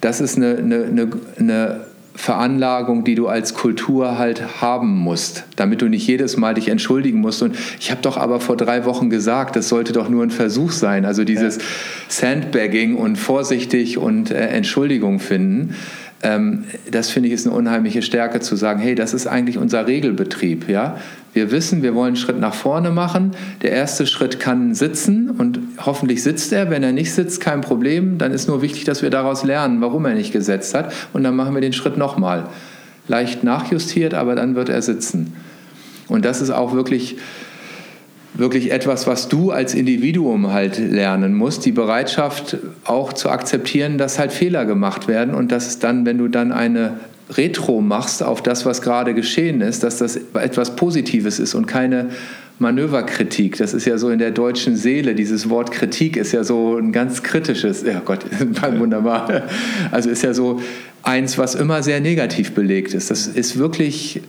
das 0.00 0.20
ist 0.20 0.36
eine, 0.36 0.56
eine, 0.56 0.84
eine, 0.84 1.08
eine 1.38 1.80
Veranlagung, 2.18 3.04
die 3.04 3.14
du 3.14 3.28
als 3.28 3.54
Kultur 3.54 4.18
halt 4.18 4.60
haben 4.60 4.98
musst, 4.98 5.44
damit 5.54 5.82
du 5.82 5.88
nicht 5.88 6.04
jedes 6.04 6.36
Mal 6.36 6.54
dich 6.54 6.68
entschuldigen 6.68 7.20
musst. 7.20 7.42
Und 7.42 7.56
ich 7.78 7.92
habe 7.92 8.02
doch 8.02 8.16
aber 8.16 8.40
vor 8.40 8.56
drei 8.56 8.84
Wochen 8.84 9.08
gesagt, 9.08 9.54
das 9.54 9.68
sollte 9.68 9.92
doch 9.92 10.08
nur 10.08 10.24
ein 10.24 10.32
Versuch 10.32 10.72
sein. 10.72 11.04
Also 11.04 11.22
dieses 11.22 11.58
ja. 11.58 11.62
Sandbagging 12.08 12.96
und 12.96 13.16
vorsichtig 13.16 13.98
und 13.98 14.32
äh, 14.32 14.48
Entschuldigung 14.48 15.20
finden. 15.20 15.76
Ähm, 16.24 16.64
das 16.90 17.08
finde 17.08 17.28
ich 17.28 17.34
ist 17.34 17.46
eine 17.46 17.54
unheimliche 17.54 18.02
Stärke 18.02 18.40
zu 18.40 18.56
sagen, 18.56 18.80
hey, 18.80 18.96
das 18.96 19.14
ist 19.14 19.28
eigentlich 19.28 19.56
unser 19.56 19.86
Regelbetrieb. 19.86 20.68
Ja? 20.68 20.98
Wir 21.38 21.52
wissen, 21.52 21.84
wir 21.84 21.94
wollen 21.94 22.08
einen 22.08 22.16
Schritt 22.16 22.40
nach 22.40 22.52
vorne 22.52 22.90
machen. 22.90 23.30
Der 23.62 23.70
erste 23.70 24.08
Schritt 24.08 24.40
kann 24.40 24.74
sitzen 24.74 25.30
und 25.30 25.60
hoffentlich 25.86 26.20
sitzt 26.20 26.52
er. 26.52 26.68
Wenn 26.68 26.82
er 26.82 26.90
nicht 26.90 27.12
sitzt, 27.12 27.40
kein 27.40 27.60
Problem. 27.60 28.18
Dann 28.18 28.32
ist 28.32 28.48
nur 28.48 28.60
wichtig, 28.60 28.82
dass 28.82 29.02
wir 29.02 29.10
daraus 29.10 29.44
lernen, 29.44 29.80
warum 29.80 30.04
er 30.04 30.14
nicht 30.14 30.32
gesetzt 30.32 30.74
hat. 30.74 30.92
Und 31.12 31.22
dann 31.22 31.36
machen 31.36 31.54
wir 31.54 31.60
den 31.60 31.72
Schritt 31.72 31.96
nochmal. 31.96 32.48
Leicht 33.06 33.44
nachjustiert, 33.44 34.14
aber 34.14 34.34
dann 34.34 34.56
wird 34.56 34.68
er 34.68 34.82
sitzen. 34.82 35.32
Und 36.08 36.24
das 36.24 36.40
ist 36.40 36.50
auch 36.50 36.74
wirklich 36.74 37.18
wirklich 38.34 38.72
etwas, 38.72 39.06
was 39.06 39.28
du 39.28 39.52
als 39.52 39.74
Individuum 39.74 40.52
halt 40.52 40.78
lernen 40.78 41.34
musst, 41.34 41.64
die 41.64 41.72
Bereitschaft 41.72 42.56
auch 42.84 43.12
zu 43.12 43.30
akzeptieren, 43.30 43.96
dass 43.96 44.18
halt 44.18 44.32
Fehler 44.32 44.64
gemacht 44.64 45.06
werden 45.06 45.34
und 45.34 45.50
dass 45.52 45.66
es 45.68 45.78
dann, 45.78 46.04
wenn 46.04 46.18
du 46.18 46.28
dann 46.28 46.52
eine 46.52 46.94
Retro 47.30 47.80
machst 47.80 48.22
auf 48.22 48.42
das, 48.42 48.64
was 48.64 48.82
gerade 48.82 49.14
geschehen 49.14 49.60
ist, 49.60 49.82
dass 49.82 49.98
das 49.98 50.18
etwas 50.34 50.76
Positives 50.76 51.38
ist 51.38 51.54
und 51.54 51.66
keine 51.66 52.10
Manöverkritik. 52.58 53.56
Das 53.58 53.74
ist 53.74 53.84
ja 53.84 53.98
so 53.98 54.10
in 54.10 54.18
der 54.18 54.30
deutschen 54.30 54.76
Seele. 54.76 55.14
Dieses 55.14 55.48
Wort 55.48 55.70
Kritik 55.70 56.16
ist 56.16 56.32
ja 56.32 56.42
so 56.42 56.76
ein 56.76 56.92
ganz 56.92 57.22
kritisches. 57.22 57.82
Ja 57.82 58.00
Gott, 58.04 58.24
wunderbar. 58.78 59.44
Also 59.90 60.10
ist 60.10 60.22
ja 60.22 60.34
so 60.34 60.60
eins, 61.02 61.38
was 61.38 61.54
immer 61.54 61.82
sehr 61.82 62.00
negativ 62.00 62.52
belegt 62.52 62.94
ist. 62.94 63.10
Das 63.10 63.26
ist 63.26 63.58
wirklich, 63.58 64.22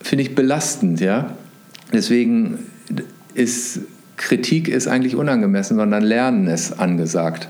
finde 0.00 0.22
ich, 0.22 0.34
belastend. 0.34 1.00
Ja, 1.00 1.36
deswegen 1.92 2.58
ist 3.34 3.80
Kritik 4.16 4.68
ist 4.68 4.86
eigentlich 4.86 5.16
unangemessen, 5.16 5.78
sondern 5.78 6.02
Lernen 6.02 6.46
ist 6.46 6.78
angesagt. 6.78 7.48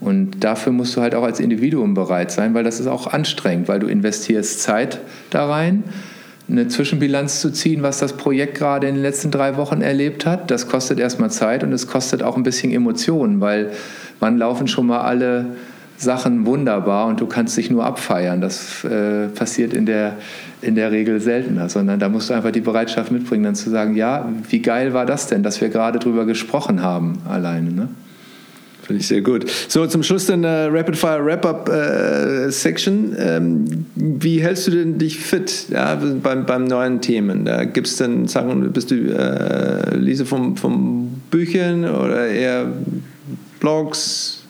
Und 0.00 0.42
dafür 0.42 0.72
musst 0.72 0.96
du 0.96 1.02
halt 1.02 1.14
auch 1.14 1.24
als 1.24 1.40
Individuum 1.40 1.94
bereit 1.94 2.30
sein, 2.30 2.54
weil 2.54 2.64
das 2.64 2.80
ist 2.80 2.86
auch 2.86 3.06
anstrengend, 3.06 3.68
weil 3.68 3.80
du 3.80 3.86
investierst 3.86 4.62
Zeit 4.62 5.00
da 5.28 5.46
rein, 5.46 5.84
eine 6.48 6.68
Zwischenbilanz 6.68 7.40
zu 7.40 7.52
ziehen, 7.52 7.82
was 7.82 7.98
das 7.98 8.14
Projekt 8.14 8.56
gerade 8.56 8.88
in 8.88 8.96
den 8.96 9.02
letzten 9.02 9.30
drei 9.30 9.56
Wochen 9.56 9.82
erlebt 9.82 10.26
hat. 10.26 10.50
Das 10.50 10.68
kostet 10.68 10.98
erstmal 10.98 11.30
Zeit 11.30 11.62
und 11.62 11.72
es 11.72 11.86
kostet 11.86 12.22
auch 12.22 12.36
ein 12.36 12.42
bisschen 12.42 12.72
Emotionen, 12.72 13.40
weil 13.40 13.70
wann 14.18 14.38
laufen 14.38 14.66
schon 14.66 14.86
mal 14.86 15.02
alle 15.02 15.46
Sachen 15.96 16.46
wunderbar 16.46 17.06
und 17.06 17.20
du 17.20 17.26
kannst 17.26 17.56
dich 17.58 17.70
nur 17.70 17.84
abfeiern. 17.84 18.40
Das 18.40 18.84
äh, 18.84 19.28
passiert 19.28 19.74
in 19.74 19.84
der, 19.84 20.16
in 20.62 20.74
der 20.74 20.90
Regel 20.90 21.20
seltener, 21.20 21.68
sondern 21.68 22.00
da 22.00 22.08
musst 22.08 22.30
du 22.30 22.34
einfach 22.34 22.52
die 22.52 22.62
Bereitschaft 22.62 23.12
mitbringen, 23.12 23.44
dann 23.44 23.54
zu 23.54 23.68
sagen, 23.68 23.94
ja, 23.94 24.28
wie 24.48 24.60
geil 24.60 24.94
war 24.94 25.04
das 25.04 25.26
denn, 25.26 25.42
dass 25.42 25.60
wir 25.60 25.68
gerade 25.68 25.98
drüber 25.98 26.24
gesprochen 26.24 26.82
haben 26.82 27.18
alleine. 27.28 27.70
Ne? 27.70 27.88
Finde 28.90 29.02
ich 29.02 29.06
sehr 29.06 29.20
gut. 29.20 29.48
So, 29.68 29.86
zum 29.86 30.02
Schluss 30.02 30.26
dann 30.26 30.42
äh, 30.42 30.64
Rapid 30.64 30.96
Fire 30.96 31.24
Wrap-Up 31.24 31.68
äh, 31.68 32.50
Section. 32.50 33.14
Ähm, 33.16 33.86
wie 33.94 34.42
hältst 34.42 34.66
du 34.66 34.72
denn 34.72 34.98
dich 34.98 35.20
fit 35.20 35.66
ja, 35.70 35.94
beim, 35.94 36.44
beim 36.44 36.64
neuen 36.64 37.00
Themen? 37.00 37.44
Da 37.44 37.62
gibt 37.66 37.86
es 37.86 37.98
dann 37.98 38.26
Sachen, 38.26 38.72
bist 38.72 38.90
du 38.90 38.96
äh, 38.96 39.94
Lese 39.94 40.26
vom, 40.26 40.56
vom 40.56 41.22
Büchern 41.30 41.84
oder 41.84 42.26
eher 42.26 42.66
Blogs? 43.60 44.42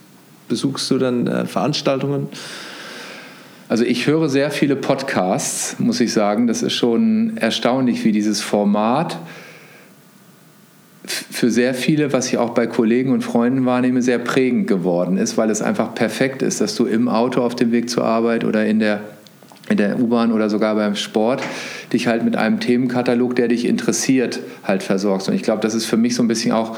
besuchst 0.49 0.91
du 0.91 0.97
dann 0.97 1.27
äh, 1.27 1.45
Veranstaltungen? 1.45 2.29
Also 3.69 3.85
ich 3.85 4.07
höre 4.07 4.31
sehr 4.31 4.51
viele 4.51 4.75
Podcasts, 4.75 5.79
muss 5.79 6.01
ich 6.01 6.15
sagen. 6.15 6.47
Das 6.47 6.63
ist 6.63 6.73
schon 6.73 7.37
erstaunlich, 7.37 8.07
wie 8.07 8.13
dieses 8.13 8.41
Format 8.41 9.19
für 11.41 11.51
sehr 11.51 11.73
viele, 11.73 12.13
was 12.13 12.27
ich 12.27 12.37
auch 12.37 12.51
bei 12.51 12.67
Kollegen 12.67 13.13
und 13.13 13.25
Freunden 13.25 13.65
wahrnehme, 13.65 14.03
sehr 14.03 14.19
prägend 14.19 14.67
geworden 14.67 15.17
ist, 15.17 15.39
weil 15.39 15.49
es 15.49 15.63
einfach 15.63 15.95
perfekt 15.95 16.43
ist, 16.43 16.61
dass 16.61 16.75
du 16.75 16.85
im 16.85 17.09
Auto 17.09 17.41
auf 17.41 17.57
dem 17.57 17.73
Weg 17.73 17.89
zur 17.89 18.05
Arbeit 18.05 18.45
oder 18.45 18.67
in 18.67 18.79
der, 18.79 19.01
in 19.71 19.79
der 19.79 19.99
U-Bahn 19.99 20.33
oder 20.33 20.51
sogar 20.51 20.75
beim 20.75 20.97
Sport 20.97 21.43
dich 21.95 22.09
halt 22.09 22.25
mit 22.25 22.37
einem 22.37 22.61
Themenkatalog, 22.61 23.37
der 23.37 23.49
dich 23.49 23.65
interessiert, 23.65 24.41
halt 24.65 24.83
versorgst. 24.83 25.31
Und 25.31 25.35
ich 25.35 25.43
glaube, 25.43 25.63
das 25.63 25.73
ist 25.73 25.87
für 25.87 25.97
mich 25.97 26.15
so 26.15 26.23
ein 26.23 26.29
bisschen 26.29 26.53
auch 26.53 26.77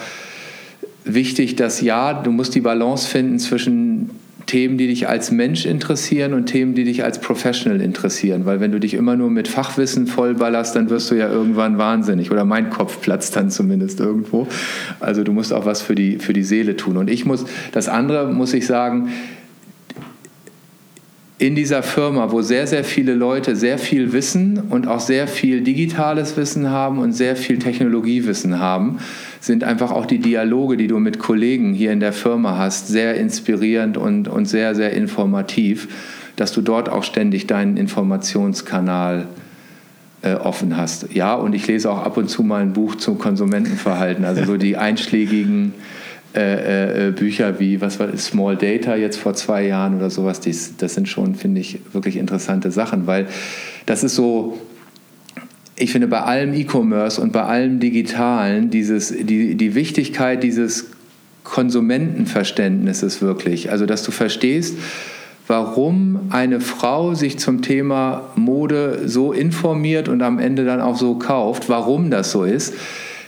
wichtig, 1.02 1.56
dass 1.56 1.80
ja, 1.80 2.14
du 2.14 2.30
musst 2.30 2.54
die 2.54 2.60
Balance 2.60 3.08
finden 3.08 3.40
zwischen 3.40 4.10
Themen, 4.46 4.78
die 4.78 4.86
dich 4.86 5.08
als 5.08 5.30
Mensch 5.30 5.66
interessieren 5.66 6.34
und 6.34 6.46
Themen, 6.46 6.74
die 6.74 6.84
dich 6.84 7.04
als 7.04 7.20
Professional 7.20 7.80
interessieren. 7.80 8.44
Weil 8.44 8.60
wenn 8.60 8.72
du 8.72 8.80
dich 8.80 8.94
immer 8.94 9.16
nur 9.16 9.30
mit 9.30 9.48
Fachwissen 9.48 10.06
vollballerst, 10.06 10.74
dann 10.76 10.90
wirst 10.90 11.10
du 11.10 11.14
ja 11.14 11.28
irgendwann 11.28 11.78
wahnsinnig. 11.78 12.30
Oder 12.30 12.44
mein 12.44 12.70
Kopf 12.70 13.00
platzt 13.00 13.36
dann 13.36 13.50
zumindest 13.50 14.00
irgendwo. 14.00 14.46
Also 15.00 15.24
du 15.24 15.32
musst 15.32 15.52
auch 15.52 15.66
was 15.66 15.82
für 15.82 15.94
die, 15.94 16.18
für 16.18 16.32
die 16.32 16.44
Seele 16.44 16.76
tun. 16.76 16.96
Und 16.96 17.08
ich 17.08 17.24
muss, 17.24 17.44
das 17.72 17.88
andere 17.88 18.32
muss 18.32 18.52
ich 18.54 18.66
sagen, 18.66 19.10
in 21.42 21.56
dieser 21.56 21.82
Firma, 21.82 22.30
wo 22.30 22.40
sehr, 22.40 22.68
sehr 22.68 22.84
viele 22.84 23.14
Leute 23.14 23.56
sehr 23.56 23.76
viel 23.76 24.12
Wissen 24.12 24.60
und 24.70 24.86
auch 24.86 25.00
sehr 25.00 25.26
viel 25.26 25.62
digitales 25.62 26.36
Wissen 26.36 26.70
haben 26.70 26.98
und 26.98 27.14
sehr 27.14 27.34
viel 27.34 27.58
Technologiewissen 27.58 28.60
haben, 28.60 28.98
sind 29.42 29.64
einfach 29.64 29.90
auch 29.90 30.06
die 30.06 30.20
Dialoge, 30.20 30.76
die 30.76 30.86
du 30.86 31.00
mit 31.00 31.18
Kollegen 31.18 31.74
hier 31.74 31.90
in 31.90 31.98
der 31.98 32.12
Firma 32.12 32.58
hast, 32.58 32.86
sehr 32.86 33.16
inspirierend 33.16 33.96
und, 33.96 34.28
und 34.28 34.46
sehr, 34.46 34.76
sehr 34.76 34.92
informativ, 34.92 35.88
dass 36.36 36.52
du 36.52 36.60
dort 36.60 36.88
auch 36.88 37.02
ständig 37.02 37.48
deinen 37.48 37.76
Informationskanal 37.76 39.26
äh, 40.22 40.34
offen 40.34 40.76
hast. 40.76 41.12
Ja, 41.12 41.34
und 41.34 41.56
ich 41.56 41.66
lese 41.66 41.90
auch 41.90 42.04
ab 42.04 42.16
und 42.16 42.30
zu 42.30 42.44
mal 42.44 42.62
ein 42.62 42.72
Buch 42.72 42.94
zum 42.94 43.18
Konsumentenverhalten, 43.18 44.24
also 44.24 44.44
so 44.44 44.56
die 44.56 44.76
einschlägigen 44.78 45.74
äh, 46.36 47.08
äh, 47.08 47.10
Bücher 47.10 47.58
wie, 47.58 47.80
was 47.80 47.98
war 47.98 48.06
das, 48.06 48.26
Small 48.26 48.56
Data 48.56 48.94
jetzt 48.94 49.18
vor 49.18 49.34
zwei 49.34 49.66
Jahren 49.66 49.96
oder 49.96 50.08
sowas, 50.08 50.38
dies, 50.38 50.76
das 50.76 50.94
sind 50.94 51.08
schon, 51.08 51.34
finde 51.34 51.60
ich, 51.60 51.80
wirklich 51.92 52.16
interessante 52.16 52.70
Sachen, 52.70 53.08
weil 53.08 53.26
das 53.86 54.04
ist 54.04 54.14
so, 54.14 54.56
ich 55.82 55.92
finde 55.92 56.06
bei 56.06 56.20
allem 56.20 56.54
E-Commerce 56.54 57.20
und 57.20 57.32
bei 57.32 57.42
allem 57.42 57.80
Digitalen 57.80 58.70
dieses, 58.70 59.08
die, 59.08 59.56
die 59.56 59.74
Wichtigkeit 59.74 60.42
dieses 60.42 60.86
Konsumentenverständnisses 61.42 63.20
wirklich, 63.20 63.70
also 63.70 63.84
dass 63.84 64.04
du 64.04 64.12
verstehst, 64.12 64.78
warum 65.48 66.20
eine 66.30 66.60
Frau 66.60 67.14
sich 67.14 67.38
zum 67.38 67.62
Thema 67.62 68.30
Mode 68.36 69.02
so 69.06 69.32
informiert 69.32 70.08
und 70.08 70.22
am 70.22 70.38
Ende 70.38 70.64
dann 70.64 70.80
auch 70.80 70.96
so 70.96 71.16
kauft, 71.16 71.68
warum 71.68 72.10
das 72.10 72.30
so 72.30 72.44
ist 72.44 72.74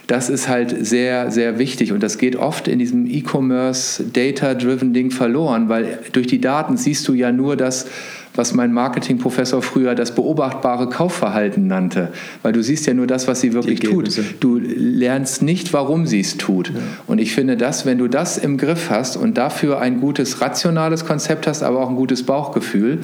das 0.07 0.29
ist 0.29 0.49
halt 0.49 0.87
sehr, 0.87 1.31
sehr 1.31 1.59
wichtig. 1.59 1.93
Und 1.93 2.03
das 2.03 2.19
geht 2.19 2.37
oft 2.37 2.69
in 2.69 2.79
diesem 2.79 3.07
E-Commerce 3.07 4.05
Data-Driven 4.05 4.93
Ding 4.93 5.11
verloren, 5.11 5.69
weil 5.69 5.99
durch 6.13 6.27
die 6.27 6.41
Daten 6.41 6.77
siehst 6.77 7.09
du 7.09 7.15
ja 7.15 7.33
nur 7.33 7.57
das, 7.57 7.87
was 8.35 8.53
mein 8.53 8.73
Marketingprofessor 8.73 9.63
früher 9.63 9.95
das 9.95 10.15
beobachtbare 10.15 10.89
Kaufverhalten 10.89 11.67
nannte. 11.69 12.13
Weil 12.43 12.53
du 12.53 12.63
siehst 12.63 12.87
ja 12.87 12.95
nur 12.95 13.07
das, 13.07 13.29
was 13.29 13.41
sie 13.41 13.53
wirklich 13.53 13.81
tut. 13.81 14.11
Du 14.41 14.59
lernst 14.59 15.43
nicht, 15.43 15.73
warum 15.73 16.07
sie 16.07 16.21
es 16.21 16.37
tut. 16.37 16.71
Ja. 16.71 16.81
Und 17.07 17.21
ich 17.21 17.33
finde 17.33 17.57
das, 17.57 17.87
wenn 17.87 17.99
du 17.99 18.09
das 18.09 18.37
im 18.37 18.59
Griff 18.59 18.91
hast 18.91 19.17
und 19.17 19.39
dafür 19.39 19.81
ein 19.81 20.01
gutes 20.01 20.41
rationales 20.41 21.07
Konzept 21.07 21.47
hast, 21.47 21.63
aber 21.63 21.81
auch 21.81 21.89
ein 21.89 21.97
gutes 21.97 22.25
Bauchgefühl, 22.25 22.99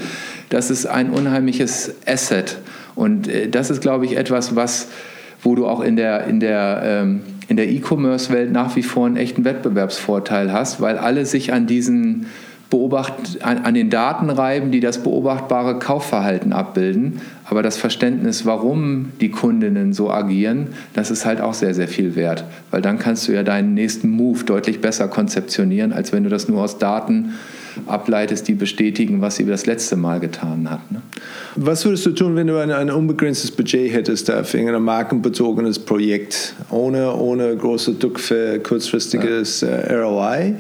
das 0.49 0.70
ist 0.70 0.87
ein 0.87 1.11
unheimliches 1.11 1.95
Asset. 2.07 2.59
Und 2.97 3.28
äh, 3.28 3.49
das 3.49 3.70
ist, 3.70 3.81
glaube 3.81 4.07
ich, 4.07 4.16
etwas, 4.16 4.57
was 4.57 4.89
wo 5.43 5.55
du 5.55 5.66
auch 5.66 5.81
in 5.81 5.97
der, 5.97 6.26
in 6.26 6.41
der, 6.41 6.83
ähm, 6.85 7.20
in 7.49 7.57
der 7.57 7.70
E-Commerce-Welt 7.70 8.53
nach 8.53 8.76
wie 8.76 8.83
vor 8.83 9.07
einen 9.07 9.16
echten 9.16 9.45
Wettbewerbsvorteil 9.45 10.53
hast, 10.53 10.81
weil 10.81 10.99
alle 10.99 11.26
sich 11.26 11.53
an 11.53 11.66
diesen 11.66 12.26
beobacht, 12.70 13.42
an, 13.42 13.58
an, 13.58 13.74
den 13.74 13.90
Daten 13.90 14.30
reiben, 14.30 14.70
die 14.70 14.80
das 14.80 15.02
beobachtbare 15.02 15.78
Kaufverhalten 15.78 16.52
abbilden. 16.52 17.20
Aber 17.44 17.62
das 17.62 17.76
Verständnis, 17.76 18.46
warum 18.46 19.12
die 19.20 19.30
Kundinnen 19.30 19.92
so 19.92 20.10
agieren, 20.10 20.68
das 20.94 21.10
ist 21.10 21.26
halt 21.26 21.40
auch 21.40 21.54
sehr, 21.54 21.74
sehr 21.74 21.88
viel 21.88 22.14
wert. 22.14 22.44
Weil 22.70 22.80
dann 22.80 22.98
kannst 22.98 23.26
du 23.26 23.32
ja 23.32 23.42
deinen 23.42 23.74
nächsten 23.74 24.08
Move 24.08 24.44
deutlich 24.44 24.80
besser 24.80 25.08
konzeptionieren, 25.08 25.92
als 25.92 26.12
wenn 26.12 26.22
du 26.22 26.30
das 26.30 26.48
nur 26.48 26.62
aus 26.62 26.78
Daten 26.78 27.34
ableitest, 27.86 28.48
die 28.48 28.54
bestätigen, 28.54 29.20
was 29.20 29.36
sie 29.36 29.44
das 29.44 29.66
letzte 29.66 29.96
Mal 29.96 30.20
getan 30.20 30.70
hat. 30.70 30.90
Ne? 30.90 31.02
Was 31.56 31.84
würdest 31.84 32.06
du 32.06 32.12
tun, 32.12 32.36
wenn 32.36 32.46
du 32.46 32.60
ein, 32.60 32.70
ein 32.70 32.90
unbegrenztes 32.90 33.50
Budget 33.50 33.92
hättest 33.92 34.30
für 34.30 34.58
ein 34.58 34.82
markenbezogenes 34.82 35.78
Projekt, 35.78 36.54
ohne, 36.70 37.14
ohne 37.14 37.56
große 37.56 37.94
Druck 37.94 38.20
für 38.20 38.58
kurzfristiges 38.60 39.62
ja. 39.62 39.68
äh, 39.68 39.94
ROI? 39.94 40.54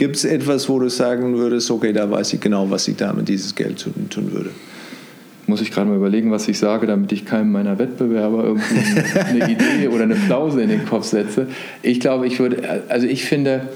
Gibt 0.00 0.16
es 0.16 0.24
etwas, 0.24 0.66
wo 0.70 0.78
du 0.78 0.88
sagen 0.88 1.36
würdest, 1.36 1.70
okay, 1.70 1.92
da 1.92 2.10
weiß 2.10 2.32
ich 2.32 2.40
genau, 2.40 2.70
was 2.70 2.88
ich 2.88 2.96
da 2.96 3.12
mit 3.12 3.28
dieses 3.28 3.54
Geld 3.54 3.82
tun, 3.82 4.08
tun 4.08 4.32
würde? 4.32 4.48
Muss 5.46 5.60
ich 5.60 5.70
gerade 5.70 5.90
mal 5.90 5.96
überlegen, 5.96 6.30
was 6.30 6.48
ich 6.48 6.58
sage, 6.58 6.86
damit 6.86 7.12
ich 7.12 7.26
keinem 7.26 7.52
meiner 7.52 7.78
Wettbewerber 7.78 8.44
irgendwie 8.44 9.20
eine 9.20 9.50
Idee 9.52 9.88
oder 9.88 10.04
eine 10.04 10.16
Flause 10.16 10.62
in 10.62 10.70
den 10.70 10.86
Kopf 10.86 11.04
setze. 11.04 11.48
Ich 11.82 12.00
glaube, 12.00 12.26
ich 12.26 12.40
würde, 12.40 12.82
also 12.88 13.06
ich 13.06 13.26
finde, 13.26 13.68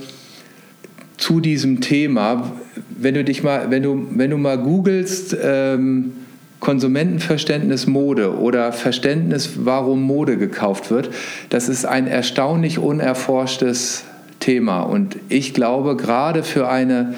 zu 1.18 1.40
diesem 1.40 1.82
Thema, 1.82 2.52
wenn 2.96 3.12
du 3.12 3.22
dich 3.22 3.42
mal, 3.42 3.70
wenn 3.70 3.82
du, 3.82 4.06
wenn 4.14 4.30
du 4.30 4.38
mal 4.38 4.56
googelst, 4.56 5.36
ähm, 5.42 6.14
Konsumentenverständnis 6.58 7.86
Mode 7.86 8.38
oder 8.38 8.72
Verständnis, 8.72 9.50
warum 9.56 10.00
Mode 10.00 10.38
gekauft 10.38 10.90
wird, 10.90 11.10
das 11.50 11.68
ist 11.68 11.84
ein 11.84 12.06
erstaunlich 12.06 12.78
unerforschtes 12.78 14.04
Thema. 14.44 14.82
Und 14.82 15.16
ich 15.30 15.54
glaube, 15.54 15.96
gerade 15.96 16.42
für 16.42 16.68
eine 16.68 17.14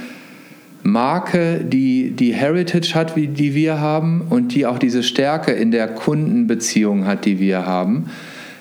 Marke, 0.85 1.65
die 1.65 2.13
die 2.13 2.33
Heritage 2.33 2.95
hat, 2.95 3.17
wie 3.17 3.27
die 3.27 3.55
wir 3.55 3.81
haben, 3.81 4.27
und 4.31 4.55
die 4.55 4.65
auch 4.65 4.79
diese 4.79 5.03
Stärke 5.03 5.51
in 5.51 5.73
der 5.73 5.89
Kundenbeziehung 5.89 7.05
hat, 7.05 7.25
die 7.25 7.41
wir 7.41 7.67
haben, 7.67 8.07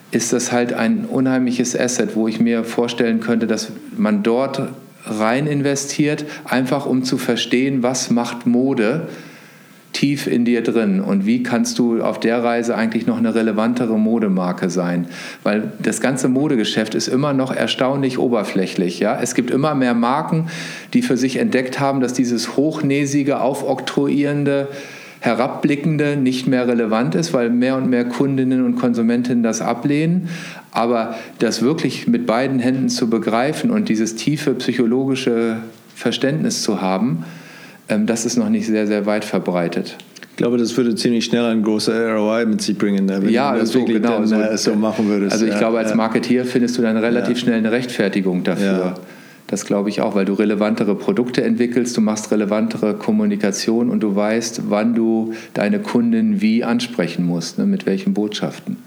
ist 0.09 0.34
das 0.34 0.51
halt 0.51 0.74
ein 0.74 1.05
unheimliches 1.05 1.78
Asset, 1.78 2.16
wo 2.16 2.28
ich 2.28 2.39
mir 2.39 2.63
vorstellen 2.63 3.20
könnte, 3.20 3.45
dass 3.45 3.72
man 3.95 4.24
dort 4.24 4.70
rein 5.05 5.45
investiert, 5.45 6.26
einfach 6.45 6.88
um 6.88 7.03
zu 7.03 7.18
verstehen, 7.18 7.84
was 7.84 8.09
macht 8.09 8.47
Mode 8.47 9.07
tief 9.95 10.27
in 10.27 10.43
dir 10.43 10.61
drin 10.61 10.99
und 10.99 11.25
wie 11.25 11.41
kannst 11.41 11.79
du 11.79 12.01
auf 12.01 12.19
der 12.19 12.43
Reise 12.43 12.75
eigentlich 12.75 13.07
noch 13.07 13.17
eine 13.17 13.33
relevantere 13.33 13.97
Modemarke 13.97 14.69
sein? 14.69 15.07
Weil 15.41 15.71
das 15.79 16.01
ganze 16.01 16.27
Modegeschäft 16.27 16.95
ist 16.95 17.07
immer 17.07 17.31
noch 17.31 17.55
erstaunlich 17.55 18.19
oberflächlich. 18.19 18.99
Ja? 18.99 19.17
Es 19.21 19.35
gibt 19.35 19.51
immer 19.51 19.73
mehr 19.73 19.93
Marken, 19.93 20.47
die 20.93 21.01
für 21.01 21.15
sich 21.15 21.37
entdeckt 21.37 21.79
haben, 21.79 22.01
dass 22.01 22.11
dieses 22.11 22.57
hochnäsige, 22.57 23.39
aufoktroyierende, 23.39 24.67
herabblickende 25.21 26.17
nicht 26.17 26.45
mehr 26.45 26.67
relevant 26.67 27.15
ist, 27.15 27.33
weil 27.33 27.49
mehr 27.49 27.77
und 27.77 27.89
mehr 27.89 28.03
Kundinnen 28.03 28.65
und 28.65 28.75
Konsumentinnen 28.75 29.43
das 29.43 29.61
ablehnen. 29.61 30.27
Aber 30.71 31.15
das 31.39 31.61
wirklich 31.61 32.05
mit 32.05 32.27
beiden 32.27 32.59
Händen 32.59 32.89
zu 32.89 33.09
begreifen 33.09 33.71
und 33.71 33.87
dieses 33.87 34.15
tiefe 34.15 34.55
psychologische 34.55 35.59
Verständnis 35.95 36.63
zu 36.63 36.81
haben, 36.81 37.23
das 37.88 38.25
ist 38.25 38.38
noch 38.38 38.49
nicht 38.49 38.65
sehr, 38.67 38.88
sehr 38.88 39.05
weit 39.05 39.25
verbreitet. 39.25 39.97
Ich 40.31 40.38
glaube, 40.38 40.57
das 40.57 40.75
würde 40.75 40.95
ziemlich 40.95 41.23
schnell 41.23 41.45
ein 41.45 41.63
großer 41.63 42.13
ROI 42.13 42.45
mit 42.45 42.61
sich 42.61 42.77
bringen, 42.77 43.07
wenn 43.07 43.29
ja, 43.29 43.53
du 43.53 43.59
das 43.59 43.69
so, 43.69 43.86
genau, 43.86 44.19
dann, 44.19 44.27
so, 44.27 44.36
äh, 44.36 44.57
so, 44.57 44.75
machen 44.75 45.07
würdest. 45.07 45.31
Also 45.31 45.45
ich 45.45 45.53
ja, 45.53 45.59
glaube, 45.59 45.77
als 45.77 45.91
ja. 45.91 45.95
Marketeer 45.95 46.43
findest 46.43 46.77
du 46.77 46.81
dann 46.81 46.97
relativ 46.97 47.39
schnell 47.39 47.55
eine 47.55 47.71
Rechtfertigung 47.71 48.43
dafür. 48.43 48.95
Das 49.47 49.65
glaube 49.65 49.89
ich 49.89 50.01
auch, 50.01 50.15
weil 50.15 50.25
du 50.25 50.33
relevantere 50.33 50.95
Produkte 50.95 51.43
entwickelst, 51.43 51.95
du 51.95 52.01
machst 52.01 52.31
relevantere 52.31 52.95
Kommunikation 52.95 53.89
und 53.89 54.01
du 54.01 54.15
weißt, 54.15 54.63
wann 54.69 54.95
du 54.95 55.33
deine 55.53 55.79
Kunden 55.79 56.41
wie 56.41 56.63
ansprechen 56.63 57.25
musst, 57.25 57.57
ne, 57.59 57.65
mit 57.65 57.86
welchen 57.86 58.13
Botschaften. 58.13 58.77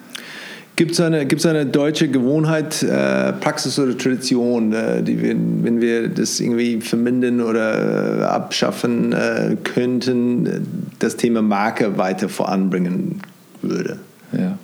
Gibt 0.78 0.92
es 0.92 1.00
eine, 1.00 1.26
gibt's 1.26 1.44
eine 1.44 1.66
deutsche 1.66 2.06
Gewohnheit, 2.06 2.84
äh, 2.84 3.32
Praxis 3.32 3.80
oder 3.80 3.98
Tradition, 3.98 4.72
äh, 4.72 5.02
die 5.02 5.20
wir, 5.20 5.34
wenn 5.34 5.80
wir 5.80 6.06
das 6.06 6.38
irgendwie 6.38 6.80
vermindern 6.80 7.40
oder 7.40 8.30
abschaffen 8.30 9.12
äh, 9.12 9.56
könnten, 9.64 10.68
das 11.00 11.16
Thema 11.16 11.42
Marke 11.42 11.98
weiter 11.98 12.28
voranbringen 12.28 13.22
würde? 13.60 13.98
Ja. 14.30 14.56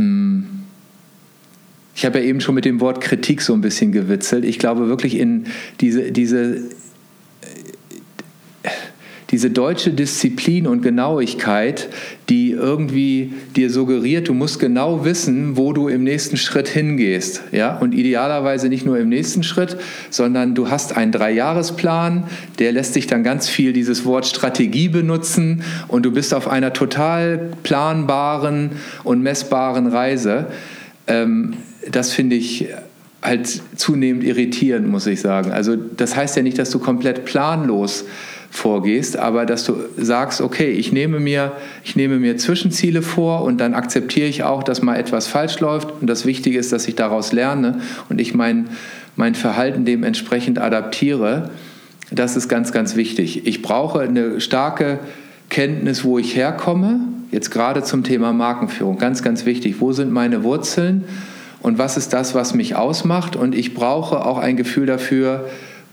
Mm. 0.00 0.44
Ich 1.96 2.06
habe 2.06 2.20
ja 2.20 2.24
eben 2.24 2.40
schon 2.40 2.54
mit 2.54 2.64
dem 2.64 2.80
Wort 2.80 3.00
Kritik 3.00 3.42
so 3.42 3.54
ein 3.54 3.60
bisschen 3.60 3.90
gewitzelt. 3.90 4.44
Ich 4.44 4.60
glaube 4.60 4.86
wirklich 4.86 5.18
in 5.18 5.46
diese, 5.80 6.12
diese 6.12 6.60
diese 9.30 9.50
deutsche 9.50 9.90
Disziplin 9.90 10.66
und 10.66 10.80
Genauigkeit, 10.80 11.88
die 12.30 12.52
irgendwie 12.52 13.34
dir 13.56 13.70
suggeriert, 13.70 14.28
du 14.28 14.34
musst 14.34 14.58
genau 14.58 15.04
wissen, 15.04 15.58
wo 15.58 15.74
du 15.74 15.88
im 15.88 16.02
nächsten 16.02 16.38
Schritt 16.38 16.66
hingehst. 16.66 17.42
Ja? 17.52 17.76
Und 17.76 17.92
idealerweise 17.92 18.70
nicht 18.70 18.86
nur 18.86 18.98
im 18.98 19.10
nächsten 19.10 19.42
Schritt, 19.42 19.76
sondern 20.08 20.54
du 20.54 20.70
hast 20.70 20.96
einen 20.96 21.12
Dreijahresplan, 21.12 22.24
der 22.58 22.72
lässt 22.72 22.94
sich 22.94 23.06
dann 23.06 23.22
ganz 23.22 23.50
viel 23.50 23.74
dieses 23.74 24.06
Wort 24.06 24.26
Strategie 24.26 24.88
benutzen 24.88 25.62
und 25.88 26.06
du 26.06 26.10
bist 26.10 26.32
auf 26.32 26.48
einer 26.48 26.72
total 26.72 27.50
planbaren 27.64 28.70
und 29.04 29.22
messbaren 29.22 29.88
Reise. 29.88 30.46
Ähm, 31.06 31.54
das 31.90 32.12
finde 32.12 32.36
ich 32.36 32.68
halt 33.22 33.60
zunehmend 33.76 34.24
irritierend, 34.24 34.88
muss 34.88 35.06
ich 35.06 35.20
sagen. 35.20 35.50
Also 35.52 35.76
das 35.76 36.16
heißt 36.16 36.36
ja 36.36 36.42
nicht, 36.42 36.58
dass 36.58 36.70
du 36.70 36.78
komplett 36.78 37.24
planlos 37.24 38.04
vorgehst, 38.50 39.16
aber 39.16 39.46
dass 39.46 39.64
du 39.64 39.76
sagst, 39.96 40.40
okay, 40.40 40.70
ich 40.70 40.92
nehme 40.92 41.20
mir, 41.20 41.52
ich 41.84 41.96
nehme 41.96 42.18
mir 42.18 42.36
Zwischenziele 42.36 43.02
vor 43.02 43.42
und 43.44 43.58
dann 43.58 43.74
akzeptiere 43.74 44.26
ich 44.26 44.42
auch, 44.42 44.62
dass 44.62 44.82
mal 44.82 44.96
etwas 44.96 45.26
falsch 45.26 45.60
läuft 45.60 45.92
und 46.00 46.06
das 46.06 46.24
Wichtige 46.24 46.58
ist, 46.58 46.72
dass 46.72 46.88
ich 46.88 46.94
daraus 46.94 47.32
lerne 47.32 47.80
und 48.08 48.20
ich 48.20 48.34
mein, 48.34 48.68
mein 49.16 49.34
Verhalten 49.34 49.84
dementsprechend 49.84 50.58
adaptiere. 50.58 51.50
Das 52.10 52.36
ist 52.36 52.48
ganz, 52.48 52.72
ganz 52.72 52.96
wichtig. 52.96 53.46
Ich 53.46 53.60
brauche 53.60 54.00
eine 54.00 54.40
starke 54.40 54.98
Kenntnis, 55.50 56.04
wo 56.04 56.18
ich 56.18 56.34
herkomme, 56.34 57.00
jetzt 57.30 57.50
gerade 57.50 57.82
zum 57.82 58.02
Thema 58.02 58.32
Markenführung, 58.32 58.98
ganz, 58.98 59.22
ganz 59.22 59.44
wichtig. 59.44 59.76
Wo 59.80 59.92
sind 59.92 60.10
meine 60.10 60.42
Wurzeln 60.42 61.04
und 61.60 61.78
was 61.78 61.96
ist 61.96 62.12
das, 62.12 62.34
was 62.34 62.54
mich 62.54 62.76
ausmacht? 62.76 63.36
Und 63.36 63.54
ich 63.54 63.74
brauche 63.74 64.24
auch 64.24 64.38
ein 64.38 64.56
Gefühl 64.56 64.86
dafür, 64.86 65.48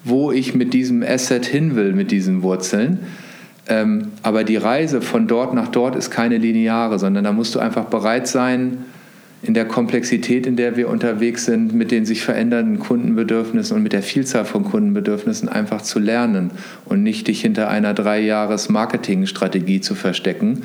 wo 0.06 0.32
ich 0.32 0.56
mit 0.56 0.74
diesem 0.74 1.04
Asset 1.04 1.46
hin 1.46 1.76
will, 1.76 1.92
mit 1.94 2.12
diesen 2.12 2.42
Wurzeln. 2.44 3.00
Ähm, 3.68 4.10
aber 4.22 4.44
die 4.44 4.58
Reise 4.58 5.02
von 5.02 5.28
dort 5.28 5.54
nach 5.54 5.68
dort 5.68 5.96
ist 5.96 6.12
keine 6.12 6.38
lineare, 6.38 7.00
sondern 7.00 7.24
da 7.24 7.34
musst 7.34 7.56
du 7.56 7.60
einfach 7.60 7.86
bereit 7.86 8.28
sein, 8.28 8.86
in 9.42 9.54
der 9.54 9.66
Komplexität, 9.66 10.48
in 10.48 10.56
der 10.56 10.76
wir 10.76 10.90
unterwegs 10.90 11.46
sind, 11.46 11.74
mit 11.74 11.92
den 11.92 12.06
sich 12.06 12.24
verändernden 12.24 12.80
Kundenbedürfnissen 12.80 13.78
und 13.78 13.84
mit 13.84 13.94
der 13.94 14.02
Vielzahl 14.02 14.46
von 14.46 14.64
Kundenbedürfnissen 14.64 15.50
einfach 15.50 15.82
zu 15.82 16.00
lernen 16.00 16.52
und 16.86 17.04
nicht 17.04 17.28
dich 17.28 17.42
hinter 17.42 17.70
einer 17.70 17.94
drei 17.94 18.22
Jahres 18.22 18.70
Marketingstrategie 18.70 19.82
zu 19.82 19.94
verstecken, 19.94 20.64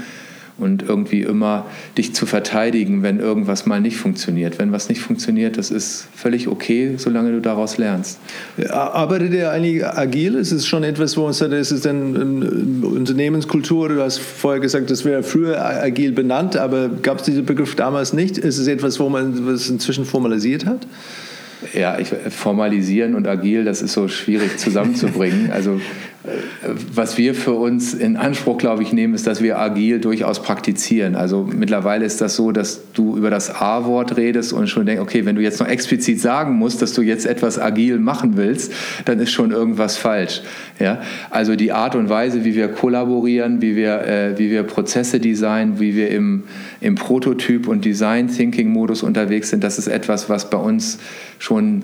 und 0.61 0.83
irgendwie 0.83 1.23
immer 1.23 1.67
dich 1.97 2.15
zu 2.15 2.27
verteidigen, 2.27 3.03
wenn 3.03 3.19
irgendwas 3.19 3.67
mal 3.67 3.81
nicht 3.81 3.97
funktioniert. 3.97 4.59
Wenn 4.59 4.73
was 4.73 4.89
nicht 4.89 5.01
funktioniert, 5.01 5.59
das 5.59 5.71
ist 5.71 6.09
völlig 6.15 6.49
okay, 6.49 6.95
solange 6.97 7.33
du 7.33 7.41
daraus 7.41 7.79
lernst. 7.79 8.19
Arbeitet 8.69 9.33
ihr 9.33 9.51
eigentlich 9.51 9.85
agil? 9.85 10.35
Ist 10.35 10.53
es 10.53 10.67
schon 10.67 10.85
etwas, 10.85 11.17
wo 11.17 11.25
man 11.25 11.33
sagt, 11.33 11.53
ist 11.53 11.71
es 11.71 11.83
denn 11.83 12.83
Unternehmenskultur? 12.83 13.89
Du 13.89 14.03
hast 14.03 14.19
vorher 14.19 14.61
gesagt, 14.61 14.91
das 14.91 15.05
wäre 15.05 15.23
früher 15.23 15.65
agil 15.65 16.13
benannt, 16.13 16.57
aber 16.57 16.89
gab 16.89 17.19
es 17.19 17.25
diesen 17.25 17.45
Begriff 17.45 17.75
damals 17.75 18.13
nicht? 18.13 18.39
Ist 18.39 18.59
es 18.59 18.67
etwas, 18.67 19.01
wo 19.01 19.09
man 19.09 19.49
es 19.49 19.69
inzwischen 19.71 20.05
formalisiert 20.05 20.67
hat? 20.67 20.87
Ja, 21.75 21.99
ich, 21.99 22.09
formalisieren 22.31 23.15
und 23.15 23.29
agil, 23.29 23.65
das 23.65 23.83
ist 23.83 23.93
so 23.93 24.09
schwierig 24.09 24.57
zusammenzubringen. 24.57 25.51
Also 25.53 25.81
was 26.93 27.16
wir 27.16 27.35
für 27.35 27.55
uns 27.55 27.95
in 27.95 28.18
Anspruch, 28.18 28.59
glaube 28.59 28.83
ich, 28.83 28.93
nehmen, 28.93 29.14
ist, 29.14 29.27
dass 29.27 29.43
wir 29.43 29.59
agil 29.59 30.01
durchaus 30.01 30.43
praktizieren. 30.43 31.16
Also 31.16 31.49
mittlerweile 31.51 32.05
ist 32.05 32.21
das 32.21 32.37
so, 32.37 32.53
dass 32.53 32.93
du 32.93 33.16
über 33.16 33.31
das 33.31 33.55
A-Wort 33.55 34.18
redest 34.18 34.53
und 34.53 34.68
schon 34.68 34.85
denkst, 34.85 35.01
okay, 35.01 35.25
wenn 35.25 35.37
du 35.37 35.43
jetzt 35.43 35.61
noch 35.61 35.66
explizit 35.66 36.21
sagen 36.21 36.57
musst, 36.57 36.83
dass 36.83 36.93
du 36.93 37.01
jetzt 37.01 37.25
etwas 37.25 37.59
agil 37.59 37.99
machen 37.99 38.37
willst, 38.37 38.71
dann 39.07 39.18
ist 39.18 39.31
schon 39.31 39.51
irgendwas 39.51 39.97
falsch. 39.97 40.43
Ja? 40.79 41.01
Also 41.31 41.57
die 41.57 41.73
Art 41.73 41.95
und 41.95 42.11
Weise, 42.11 42.45
wie 42.45 42.55
wir 42.55 42.68
kollaborieren, 42.68 43.62
wie 43.62 43.75
wir, 43.75 44.03
äh, 44.03 44.39
wie 44.39 44.51
wir 44.51 44.64
Prozesse 44.64 45.21
designen, 45.21 45.81
wie 45.81 45.97
wir 45.97 46.11
im, 46.11 46.45
im 46.83 46.97
Prototyp- 46.97 47.66
und 47.66 47.87
Design-Thinking-Modus 47.87 49.03
unterwegs 49.03 49.49
sind, 49.49 49.65
das 49.65 49.78
ist 49.78 49.89
etwas, 49.89 50.28
was 50.28 50.51
bei 50.51 50.59
uns 50.59 50.99
schon 51.39 51.82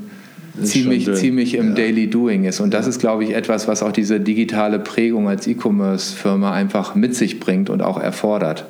ziemlich, 0.62 1.12
ziemlich 1.14 1.54
im 1.54 1.70
ja. 1.70 1.74
Daily 1.74 2.08
Doing 2.08 2.44
ist. 2.44 2.60
Und 2.60 2.72
das 2.72 2.86
ist, 2.86 2.98
glaube 2.98 3.24
ich, 3.24 3.34
etwas, 3.34 3.68
was 3.68 3.82
auch 3.82 3.92
diese 3.92 4.20
digitale 4.20 4.78
Prägung 4.78 5.28
als 5.28 5.46
E-Commerce-Firma 5.46 6.52
einfach 6.52 6.94
mit 6.94 7.14
sich 7.14 7.40
bringt 7.40 7.70
und 7.70 7.82
auch 7.82 7.98
erfordert. 7.98 8.66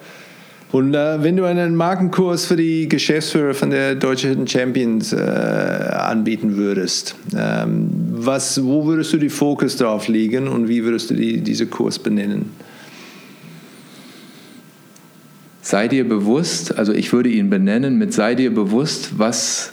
Und 0.73 0.95
äh, 0.95 1.23
wenn 1.23 1.37
du 1.37 1.45
einen 1.45 1.77
Markenkurs 1.77 2.47
für 2.47 2.57
die 2.57 2.89
Geschäftsführer 2.89 3.55
von 3.55 3.71
der 3.71 3.95
Deutschen 3.95 4.47
Champions 4.49 5.13
äh, 5.13 5.17
anbieten 5.17 6.57
würdest, 6.57 7.15
ähm, 7.37 7.89
was, 8.11 8.63
wo 8.65 8.85
würdest 8.87 9.13
du 9.13 9.19
die 9.19 9.29
Fokus 9.29 9.77
drauf 9.77 10.09
legen 10.09 10.49
und 10.49 10.69
wie 10.69 10.83
würdest 10.83 11.11
du 11.11 11.15
die, 11.15 11.41
diese 11.41 11.67
Kurs 11.67 11.99
benennen? 11.99 12.51
Sei 15.63 15.89
dir 15.89 16.09
bewusst, 16.09 16.77
also 16.79 16.93
ich 16.93 17.13
würde 17.13 17.29
ihn 17.29 17.49
benennen 17.49 17.97
mit 17.97 18.13
sei 18.13 18.35
dir 18.35 18.55
bewusst, 18.55 19.19
was 19.19 19.73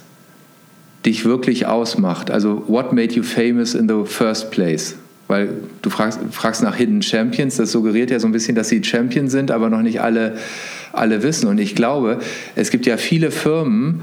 dich 1.06 1.26
wirklich 1.26 1.68
ausmacht. 1.68 2.32
Also 2.32 2.64
what 2.68 2.94
made 2.94 3.14
you 3.14 3.24
famous 3.24 3.76
in 3.76 3.88
the 3.88 4.06
first 4.06 4.52
place? 4.52 4.96
Weil 5.28 5.50
du 5.82 5.90
fragst, 5.90 6.20
fragst 6.32 6.64
nach 6.64 6.76
Hidden 6.76 7.02
Champions, 7.02 7.58
das 7.58 7.72
suggeriert 7.72 8.12
ja 8.12 8.20
so 8.20 8.28
ein 8.28 8.32
bisschen, 8.32 8.56
dass 8.56 8.70
sie 8.70 8.84
Champion 8.84 9.30
sind, 9.30 9.52
aber 9.52 9.70
noch 9.70 9.82
nicht 9.82 10.02
alle, 10.02 10.38
alle 10.92 11.24
wissen. 11.24 11.48
Und 11.48 11.60
ich 11.60 11.76
glaube, 11.76 12.20
es 12.56 12.70
gibt 12.72 12.86
ja 12.86 12.98
viele 12.98 13.32
Firmen, 13.32 14.02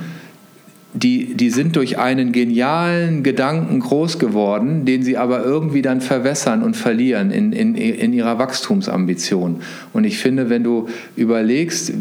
die, 0.93 1.35
die 1.35 1.51
sind 1.51 1.77
durch 1.77 1.98
einen 1.98 2.32
genialen 2.32 3.22
Gedanken 3.22 3.78
groß 3.81 4.18
geworden, 4.18 4.85
den 4.85 5.02
sie 5.02 5.16
aber 5.16 5.44
irgendwie 5.44 5.82
dann 5.82 6.01
verwässern 6.01 6.62
und 6.62 6.77
verlieren 6.77 7.31
in, 7.31 7.52
in, 7.52 7.77
in 7.77 8.12
ihrer 8.12 8.39
Wachstumsambition. 8.39 9.60
Und 9.93 10.05
ich 10.05 10.18
finde, 10.18 10.51
wenn 10.51 10.64
du 10.64 10.89
überlegst, 11.16 11.93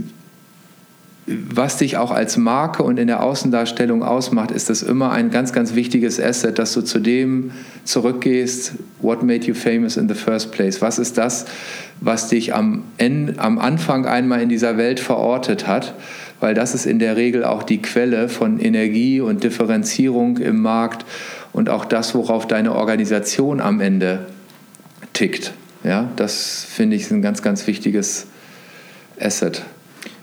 was 1.29 1.77
dich 1.77 1.97
auch 1.97 2.11
als 2.11 2.37
Marke 2.37 2.81
und 2.81 2.97
in 2.97 3.07
der 3.07 3.21
Außendarstellung 3.21 4.03
ausmacht, 4.03 4.51
ist 4.51 4.69
das 4.69 4.81
immer 4.81 5.11
ein 5.11 5.29
ganz, 5.29 5.53
ganz 5.53 5.75
wichtiges 5.75 6.19
Asset, 6.19 6.57
dass 6.57 6.73
du 6.73 6.81
zu 6.81 6.99
dem 6.99 7.51
zurückgehst, 7.83 8.73
what 9.01 9.21
made 9.21 9.45
you 9.45 9.53
famous 9.53 9.95
in 9.97 10.07
the 10.07 10.15
first 10.15 10.51
place? 10.51 10.81
Was 10.81 10.97
ist 10.97 11.17
das, 11.17 11.45
was 12.01 12.29
dich 12.29 12.55
am, 12.55 12.83
Ende, 12.97 13.39
am 13.39 13.59
Anfang 13.59 14.05
einmal 14.05 14.41
in 14.41 14.49
dieser 14.49 14.77
Welt 14.77 14.99
verortet 14.99 15.67
hat? 15.67 15.93
Weil 16.39 16.53
das 16.53 16.73
ist 16.73 16.85
in 16.85 16.99
der 16.99 17.15
Regel 17.15 17.43
auch 17.43 17.63
die 17.63 17.81
Quelle 17.81 18.29
von 18.29 18.59
Energie 18.59 19.21
und 19.21 19.43
Differenzierung 19.43 20.37
im 20.37 20.61
Markt 20.61 21.05
und 21.53 21.69
auch 21.69 21.85
das, 21.85 22.15
worauf 22.15 22.47
deine 22.47 22.73
Organisation 22.73 23.59
am 23.59 23.81
Ende 23.81 24.25
tickt. 25.13 25.53
Ja, 25.83 26.09
das 26.15 26.65
finde 26.67 26.95
ich 26.95 27.11
ein 27.11 27.21
ganz, 27.21 27.41
ganz 27.41 27.67
wichtiges 27.67 28.27
Asset. 29.19 29.63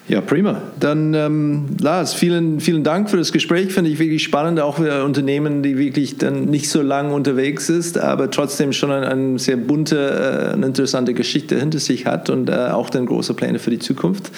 Ja, 0.08 0.20
prima. 0.20 0.62
Dann, 0.78 1.14
ähm, 1.14 1.66
Lars, 1.80 2.14
vielen, 2.14 2.60
vielen 2.60 2.84
Dank 2.84 3.10
für 3.10 3.16
das 3.16 3.32
Gespräch. 3.32 3.72
Finde 3.72 3.90
ich 3.90 3.98
wirklich 3.98 4.22
spannend, 4.22 4.60
auch 4.60 4.76
für 4.76 5.04
Unternehmen, 5.04 5.64
die 5.64 5.78
wirklich 5.78 6.16
dann 6.16 6.44
nicht 6.44 6.70
so 6.70 6.80
lange 6.80 7.12
unterwegs 7.12 7.68
ist, 7.68 7.98
aber 7.98 8.30
trotzdem 8.30 8.72
schon 8.72 8.92
eine, 8.92 9.08
eine 9.08 9.38
sehr 9.40 9.56
bunte, 9.56 10.54
äh, 10.54 10.64
interessante 10.64 11.12
Geschichte 11.12 11.58
hinter 11.58 11.80
sich 11.80 12.06
hat 12.06 12.30
und 12.30 12.48
äh, 12.48 12.52
auch 12.52 12.88
dann 12.88 13.06
große 13.06 13.34
Pläne 13.34 13.58
für 13.58 13.70
die 13.70 13.80
Zukunft. 13.80 14.30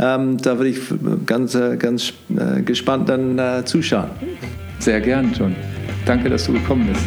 Ähm, 0.00 0.38
da 0.38 0.58
würde 0.58 0.70
ich 0.70 0.80
ganz, 1.24 1.54
äh, 1.54 1.76
ganz 1.76 2.12
äh, 2.36 2.62
gespannt 2.62 3.08
dann 3.08 3.38
äh, 3.38 3.64
zuschauen. 3.64 4.10
Sehr 4.80 5.00
gern, 5.00 5.32
John. 5.38 5.54
Danke, 6.04 6.30
dass 6.30 6.46
du 6.46 6.52
gekommen 6.52 6.88
bist. 6.92 7.04